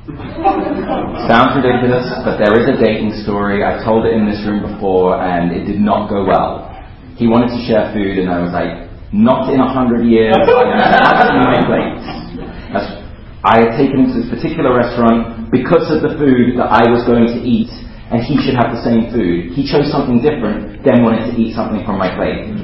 Sounds 1.29 1.53
ridiculous, 1.53 2.09
but 2.25 2.41
there 2.41 2.57
is 2.57 2.65
a 2.65 2.81
dating 2.81 3.13
story. 3.29 3.61
I've 3.61 3.85
told 3.85 4.09
it 4.09 4.17
in 4.17 4.25
this 4.25 4.41
room 4.49 4.65
before, 4.65 5.21
and 5.21 5.53
it 5.53 5.69
did 5.69 5.85
not 5.85 6.09
go 6.09 6.25
well. 6.25 6.73
He 7.21 7.29
wanted 7.29 7.53
to 7.53 7.61
share 7.69 7.93
food, 7.93 8.17
and 8.17 8.33
I 8.33 8.41
was 8.41 8.57
like, 8.57 8.89
not 9.13 9.53
in 9.53 9.61
a 9.61 9.69
hundred 9.69 10.09
years. 10.09 10.33
I 10.41 11.29
am 11.29 11.45
my 11.45 11.61
plate. 11.69 12.22
I 13.45 13.59
had 13.59 13.75
taken 13.75 14.07
him 14.07 14.15
to 14.15 14.23
this 14.23 14.31
particular 14.31 14.71
restaurant 14.71 15.51
because 15.51 15.91
of 15.91 15.99
the 16.07 16.15
food 16.15 16.55
that 16.63 16.71
I 16.71 16.87
was 16.87 17.03
going 17.03 17.27
to 17.27 17.43
eat, 17.43 17.75
and 18.15 18.23
he 18.23 18.39
should 18.39 18.55
have 18.55 18.71
the 18.71 18.79
same 18.87 19.11
food. 19.11 19.51
He 19.59 19.67
chose 19.67 19.91
something 19.91 20.23
different, 20.23 20.87
then 20.87 21.03
wanted 21.03 21.27
to 21.27 21.35
eat 21.35 21.51
something 21.59 21.83
from 21.83 21.99
my 21.99 22.15
plate. 22.15 22.55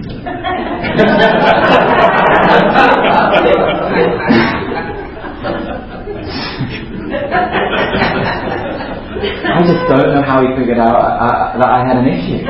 I 9.51 9.67
just 9.67 9.83
don't 9.91 10.15
know 10.15 10.23
how 10.23 10.47
he 10.47 10.55
figured 10.55 10.79
out 10.79 10.95
uh, 10.95 11.27
uh 11.27 11.59
that 11.59 11.71
I 11.75 11.83
had 11.83 11.97
an 11.99 12.07
issue. 12.07 12.47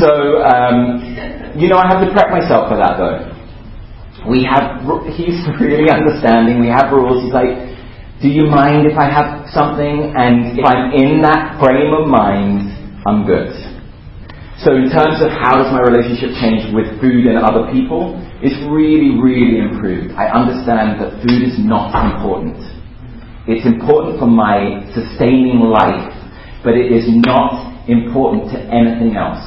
so, 0.00 0.40
um, 0.48 1.60
you 1.60 1.68
know, 1.68 1.76
I 1.76 1.86
have 1.92 2.00
to 2.00 2.10
prep 2.10 2.30
myself 2.30 2.70
for 2.70 2.78
that 2.78 2.96
though 2.96 3.31
we 4.28 4.44
have, 4.44 4.82
he's 5.14 5.42
really 5.58 5.90
understanding. 5.98 6.60
We 6.60 6.68
have 6.68 6.92
rules. 6.92 7.24
He's 7.24 7.34
like, 7.34 7.72
do 8.22 8.28
you 8.28 8.46
mind 8.46 8.86
if 8.86 8.96
I 8.96 9.10
have 9.10 9.50
something? 9.50 10.14
And 10.14 10.58
if 10.58 10.64
I'm 10.64 10.94
in 10.94 11.22
that 11.22 11.58
frame 11.58 11.90
of 11.90 12.06
mind, 12.06 12.70
I'm 13.06 13.26
good. 13.26 13.50
So 14.62 14.78
in 14.78 14.86
terms 14.94 15.18
of 15.18 15.34
how 15.34 15.58
does 15.58 15.74
my 15.74 15.82
relationship 15.82 16.38
change 16.38 16.70
with 16.70 16.86
food 17.02 17.26
and 17.26 17.34
other 17.42 17.66
people, 17.74 18.14
it's 18.38 18.54
really, 18.70 19.18
really 19.18 19.58
improved. 19.58 20.14
I 20.14 20.30
understand 20.30 21.02
that 21.02 21.18
food 21.26 21.42
is 21.42 21.58
not 21.58 21.90
important. 22.14 22.62
It's 23.50 23.66
important 23.66 24.22
for 24.22 24.30
my 24.30 24.86
sustaining 24.94 25.58
life, 25.66 26.14
but 26.62 26.78
it 26.78 26.94
is 26.94 27.10
not 27.10 27.74
important 27.90 28.54
to 28.54 28.58
anything 28.70 29.18
else. 29.18 29.42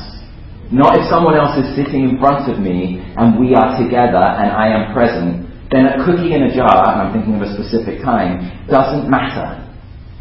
Not 0.75 0.99
if 0.99 1.07
someone 1.07 1.39
else 1.39 1.55
is 1.55 1.71
sitting 1.71 2.03
in 2.03 2.19
front 2.19 2.51
of 2.51 2.59
me 2.59 2.99
and 3.15 3.39
we 3.39 3.55
are 3.55 3.79
together 3.79 4.19
and 4.19 4.51
I 4.51 4.67
am 4.75 4.91
present, 4.91 5.47
then 5.71 5.88
a 5.88 6.03
cookie 6.03 6.35
in 6.35 6.43
a 6.43 6.51
jar, 6.51 6.83
and 6.91 6.99
I'm 6.99 7.11
thinking 7.15 7.39
of 7.39 7.47
a 7.47 7.51
specific 7.55 8.03
time, 8.03 8.67
doesn't 8.67 9.07
matter. 9.07 9.63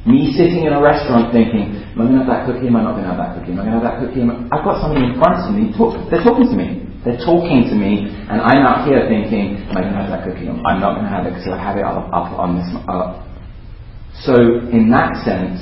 Me 0.07 0.31
sitting 0.39 0.63
in 0.63 0.71
a 0.71 0.79
restaurant 0.79 1.35
thinking, 1.35 1.75
am 1.75 1.99
I 1.99 2.07
going 2.07 2.15
to 2.15 2.23
have 2.23 2.31
that 2.31 2.47
cookie? 2.47 2.71
Am 2.71 2.79
I 2.79 2.87
not 2.87 2.95
going 2.95 3.03
to 3.03 3.11
have 3.11 3.19
that 3.19 3.35
cookie? 3.35 3.51
Am 3.51 3.59
I 3.59 3.67
going 3.67 3.75
to 3.75 3.83
have 3.83 3.87
that 3.91 3.99
cookie? 3.99 4.23
I've 4.23 4.63
got 4.63 4.79
somebody 4.79 5.11
in 5.11 5.19
front 5.19 5.43
of 5.43 5.51
me. 5.51 5.75
Talk, 5.75 5.99
they're 6.07 6.23
talking 6.23 6.47
to 6.47 6.55
me. 6.55 6.87
They're 7.03 7.19
talking 7.19 7.67
to 7.67 7.75
me, 7.75 8.15
and 8.31 8.39
I'm 8.39 8.63
out 8.63 8.87
here 8.87 9.11
thinking, 9.11 9.59
am 9.59 9.75
I 9.75 9.83
going 9.83 9.99
to 9.99 10.07
have 10.07 10.11
that 10.15 10.23
cookie? 10.23 10.47
I'm 10.47 10.79
not 10.79 10.95
going 10.95 11.11
to 11.11 11.13
have 11.13 11.27
it 11.27 11.35
because 11.35 11.51
I 11.51 11.59
have 11.59 11.77
it 11.77 11.85
up, 11.85 12.15
on 12.15 12.63
this. 12.63 12.71
So, 14.23 14.39
in 14.71 14.87
that 14.95 15.19
sense, 15.27 15.59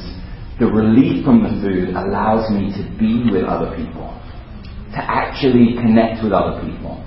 the 0.60 0.69
relief 0.69 1.25
from 1.25 1.40
the 1.42 1.50
food 1.64 1.96
allows 1.96 2.52
me 2.52 2.71
to 2.77 2.85
be 3.00 3.33
with 3.33 3.48
other 3.48 3.73
people 3.73 4.12
to 4.93 5.01
actually 5.01 5.75
connect 5.81 6.23
with 6.23 6.33
other 6.33 6.61
people. 6.61 7.01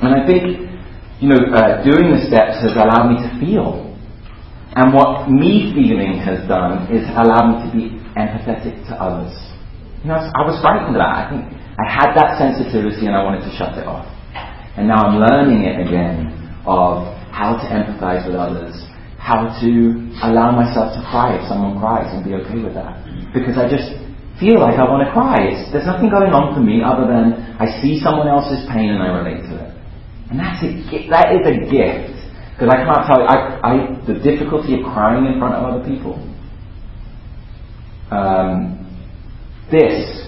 And 0.00 0.16
I 0.16 0.24
think, 0.24 0.64
you 1.20 1.28
know, 1.28 1.40
uh, 1.52 1.84
doing 1.84 2.16
the 2.16 2.24
steps 2.24 2.64
has 2.64 2.72
allowed 2.72 3.12
me 3.12 3.20
to 3.20 3.30
feel. 3.36 3.92
And 4.72 4.94
what 4.94 5.28
me 5.28 5.74
feeling 5.76 6.22
has 6.24 6.46
done 6.48 6.88
is 6.88 7.04
allowed 7.12 7.52
me 7.52 7.56
to 7.66 7.70
be 7.74 7.84
empathetic 8.16 8.86
to 8.88 8.94
others. 8.96 9.34
You 10.00 10.08
know, 10.08 10.16
I 10.16 10.42
was 10.48 10.56
frightened 10.64 10.96
of 10.96 11.00
that. 11.02 11.12
I 11.12 11.24
think 11.28 11.44
I 11.76 11.84
had 11.84 12.16
that 12.16 12.40
sensitivity 12.40 13.04
and 13.04 13.12
I 13.12 13.20
wanted 13.20 13.44
to 13.44 13.52
shut 13.52 13.76
it 13.76 13.84
off. 13.84 14.08
And 14.80 14.88
now 14.88 15.04
I'm 15.04 15.20
learning 15.20 15.68
it 15.68 15.76
again 15.76 16.32
of 16.64 17.04
how 17.28 17.60
to 17.60 17.66
empathize 17.68 18.24
with 18.24 18.36
others, 18.36 18.72
how 19.18 19.52
to 19.60 19.70
allow 20.24 20.56
myself 20.56 20.96
to 20.96 21.00
cry 21.10 21.36
if 21.36 21.44
someone 21.48 21.76
cries 21.76 22.08
and 22.14 22.24
be 22.24 22.32
okay 22.32 22.62
with 22.62 22.72
that. 22.72 22.96
Because 23.34 23.58
I 23.60 23.68
just 23.68 23.92
feel 24.40 24.58
like 24.58 24.80
I 24.80 24.88
want 24.88 25.04
to 25.04 25.12
cry. 25.12 25.44
It's, 25.52 25.70
there's 25.70 25.86
nothing 25.86 26.08
going 26.08 26.32
on 26.32 26.56
for 26.56 26.64
me 26.64 26.80
other 26.82 27.04
than 27.06 27.54
I 27.60 27.68
see 27.84 28.00
someone 28.00 28.26
else's 28.26 28.64
pain 28.72 28.90
and 28.90 29.04
I 29.04 29.12
relate 29.12 29.44
to 29.46 29.54
it. 29.60 29.70
And 30.32 30.40
that's 30.40 30.58
a, 30.64 30.68
that 31.12 31.36
is 31.36 31.44
a 31.44 31.54
gift. 31.68 32.16
Because 32.56 32.72
I 32.72 32.82
can't 32.82 33.04
tell 33.06 33.20
you, 33.20 33.28
I, 33.28 33.36
I, 33.60 33.72
the 34.08 34.16
difficulty 34.20 34.80
of 34.80 34.84
crying 34.88 35.28
in 35.28 35.38
front 35.38 35.54
of 35.54 35.62
other 35.68 35.84
people. 35.84 36.18
Um, 38.10 38.80
this 39.70 40.26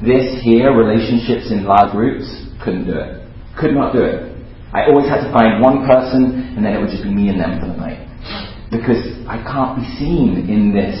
This 0.00 0.40
here, 0.42 0.72
relationships 0.72 1.52
in 1.52 1.64
large 1.64 1.92
groups, 1.92 2.24
couldn't 2.64 2.88
do 2.88 2.96
it. 2.96 3.20
Could 3.60 3.74
not 3.76 3.92
do 3.92 4.00
it. 4.00 4.32
I 4.72 4.88
always 4.88 5.08
had 5.08 5.20
to 5.26 5.32
find 5.32 5.60
one 5.60 5.84
person 5.86 6.56
and 6.56 6.64
then 6.64 6.72
it 6.72 6.80
would 6.80 6.88
just 6.88 7.04
be 7.04 7.12
me 7.12 7.28
and 7.28 7.38
them 7.38 7.60
for 7.60 7.68
the 7.68 7.76
night. 7.76 8.00
Because 8.70 9.02
I 9.28 9.42
can't 9.44 9.76
be 9.76 9.84
seen 10.00 10.48
in 10.48 10.72
this 10.72 10.96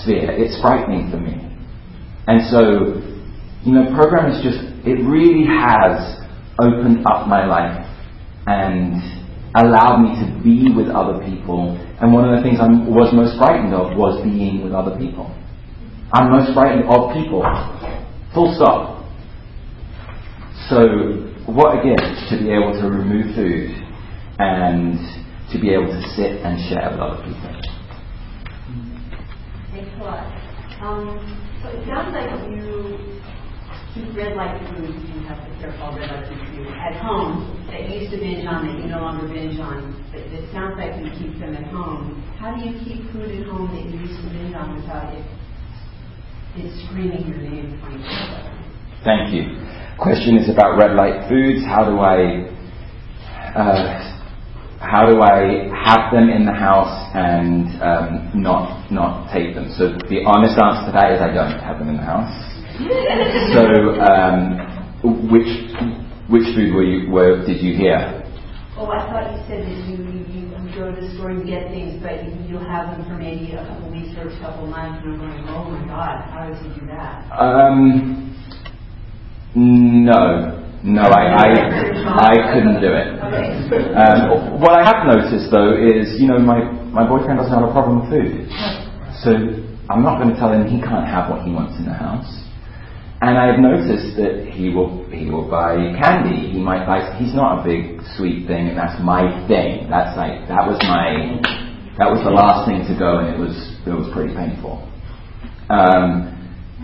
sphere. 0.00 0.30
It's 0.32 0.60
frightening 0.60 1.10
for 1.10 1.18
me. 1.18 1.36
And 2.26 2.40
so, 2.48 3.02
you 3.66 3.72
know, 3.74 3.92
program 3.94 4.30
is 4.30 4.42
just, 4.42 4.62
it 4.86 5.02
really 5.04 5.44
has 5.44 6.22
opened 6.60 7.04
up 7.06 7.26
my 7.28 7.44
life 7.46 7.86
and 8.46 9.00
allowed 9.54 10.02
me 10.02 10.16
to 10.22 10.26
be 10.42 10.72
with 10.74 10.88
other 10.88 11.18
people. 11.24 11.76
And 12.00 12.12
one 12.12 12.28
of 12.28 12.36
the 12.36 12.42
things 12.42 12.58
I 12.60 12.68
was 12.68 13.12
most 13.12 13.38
frightened 13.38 13.74
of 13.74 13.96
was 13.96 14.22
being 14.22 14.64
with 14.64 14.72
other 14.72 14.96
people. 14.98 15.30
I'm 16.12 16.30
most 16.30 16.54
frightened 16.54 16.84
of 16.88 17.12
people. 17.14 17.42
Full 18.34 18.54
stop. 18.56 19.04
So, 20.68 21.28
what 21.46 21.78
a 21.78 21.82
gift 21.82 22.30
to 22.30 22.38
be 22.38 22.50
able 22.50 22.72
to 22.80 22.88
remove 22.88 23.34
food 23.34 23.70
and 24.38 24.98
to 25.52 25.60
be 25.60 25.70
able 25.74 25.86
to 25.86 26.02
sit 26.16 26.40
and 26.44 26.56
share 26.68 26.90
with 26.90 27.00
other 27.00 27.22
people. 27.22 27.61
Lot. 30.02 30.26
Um, 30.82 31.14
so 31.62 31.70
it 31.70 31.86
sounds 31.86 32.10
like 32.10 32.26
you 32.50 32.98
keep 33.94 34.16
red 34.16 34.34
light 34.34 34.58
foods, 34.74 34.98
you 34.98 35.22
have 35.30 35.38
to 35.38 35.50
careful 35.62 35.94
red 35.94 36.10
light 36.10 36.26
foods 36.26 36.70
at 36.74 36.98
home 36.98 37.66
that 37.70 37.88
you 37.88 38.02
used 38.02 38.10
to 38.10 38.18
binge 38.18 38.46
on 38.46 38.66
that 38.66 38.82
you 38.82 38.90
no 38.90 38.98
longer 38.98 39.28
binge 39.28 39.60
on, 39.60 39.94
but 40.10 40.20
it 40.20 40.50
sounds 40.50 40.74
like 40.74 40.98
you 40.98 41.06
keep 41.14 41.38
them 41.38 41.54
at 41.54 41.70
home. 41.70 42.18
How 42.38 42.56
do 42.56 42.66
you 42.66 42.74
keep 42.82 43.06
food 43.12 43.30
at 43.30 43.46
home 43.46 43.70
that 43.70 43.84
you 43.86 44.00
used 44.02 44.18
to 44.22 44.28
binge 44.30 44.54
on 44.54 44.74
without 44.74 45.14
it, 45.14 45.22
it 46.58 46.68
screaming 46.86 47.28
your 47.28 47.38
name 47.38 47.78
24 47.78 49.06
Thank 49.06 49.34
you. 49.34 49.54
Question 49.98 50.36
is 50.36 50.50
about 50.50 50.78
red 50.78 50.96
light 50.96 51.28
foods. 51.28 51.62
How 51.64 51.86
do 51.86 51.98
I 52.02 52.50
uh, 53.54 54.21
how 54.82 55.06
do 55.06 55.22
I 55.22 55.70
have 55.72 56.12
them 56.12 56.28
in 56.28 56.44
the 56.44 56.52
house 56.52 57.10
and 57.14 57.82
um, 57.82 58.42
not 58.42 58.90
not 58.90 59.32
take 59.32 59.54
them? 59.54 59.72
So 59.78 59.94
the 60.10 60.24
honest 60.26 60.58
answer 60.58 60.90
to 60.90 60.92
that 60.92 61.12
is 61.14 61.20
I 61.22 61.32
don't 61.32 61.58
have 61.60 61.78
them 61.78 61.88
in 61.88 61.96
the 61.96 62.02
house 62.02 62.52
so, 63.52 64.00
um, 64.00 64.58
which 65.30 65.70
which 66.28 66.54
food 66.56 66.74
were 66.74 66.82
you, 66.82 67.10
were, 67.10 67.44
did 67.44 67.60
you 67.60 67.76
hear? 67.76 68.24
Oh, 68.76 68.88
I 68.88 69.04
thought 69.06 69.30
you 69.30 69.44
said 69.46 69.60
that 69.62 69.76
you, 69.86 70.00
you, 70.08 70.24
you 70.32 70.74
go 70.74 70.94
to 70.94 71.00
the 71.00 71.14
store 71.14 71.30
and 71.30 71.46
get 71.46 71.68
things, 71.68 72.02
but 72.02 72.24
you, 72.24 72.32
you'll 72.48 72.64
have 72.64 72.96
them 72.96 73.04
for 73.06 73.16
maybe 73.16 73.52
a 73.52 73.66
couple 73.66 73.90
weeks 73.90 74.16
or 74.16 74.28
a 74.30 74.40
couple 74.40 74.66
months, 74.66 75.04
and 75.04 75.14
I'm 75.14 75.18
going, 75.20 75.48
oh 75.48 75.70
my 75.70 75.86
God, 75.86 76.24
how 76.30 76.48
does 76.48 76.58
he 76.64 76.80
do 76.80 76.86
that? 76.86 77.28
Um, 77.38 78.34
no. 79.54 80.61
No, 80.84 81.02
I, 81.02 81.22
I, 81.30 81.48
I 82.18 82.52
couldn't 82.52 82.80
do 82.82 82.90
it. 82.90 83.08
Um, 83.94 84.60
what 84.60 84.74
I 84.74 84.82
have 84.82 85.06
noticed 85.06 85.50
though 85.50 85.78
is, 85.78 86.20
you 86.20 86.26
know, 86.26 86.38
my, 86.38 86.58
my 86.90 87.06
boyfriend 87.06 87.38
doesn't 87.38 87.54
have 87.54 87.68
a 87.68 87.72
problem 87.72 88.02
with 88.02 88.10
food. 88.10 88.50
So 89.22 89.30
I'm 89.88 90.02
not 90.02 90.18
going 90.18 90.34
to 90.34 90.38
tell 90.40 90.50
him 90.52 90.66
he 90.66 90.82
can't 90.82 91.06
have 91.06 91.30
what 91.30 91.46
he 91.46 91.52
wants 91.54 91.78
in 91.78 91.86
the 91.86 91.94
house. 91.94 92.26
And 93.22 93.38
I've 93.38 93.60
noticed 93.62 94.18
that 94.18 94.50
he 94.50 94.74
will 94.74 95.06
he 95.14 95.30
will 95.30 95.46
buy 95.48 95.78
candy. 95.94 96.50
He 96.50 96.58
might 96.58 96.82
buy. 96.90 97.14
He's 97.22 97.30
not 97.32 97.60
a 97.60 97.62
big 97.62 98.02
sweet 98.18 98.50
thing, 98.50 98.66
and 98.66 98.76
that's 98.76 98.98
my 98.98 99.22
thing. 99.46 99.86
That's 99.86 100.18
like 100.18 100.50
that 100.50 100.66
was 100.66 100.74
my 100.82 101.38
that 102.02 102.10
was 102.10 102.18
the 102.26 102.34
last 102.34 102.66
thing 102.66 102.82
to 102.82 102.98
go, 102.98 103.22
and 103.22 103.30
it 103.30 103.38
was 103.38 103.54
it 103.86 103.94
was 103.94 104.10
pretty 104.10 104.34
painful. 104.34 104.82
Um, 105.70 106.34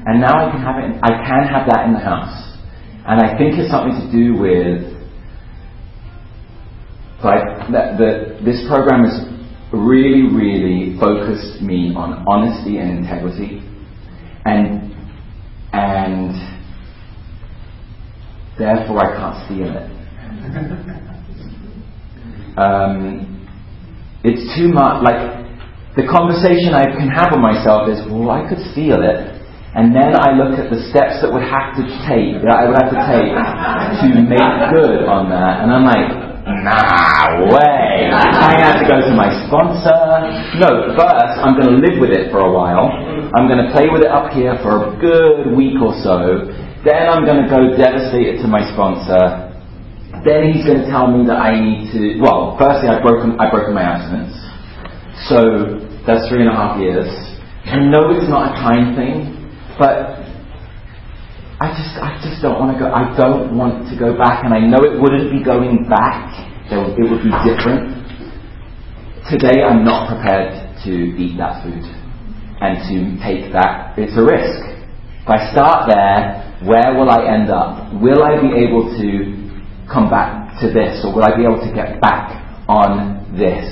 and 0.06 0.22
now 0.22 0.38
I 0.38 0.46
can 0.54 0.62
have 0.62 0.78
it. 0.78 0.94
I 1.02 1.10
can 1.26 1.42
have 1.50 1.66
that 1.74 1.90
in 1.90 1.92
the 1.92 2.04
house, 2.06 2.54
and 3.08 3.20
I 3.20 3.36
think 3.38 3.54
it's 3.56 3.70
something 3.70 3.94
to 3.96 4.10
do 4.12 4.34
with 4.36 4.82
like 7.24 7.40
that. 7.72 7.96
The, 7.96 8.36
this 8.44 8.60
program 8.68 9.04
has 9.08 9.24
really, 9.72 10.28
really 10.28 10.92
focused 11.00 11.62
me 11.62 11.94
on 11.96 12.22
honesty 12.28 12.76
and 12.76 12.98
integrity, 12.98 13.62
and 14.44 14.92
and 15.72 16.36
therefore 18.58 19.00
I 19.00 19.16
can't 19.16 19.48
feel 19.48 19.72
it. 19.72 19.88
um, 22.60 23.48
it's 24.22 24.54
too 24.54 24.68
much. 24.68 25.02
Like 25.02 25.48
the 25.96 26.04
conversation 26.12 26.74
I 26.74 26.92
can 26.92 27.08
have 27.08 27.30
with 27.32 27.40
myself 27.40 27.88
is, 27.88 28.04
well, 28.04 28.28
I 28.30 28.46
could 28.46 28.60
feel 28.74 29.00
it. 29.00 29.37
And 29.78 29.94
then 29.94 30.18
I 30.18 30.34
look 30.34 30.58
at 30.58 30.74
the 30.74 30.82
steps 30.90 31.22
that 31.22 31.30
would 31.30 31.46
have 31.46 31.78
to 31.78 31.86
take, 32.10 32.42
that 32.42 32.50
I 32.50 32.66
would 32.66 32.74
have 32.82 32.90
to 32.90 33.02
take 33.06 33.30
to 33.30 34.20
make 34.26 34.50
good 34.74 35.06
on 35.06 35.30
that, 35.30 35.62
and 35.62 35.70
I'm 35.70 35.86
like, 35.86 36.28
Nah, 36.48 37.44
way. 37.52 38.08
I 38.08 38.56
have 38.64 38.80
to 38.80 38.86
go 38.88 39.04
to 39.04 39.12
my 39.12 39.28
sponsor. 39.46 40.00
No, 40.56 40.96
first, 40.96 41.36
I'm 41.44 41.54
going 41.60 41.76
to 41.76 41.78
live 41.78 42.00
with 42.00 42.10
it 42.10 42.32
for 42.32 42.40
a 42.40 42.50
while. 42.50 42.88
I'm 43.36 43.46
going 43.46 43.60
to 43.60 43.70
play 43.76 43.92
with 43.92 44.00
it 44.00 44.08
up 44.08 44.32
here 44.32 44.56
for 44.64 44.88
a 44.88 44.96
good 44.96 45.52
week 45.52 45.76
or 45.76 45.92
so. 46.00 46.48
Then 46.88 47.04
I'm 47.04 47.28
going 47.28 47.44
to 47.44 47.48
go 47.52 47.76
devastate 47.76 48.32
it 48.32 48.36
to 48.40 48.48
my 48.48 48.64
sponsor. 48.72 49.52
Then 50.24 50.50
he's 50.50 50.64
going 50.64 50.82
to 50.82 50.88
tell 50.88 51.12
me 51.12 51.28
that 51.28 51.36
I 51.36 51.52
need 51.54 51.92
to. 51.92 52.18
Well, 52.18 52.56
firstly, 52.56 52.88
I've 52.88 53.04
broken 53.04 53.38
I've 53.38 53.52
broken 53.52 53.76
my 53.76 53.84
abstinence, 53.84 54.34
so 55.28 55.84
that's 56.08 56.26
three 56.32 56.42
and 56.42 56.50
a 56.50 56.56
half 56.56 56.80
years. 56.80 57.06
And 57.68 57.92
no, 57.92 58.08
it's 58.16 58.26
not 58.26 58.50
a 58.50 58.52
time 58.58 58.96
thing, 58.96 59.37
but 59.78 60.18
I 61.60 61.74
just, 61.74 61.94
I 61.98 62.18
just 62.22 62.42
don't 62.42 62.58
want 62.58 62.74
to 62.74 62.78
go. 62.78 62.86
I 62.90 63.14
don't 63.18 63.56
want 63.56 63.90
to 63.90 63.94
go 63.98 64.18
back, 64.18 64.44
and 64.44 64.54
I 64.54 64.60
know 64.62 64.82
it 64.86 64.94
wouldn't 65.00 65.30
be 65.30 65.42
going 65.42 65.88
back. 65.88 66.34
It 66.70 66.78
would 66.78 66.94
be 66.94 67.34
different. 67.42 67.98
Today, 69.30 69.62
I'm 69.62 69.84
not 69.84 70.06
prepared 70.10 70.78
to 70.84 70.92
eat 70.92 71.38
that 71.38 71.62
food 71.62 71.82
and 72.60 72.78
to 72.86 72.96
take 73.22 73.52
that. 73.52 73.98
It's 73.98 74.14
a 74.18 74.22
risk. 74.22 74.62
If 75.22 75.28
I 75.28 75.50
start 75.52 75.90
there, 75.90 76.46
where 76.62 76.94
will 76.94 77.10
I 77.10 77.26
end 77.26 77.50
up? 77.50 77.94
Will 78.00 78.22
I 78.22 78.40
be 78.40 78.54
able 78.62 78.90
to 78.98 79.06
come 79.90 80.10
back 80.10 80.60
to 80.60 80.70
this, 80.70 81.02
or 81.04 81.14
will 81.14 81.24
I 81.24 81.36
be 81.36 81.44
able 81.44 81.60
to 81.62 81.72
get 81.74 82.00
back 82.00 82.38
on 82.68 83.34
this? 83.36 83.66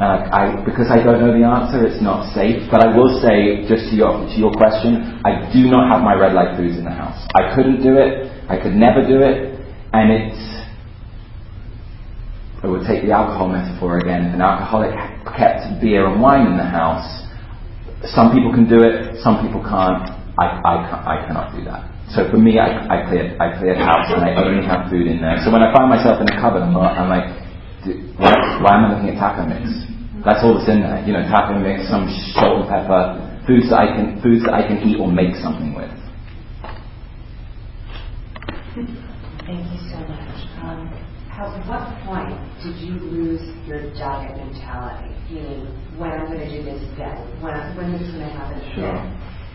Uh, 0.00 0.24
I, 0.32 0.64
because 0.64 0.88
I 0.88 1.04
don't 1.04 1.20
know 1.20 1.28
the 1.28 1.44
answer, 1.44 1.84
it's 1.84 2.00
not 2.00 2.32
safe. 2.32 2.64
But 2.72 2.80
I 2.80 2.96
will 2.96 3.20
say, 3.20 3.68
just 3.68 3.92
to 3.92 3.94
your, 4.00 4.24
to 4.24 4.36
your 4.40 4.48
question, 4.56 5.20
I 5.28 5.52
do 5.52 5.68
not 5.68 5.92
have 5.92 6.00
my 6.00 6.16
red 6.16 6.32
light 6.32 6.56
foods 6.56 6.80
in 6.80 6.88
the 6.88 6.96
house. 6.96 7.20
I 7.36 7.52
couldn't 7.52 7.84
do 7.84 8.00
it. 8.00 8.32
I 8.48 8.56
could 8.56 8.72
never 8.72 9.04
do 9.04 9.20
it. 9.20 9.60
And 9.92 10.08
it's, 10.08 10.40
I 12.64 12.72
would 12.72 12.88
take 12.88 13.04
the 13.04 13.12
alcohol 13.12 13.52
metaphor 13.52 14.00
again. 14.00 14.32
An 14.32 14.40
alcoholic 14.40 14.96
kept 15.36 15.68
beer 15.84 16.08
and 16.08 16.16
wine 16.16 16.48
in 16.48 16.56
the 16.56 16.64
house. 16.64 17.04
Some 18.16 18.32
people 18.32 18.56
can 18.56 18.64
do 18.64 18.80
it, 18.80 19.20
some 19.20 19.44
people 19.44 19.60
can't. 19.60 20.16
I, 20.40 20.64
I, 20.64 20.74
I 21.04 21.16
cannot 21.28 21.52
do 21.52 21.60
that. 21.68 21.84
So 22.16 22.24
for 22.32 22.40
me, 22.40 22.56
I, 22.56 22.88
I 22.88 23.04
cleared, 23.04 23.36
I 23.36 23.52
cleared 23.60 23.76
house 23.76 24.08
and 24.16 24.24
I 24.24 24.32
only 24.40 24.64
have 24.64 24.88
food 24.88 25.04
in 25.04 25.20
there. 25.20 25.44
So 25.44 25.52
when 25.52 25.60
I 25.60 25.68
find 25.76 25.92
myself 25.92 26.24
in 26.24 26.26
a 26.32 26.40
cupboard, 26.40 26.64
I'm, 26.64 26.72
I'm 26.72 27.12
like, 27.12 27.28
why, 28.16 28.32
why 28.64 28.80
am 28.80 28.88
I 28.88 28.96
looking 28.96 29.12
at 29.12 29.20
taco 29.20 29.44
mix? 29.44 29.89
That's 30.24 30.44
all 30.44 30.58
that's 30.58 30.68
in 30.68 30.80
there. 30.82 31.00
You 31.06 31.12
know, 31.14 31.24
taco 31.28 31.58
mix, 31.58 31.88
some 31.88 32.04
salt 32.36 32.60
and 32.60 32.68
pepper, 32.68 33.42
foods 33.46 33.70
that 33.70 33.78
I 33.80 33.86
can 33.96 34.20
foods 34.20 34.44
that 34.44 34.54
I 34.54 34.66
can 34.66 34.78
eat 34.84 35.00
or 35.00 35.08
make 35.08 35.34
something 35.40 35.72
with. 35.74 35.90
Thank 38.76 39.64
you 39.72 39.80
so 39.90 39.98
much. 40.04 40.36
Um, 40.60 40.92
at 41.32 41.48
what 41.66 41.88
point 42.04 42.36
did 42.62 42.76
you 42.84 43.00
lose 43.00 43.40
your 43.66 43.88
diet 43.94 44.36
mentality? 44.36 45.16
Meaning, 45.32 45.66
when 45.96 46.12
I'm 46.12 46.26
going 46.26 46.40
to 46.40 46.50
do 46.50 46.62
this 46.64 46.82
then, 46.98 47.16
when 47.40 47.54
when 47.76 47.92
this 47.92 48.02
is 48.02 48.12
going 48.12 48.28
to 48.28 48.32
happen 48.36 48.60
sure. 48.76 49.00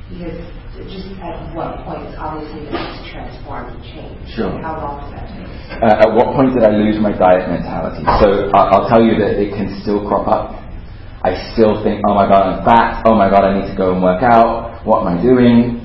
Because 0.10 0.38
just 0.86 1.18
at 1.18 1.56
what 1.56 1.82
point, 1.82 2.14
obviously, 2.14 2.70
has 2.70 2.94
transformed 3.10 3.74
and 3.74 3.82
changed. 3.82 4.38
Sure. 4.38 4.54
How 4.62 4.78
long 4.78 5.02
does 5.02 5.18
that 5.18 5.26
take? 5.34 5.50
Uh, 5.82 6.04
at 6.06 6.10
what 6.14 6.36
point 6.38 6.54
did 6.54 6.62
I 6.62 6.78
lose 6.78 7.02
my 7.02 7.10
diet 7.10 7.50
mentality? 7.50 8.06
So 8.22 8.54
uh, 8.54 8.70
I'll 8.70 8.86
tell 8.88 9.02
you 9.02 9.18
that 9.18 9.42
it 9.42 9.58
can 9.58 9.82
still 9.82 10.06
crop 10.06 10.28
up. 10.30 10.62
I 11.26 11.34
still 11.58 11.82
think, 11.82 12.06
oh 12.06 12.14
my 12.14 12.30
god, 12.30 12.46
I'm 12.46 12.60
fat. 12.62 13.02
Oh 13.10 13.16
my 13.18 13.30
god, 13.34 13.50
I 13.50 13.58
need 13.58 13.72
to 13.72 13.78
go 13.78 13.94
and 13.98 14.04
work 14.04 14.22
out. 14.22 14.86
What 14.86 15.02
am 15.02 15.18
I 15.18 15.22
doing? 15.22 15.82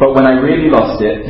But 0.00 0.14
when 0.14 0.24
I 0.24 0.40
really 0.40 0.72
lost 0.72 1.02
it, 1.04 1.20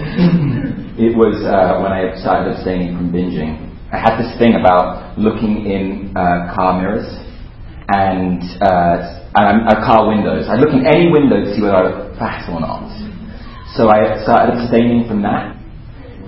it 1.03 1.19
was 1.19 1.35
uh, 1.43 1.83
when 1.83 1.91
I 1.91 2.15
started 2.23 2.55
abstaining 2.55 2.95
from 2.95 3.11
binging. 3.11 3.67
I 3.91 3.99
had 3.99 4.23
this 4.23 4.39
thing 4.39 4.55
about 4.55 5.19
looking 5.19 5.67
in 5.67 6.15
uh, 6.15 6.55
car 6.55 6.79
mirrors 6.79 7.11
and 7.91 8.43
uh, 8.63 9.21
um, 9.35 9.67
uh, 9.67 9.75
car 9.87 10.07
windows. 10.09 10.47
I 10.49 10.55
look 10.57 10.71
in 10.73 10.87
any 10.87 11.11
window 11.11 11.43
to 11.43 11.55
see 11.55 11.63
whether 11.63 11.77
I 11.77 11.85
look 11.91 12.19
fat 12.19 12.47
or 12.51 12.61
not. 12.61 12.87
So 13.75 13.91
I 13.91 14.23
started 14.23 14.59
abstaining 14.59 15.07
from 15.07 15.23
that. 15.23 15.55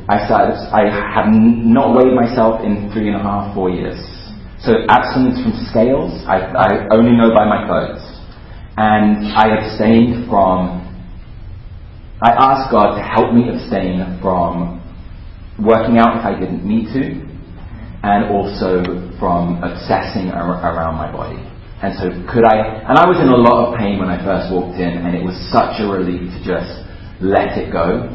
I 0.08 0.26
started. 0.26 0.58
I 0.74 0.90
have 0.90 1.30
not 1.30 1.94
weighed 1.94 2.14
myself 2.14 2.62
in 2.62 2.90
three 2.92 3.08
and 3.08 3.16
a 3.16 3.22
half, 3.22 3.54
four 3.54 3.70
years. 3.70 3.98
So 4.62 4.86
abstinence 4.88 5.42
from 5.42 5.54
scales. 5.70 6.22
I, 6.26 6.38
I 6.54 6.68
only 6.94 7.16
know 7.18 7.34
by 7.34 7.46
my 7.46 7.66
clothes, 7.66 8.02
and 8.78 9.26
I 9.34 9.58
abstained 9.58 10.30
from 10.30 10.82
I 12.22 12.30
asked 12.30 12.70
God 12.70 12.94
to 12.94 13.02
help 13.02 13.34
me 13.34 13.50
abstain 13.50 14.18
from 14.22 14.78
working 15.58 15.98
out 15.98 16.18
if 16.18 16.24
I 16.24 16.38
didn't 16.38 16.62
need 16.64 16.86
to, 16.94 17.18
and 18.06 18.30
also 18.30 18.82
from 19.18 19.58
obsessing 19.62 20.30
ar- 20.30 20.62
around 20.62 20.94
my 20.94 21.10
body. 21.10 21.51
And 21.82 21.98
so 21.98 22.06
could 22.30 22.46
I, 22.46 22.86
and 22.86 22.94
I 22.94 23.10
was 23.10 23.18
in 23.18 23.26
a 23.26 23.36
lot 23.36 23.66
of 23.66 23.78
pain 23.78 23.98
when 23.98 24.06
I 24.06 24.22
first 24.22 24.54
walked 24.54 24.78
in, 24.78 25.02
and 25.02 25.18
it 25.18 25.22
was 25.26 25.34
such 25.50 25.82
a 25.82 25.86
relief 25.90 26.30
to 26.30 26.38
just 26.46 26.70
let 27.18 27.58
it 27.58 27.74
go 27.74 28.06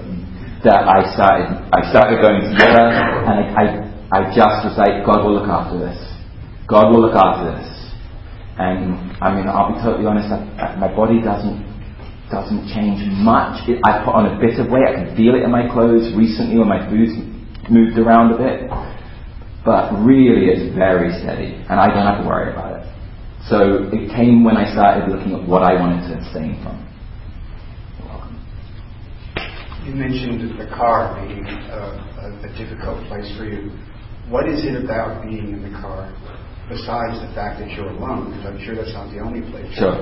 that 0.64 0.88
I 0.88 1.04
started, 1.14 1.52
I 1.76 1.84
started 1.92 2.24
going 2.24 2.42
to 2.42 2.50
and 2.56 3.36
I, 3.36 3.44
I, 3.56 3.66
I 4.12 4.20
just 4.32 4.66
was 4.66 4.76
like, 4.80 5.06
God 5.06 5.24
will 5.24 5.36
look 5.36 5.52
after 5.52 5.78
this. 5.78 6.00
God 6.66 6.92
will 6.92 7.04
look 7.04 7.16
after 7.16 7.56
this. 7.56 7.68
And 8.58 9.14
I 9.22 9.36
mean, 9.36 9.46
I'll 9.46 9.76
be 9.76 9.80
totally 9.84 10.08
honest, 10.08 10.32
I, 10.34 10.76
my 10.80 10.90
body 10.90 11.22
doesn't 11.22 11.68
doesn't 12.28 12.68
change 12.76 13.00
much. 13.24 13.64
It, 13.72 13.80
I 13.88 14.04
put 14.04 14.12
on 14.12 14.28
a 14.28 14.36
bit 14.36 14.60
of 14.60 14.68
weight. 14.68 14.84
I 14.84 15.00
can 15.00 15.16
feel 15.16 15.36
it 15.36 15.48
in 15.48 15.52
my 15.52 15.64
clothes 15.72 16.12
recently 16.12 16.60
when 16.60 16.68
my 16.68 16.84
food's 16.92 17.16
moved 17.72 17.96
around 17.96 18.36
a 18.36 18.38
bit. 18.38 18.68
But 19.64 19.96
really, 20.04 20.52
it's 20.52 20.76
very 20.76 21.12
steady, 21.24 21.56
and 21.72 21.80
I 21.80 21.88
don't 21.88 22.04
have 22.04 22.24
to 22.24 22.28
worry 22.28 22.52
about 22.52 22.76
it. 22.76 22.77
So 23.50 23.88
it 23.96 24.12
came 24.12 24.44
when 24.44 24.58
I 24.58 24.68
started 24.76 25.08
looking 25.08 25.32
at 25.32 25.48
what 25.48 25.64
I 25.64 25.80
wanted 25.80 26.04
to 26.12 26.20
abstain 26.20 26.60
from. 26.60 26.84
You 29.88 29.96
mentioned 29.96 30.60
the 30.60 30.68
car 30.68 31.16
being 31.24 31.48
a, 31.48 31.80
a, 32.20 32.28
a 32.44 32.50
difficult 32.60 33.00
place 33.08 33.32
for 33.40 33.48
you. 33.48 33.72
What 34.28 34.52
is 34.52 34.68
it 34.68 34.76
about 34.76 35.24
being 35.24 35.56
in 35.56 35.64
the 35.64 35.72
car 35.80 36.12
besides 36.68 37.24
the 37.24 37.32
fact 37.32 37.64
that 37.64 37.72
you're 37.72 37.88
alone? 37.96 38.36
Because 38.36 38.52
I'm 38.52 38.60
sure 38.60 38.76
that's 38.76 38.92
not 38.92 39.16
the 39.16 39.24
only 39.24 39.40
place. 39.48 39.72
Sure. 39.80 39.96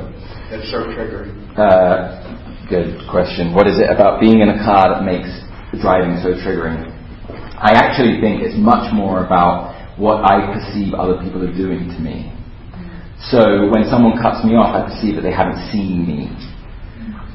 That's 0.49 0.65
so 0.73 0.89
triggering. 0.89 1.37
Uh, 1.53 2.17
good 2.65 2.97
question. 3.13 3.53
What 3.53 3.69
is 3.69 3.77
it 3.77 3.93
about 3.93 4.17
being 4.17 4.41
in 4.41 4.49
a 4.49 4.57
car 4.65 4.89
that 4.89 5.05
makes 5.05 5.29
driving 5.85 6.17
so 6.25 6.33
triggering? 6.41 6.89
I 7.61 7.77
actually 7.77 8.17
think 8.17 8.41
it's 8.41 8.57
much 8.57 8.89
more 8.89 9.21
about 9.21 9.77
what 10.01 10.25
I 10.25 10.49
perceive 10.49 10.97
other 10.97 11.21
people 11.21 11.45
are 11.45 11.53
doing 11.53 11.93
to 11.93 11.99
me. 12.01 12.34
So 13.31 13.73
when 13.73 13.89
someone 13.89 14.21
cuts 14.21 14.45
me 14.45 14.53
off, 14.53 14.77
I 14.77 14.85
perceive 14.85 15.17
that 15.17 15.25
they 15.25 15.33
haven't 15.33 15.57
seen 15.73 16.05
me. 16.05 16.29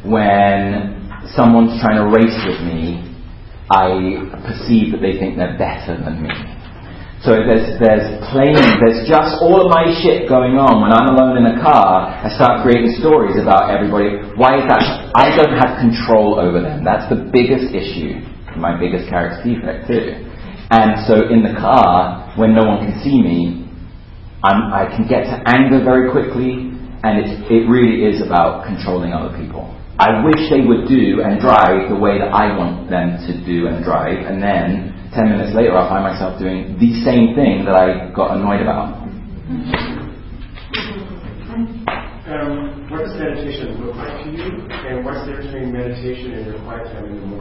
When 0.07 1.03
someone's 1.34 1.82
trying 1.82 1.99
to 1.99 2.07
race 2.14 2.38
with 2.47 2.62
me, 2.62 3.11
I 3.70 4.22
perceive 4.47 4.95
that 4.95 5.03
they 5.03 5.18
think 5.18 5.34
they're 5.34 5.59
better 5.59 5.99
than 5.99 6.22
me. 6.22 6.30
So 7.26 7.36
there's, 7.36 7.76
there's 7.82 8.07
playing, 8.32 8.57
there's 8.80 9.05
just 9.05 9.43
all 9.45 9.61
of 9.61 9.68
my 9.68 9.93
shit 10.01 10.24
going 10.24 10.57
on. 10.57 10.80
When 10.80 10.95
I'm 10.95 11.12
alone 11.12 11.36
in 11.36 11.47
a 11.53 11.61
car, 11.61 12.09
I 12.16 12.32
start 12.32 12.64
creating 12.64 12.97
stories 12.97 13.36
about 13.36 13.68
everybody. 13.68 14.24
Why 14.41 14.62
is 14.62 14.66
that? 14.70 15.12
I 15.12 15.34
don't 15.36 15.53
have 15.53 15.84
control 15.84 16.41
over 16.41 16.62
them. 16.64 16.80
That's 16.80 17.11
the 17.12 17.28
biggest 17.28 17.76
issue, 17.76 18.24
my 18.57 18.78
biggest 18.78 19.11
character 19.12 19.43
defect 19.43 19.86
too. 19.86 20.16
And 20.72 21.05
so 21.05 21.28
in 21.28 21.45
the 21.45 21.53
car, 21.61 22.32
when 22.38 22.55
no 22.57 22.64
one 22.64 22.88
can 22.88 22.97
see 23.05 23.20
me, 23.20 23.69
I'm, 24.43 24.72
I 24.72 24.88
can 24.88 25.05
get 25.05 25.28
to 25.28 25.36
anger 25.45 25.84
very 25.84 26.09
quickly, 26.11 26.72
and 27.05 27.20
it, 27.20 27.28
it 27.53 27.68
really 27.68 28.09
is 28.09 28.24
about 28.24 28.64
controlling 28.64 29.12
other 29.12 29.36
people. 29.36 29.68
I 30.01 30.24
wish 30.24 30.49
they 30.49 30.64
would 30.64 30.88
do 30.88 31.20
and 31.20 31.36
drive 31.41 31.93
the 31.93 31.97
way 32.01 32.16
that 32.16 32.32
I 32.32 32.57
want 32.57 32.88
them 32.88 33.20
to 33.28 33.32
do 33.45 33.68
and 33.68 33.84
drive, 33.84 34.24
and 34.24 34.41
then 34.41 34.97
10 35.12 35.28
minutes 35.28 35.53
later 35.55 35.76
I'll 35.76 35.93
find 35.93 36.05
myself 36.09 36.41
doing 36.41 36.80
the 36.80 37.05
same 37.05 37.36
thing 37.36 37.68
that 37.68 37.76
I 37.76 38.09
got 38.16 38.41
annoyed 38.41 38.64
about. 38.64 38.97
Um, 42.30 42.88
what 42.88 43.05
does 43.05 43.12
meditation 43.20 43.76
look 43.84 43.97
like 43.97 44.24
to 44.24 44.30
you? 44.30 44.64
And 44.72 45.05
what's 45.05 45.20
the 45.26 45.36
difference 45.36 45.53
between 45.53 45.72
meditation 45.72 46.32
and 46.32 46.47
your 46.47 46.62
quiet 46.64 46.88
time 46.95 47.05
in 47.12 47.20
the 47.20 47.26
morning? 47.26 47.39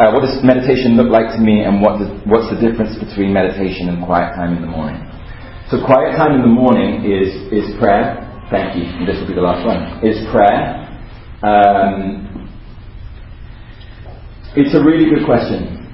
Uh, 0.00 0.16
what 0.16 0.24
does 0.24 0.40
meditation 0.40 0.96
look 0.96 1.12
like 1.12 1.28
to 1.36 1.40
me, 1.44 1.60
and 1.60 1.84
what 1.84 2.00
what's 2.24 2.48
the 2.48 2.56
difference 2.56 2.96
between 2.96 3.36
meditation 3.36 3.92
and 3.92 4.00
quiet 4.00 4.32
time 4.32 4.56
in 4.56 4.64
the 4.64 4.72
morning? 4.72 4.96
So, 5.68 5.76
quiet 5.84 6.16
time 6.16 6.32
in 6.32 6.40
the 6.40 6.48
morning 6.48 7.04
is, 7.04 7.28
is 7.52 7.68
prayer. 7.76 8.16
Thank 8.48 8.80
you. 8.80 8.88
And 8.88 9.04
this 9.06 9.20
will 9.20 9.28
be 9.28 9.36
the 9.36 9.44
last 9.44 9.60
one. 9.60 10.00
Is 10.00 10.16
prayer. 10.32 10.88
Um, 11.44 12.48
it's 14.56 14.72
a 14.72 14.80
really 14.80 15.04
good 15.12 15.28
question, 15.28 15.84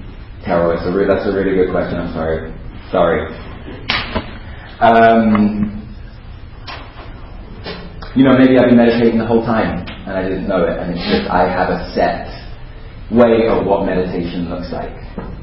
Carol. 0.47 0.79
It's 0.79 0.87
a 0.87 0.95
re- 0.95 1.11
that's 1.11 1.27
a 1.27 1.35
really 1.35 1.59
good 1.59 1.75
question. 1.75 1.99
I'm 1.99 2.15
sorry. 2.15 2.55
Sorry. 2.95 3.27
Um, 4.87 5.83
you 8.15 8.23
know, 8.23 8.39
maybe 8.39 8.55
I've 8.57 8.71
been 8.71 8.79
meditating 8.79 9.19
the 9.19 9.27
whole 9.27 9.43
time 9.43 9.83
and 10.07 10.15
I 10.15 10.23
didn't 10.23 10.47
know 10.47 10.63
it, 10.63 10.79
and 10.79 10.95
it's 10.95 11.03
just 11.11 11.27
I 11.27 11.51
have 11.51 11.75
a 11.75 11.91
set 11.91 12.46
way 13.11 13.47
of 13.49 13.67
what 13.67 13.87
meditation 13.87 14.49
looks 14.51 14.73
like, 14.73 14.91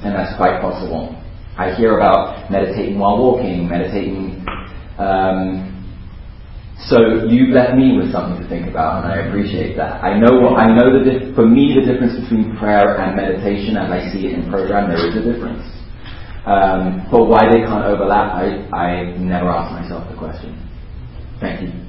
and 0.04 0.16
that's 0.16 0.36
quite 0.38 0.60
possible. 0.60 1.16
I 1.58 1.74
hear 1.76 1.98
about 1.98 2.50
meditating 2.52 2.98
while 2.98 3.18
walking, 3.18 3.70
meditating. 3.70 4.44
Um, 4.98 5.70
so 6.90 7.30
you 7.30 7.54
left 7.54 7.78
me 7.78 7.96
with 7.96 8.12
something 8.12 8.42
to 8.42 8.50
think 8.50 8.68
about, 8.68 9.06
and 9.06 9.14
I 9.14 9.28
appreciate 9.28 9.78
that. 9.78 10.04
I 10.04 10.20
know 10.20 10.40
what 10.42 10.60
I 10.60 10.68
know 10.74 10.92
the 10.92 11.32
for 11.36 11.46
me 11.46 11.78
the 11.78 11.86
difference 11.86 12.20
between 12.20 12.58
prayer 12.58 12.98
and 12.98 13.16
meditation, 13.16 13.78
as 13.78 13.92
I 13.92 14.12
see 14.12 14.28
it 14.28 14.34
in 14.34 14.50
program, 14.50 14.90
there 14.90 15.00
is 15.00 15.16
a 15.16 15.24
difference. 15.24 15.64
Um, 16.46 17.08
but 17.10 17.26
why 17.26 17.48
they 17.48 17.62
can't 17.64 17.86
overlap, 17.86 18.34
I 18.36 18.68
I 18.76 19.16
never 19.18 19.50
asked 19.50 19.72
myself 19.72 20.10
the 20.12 20.18
question. 20.18 20.60
Thank 21.40 21.62
you. 21.62 21.83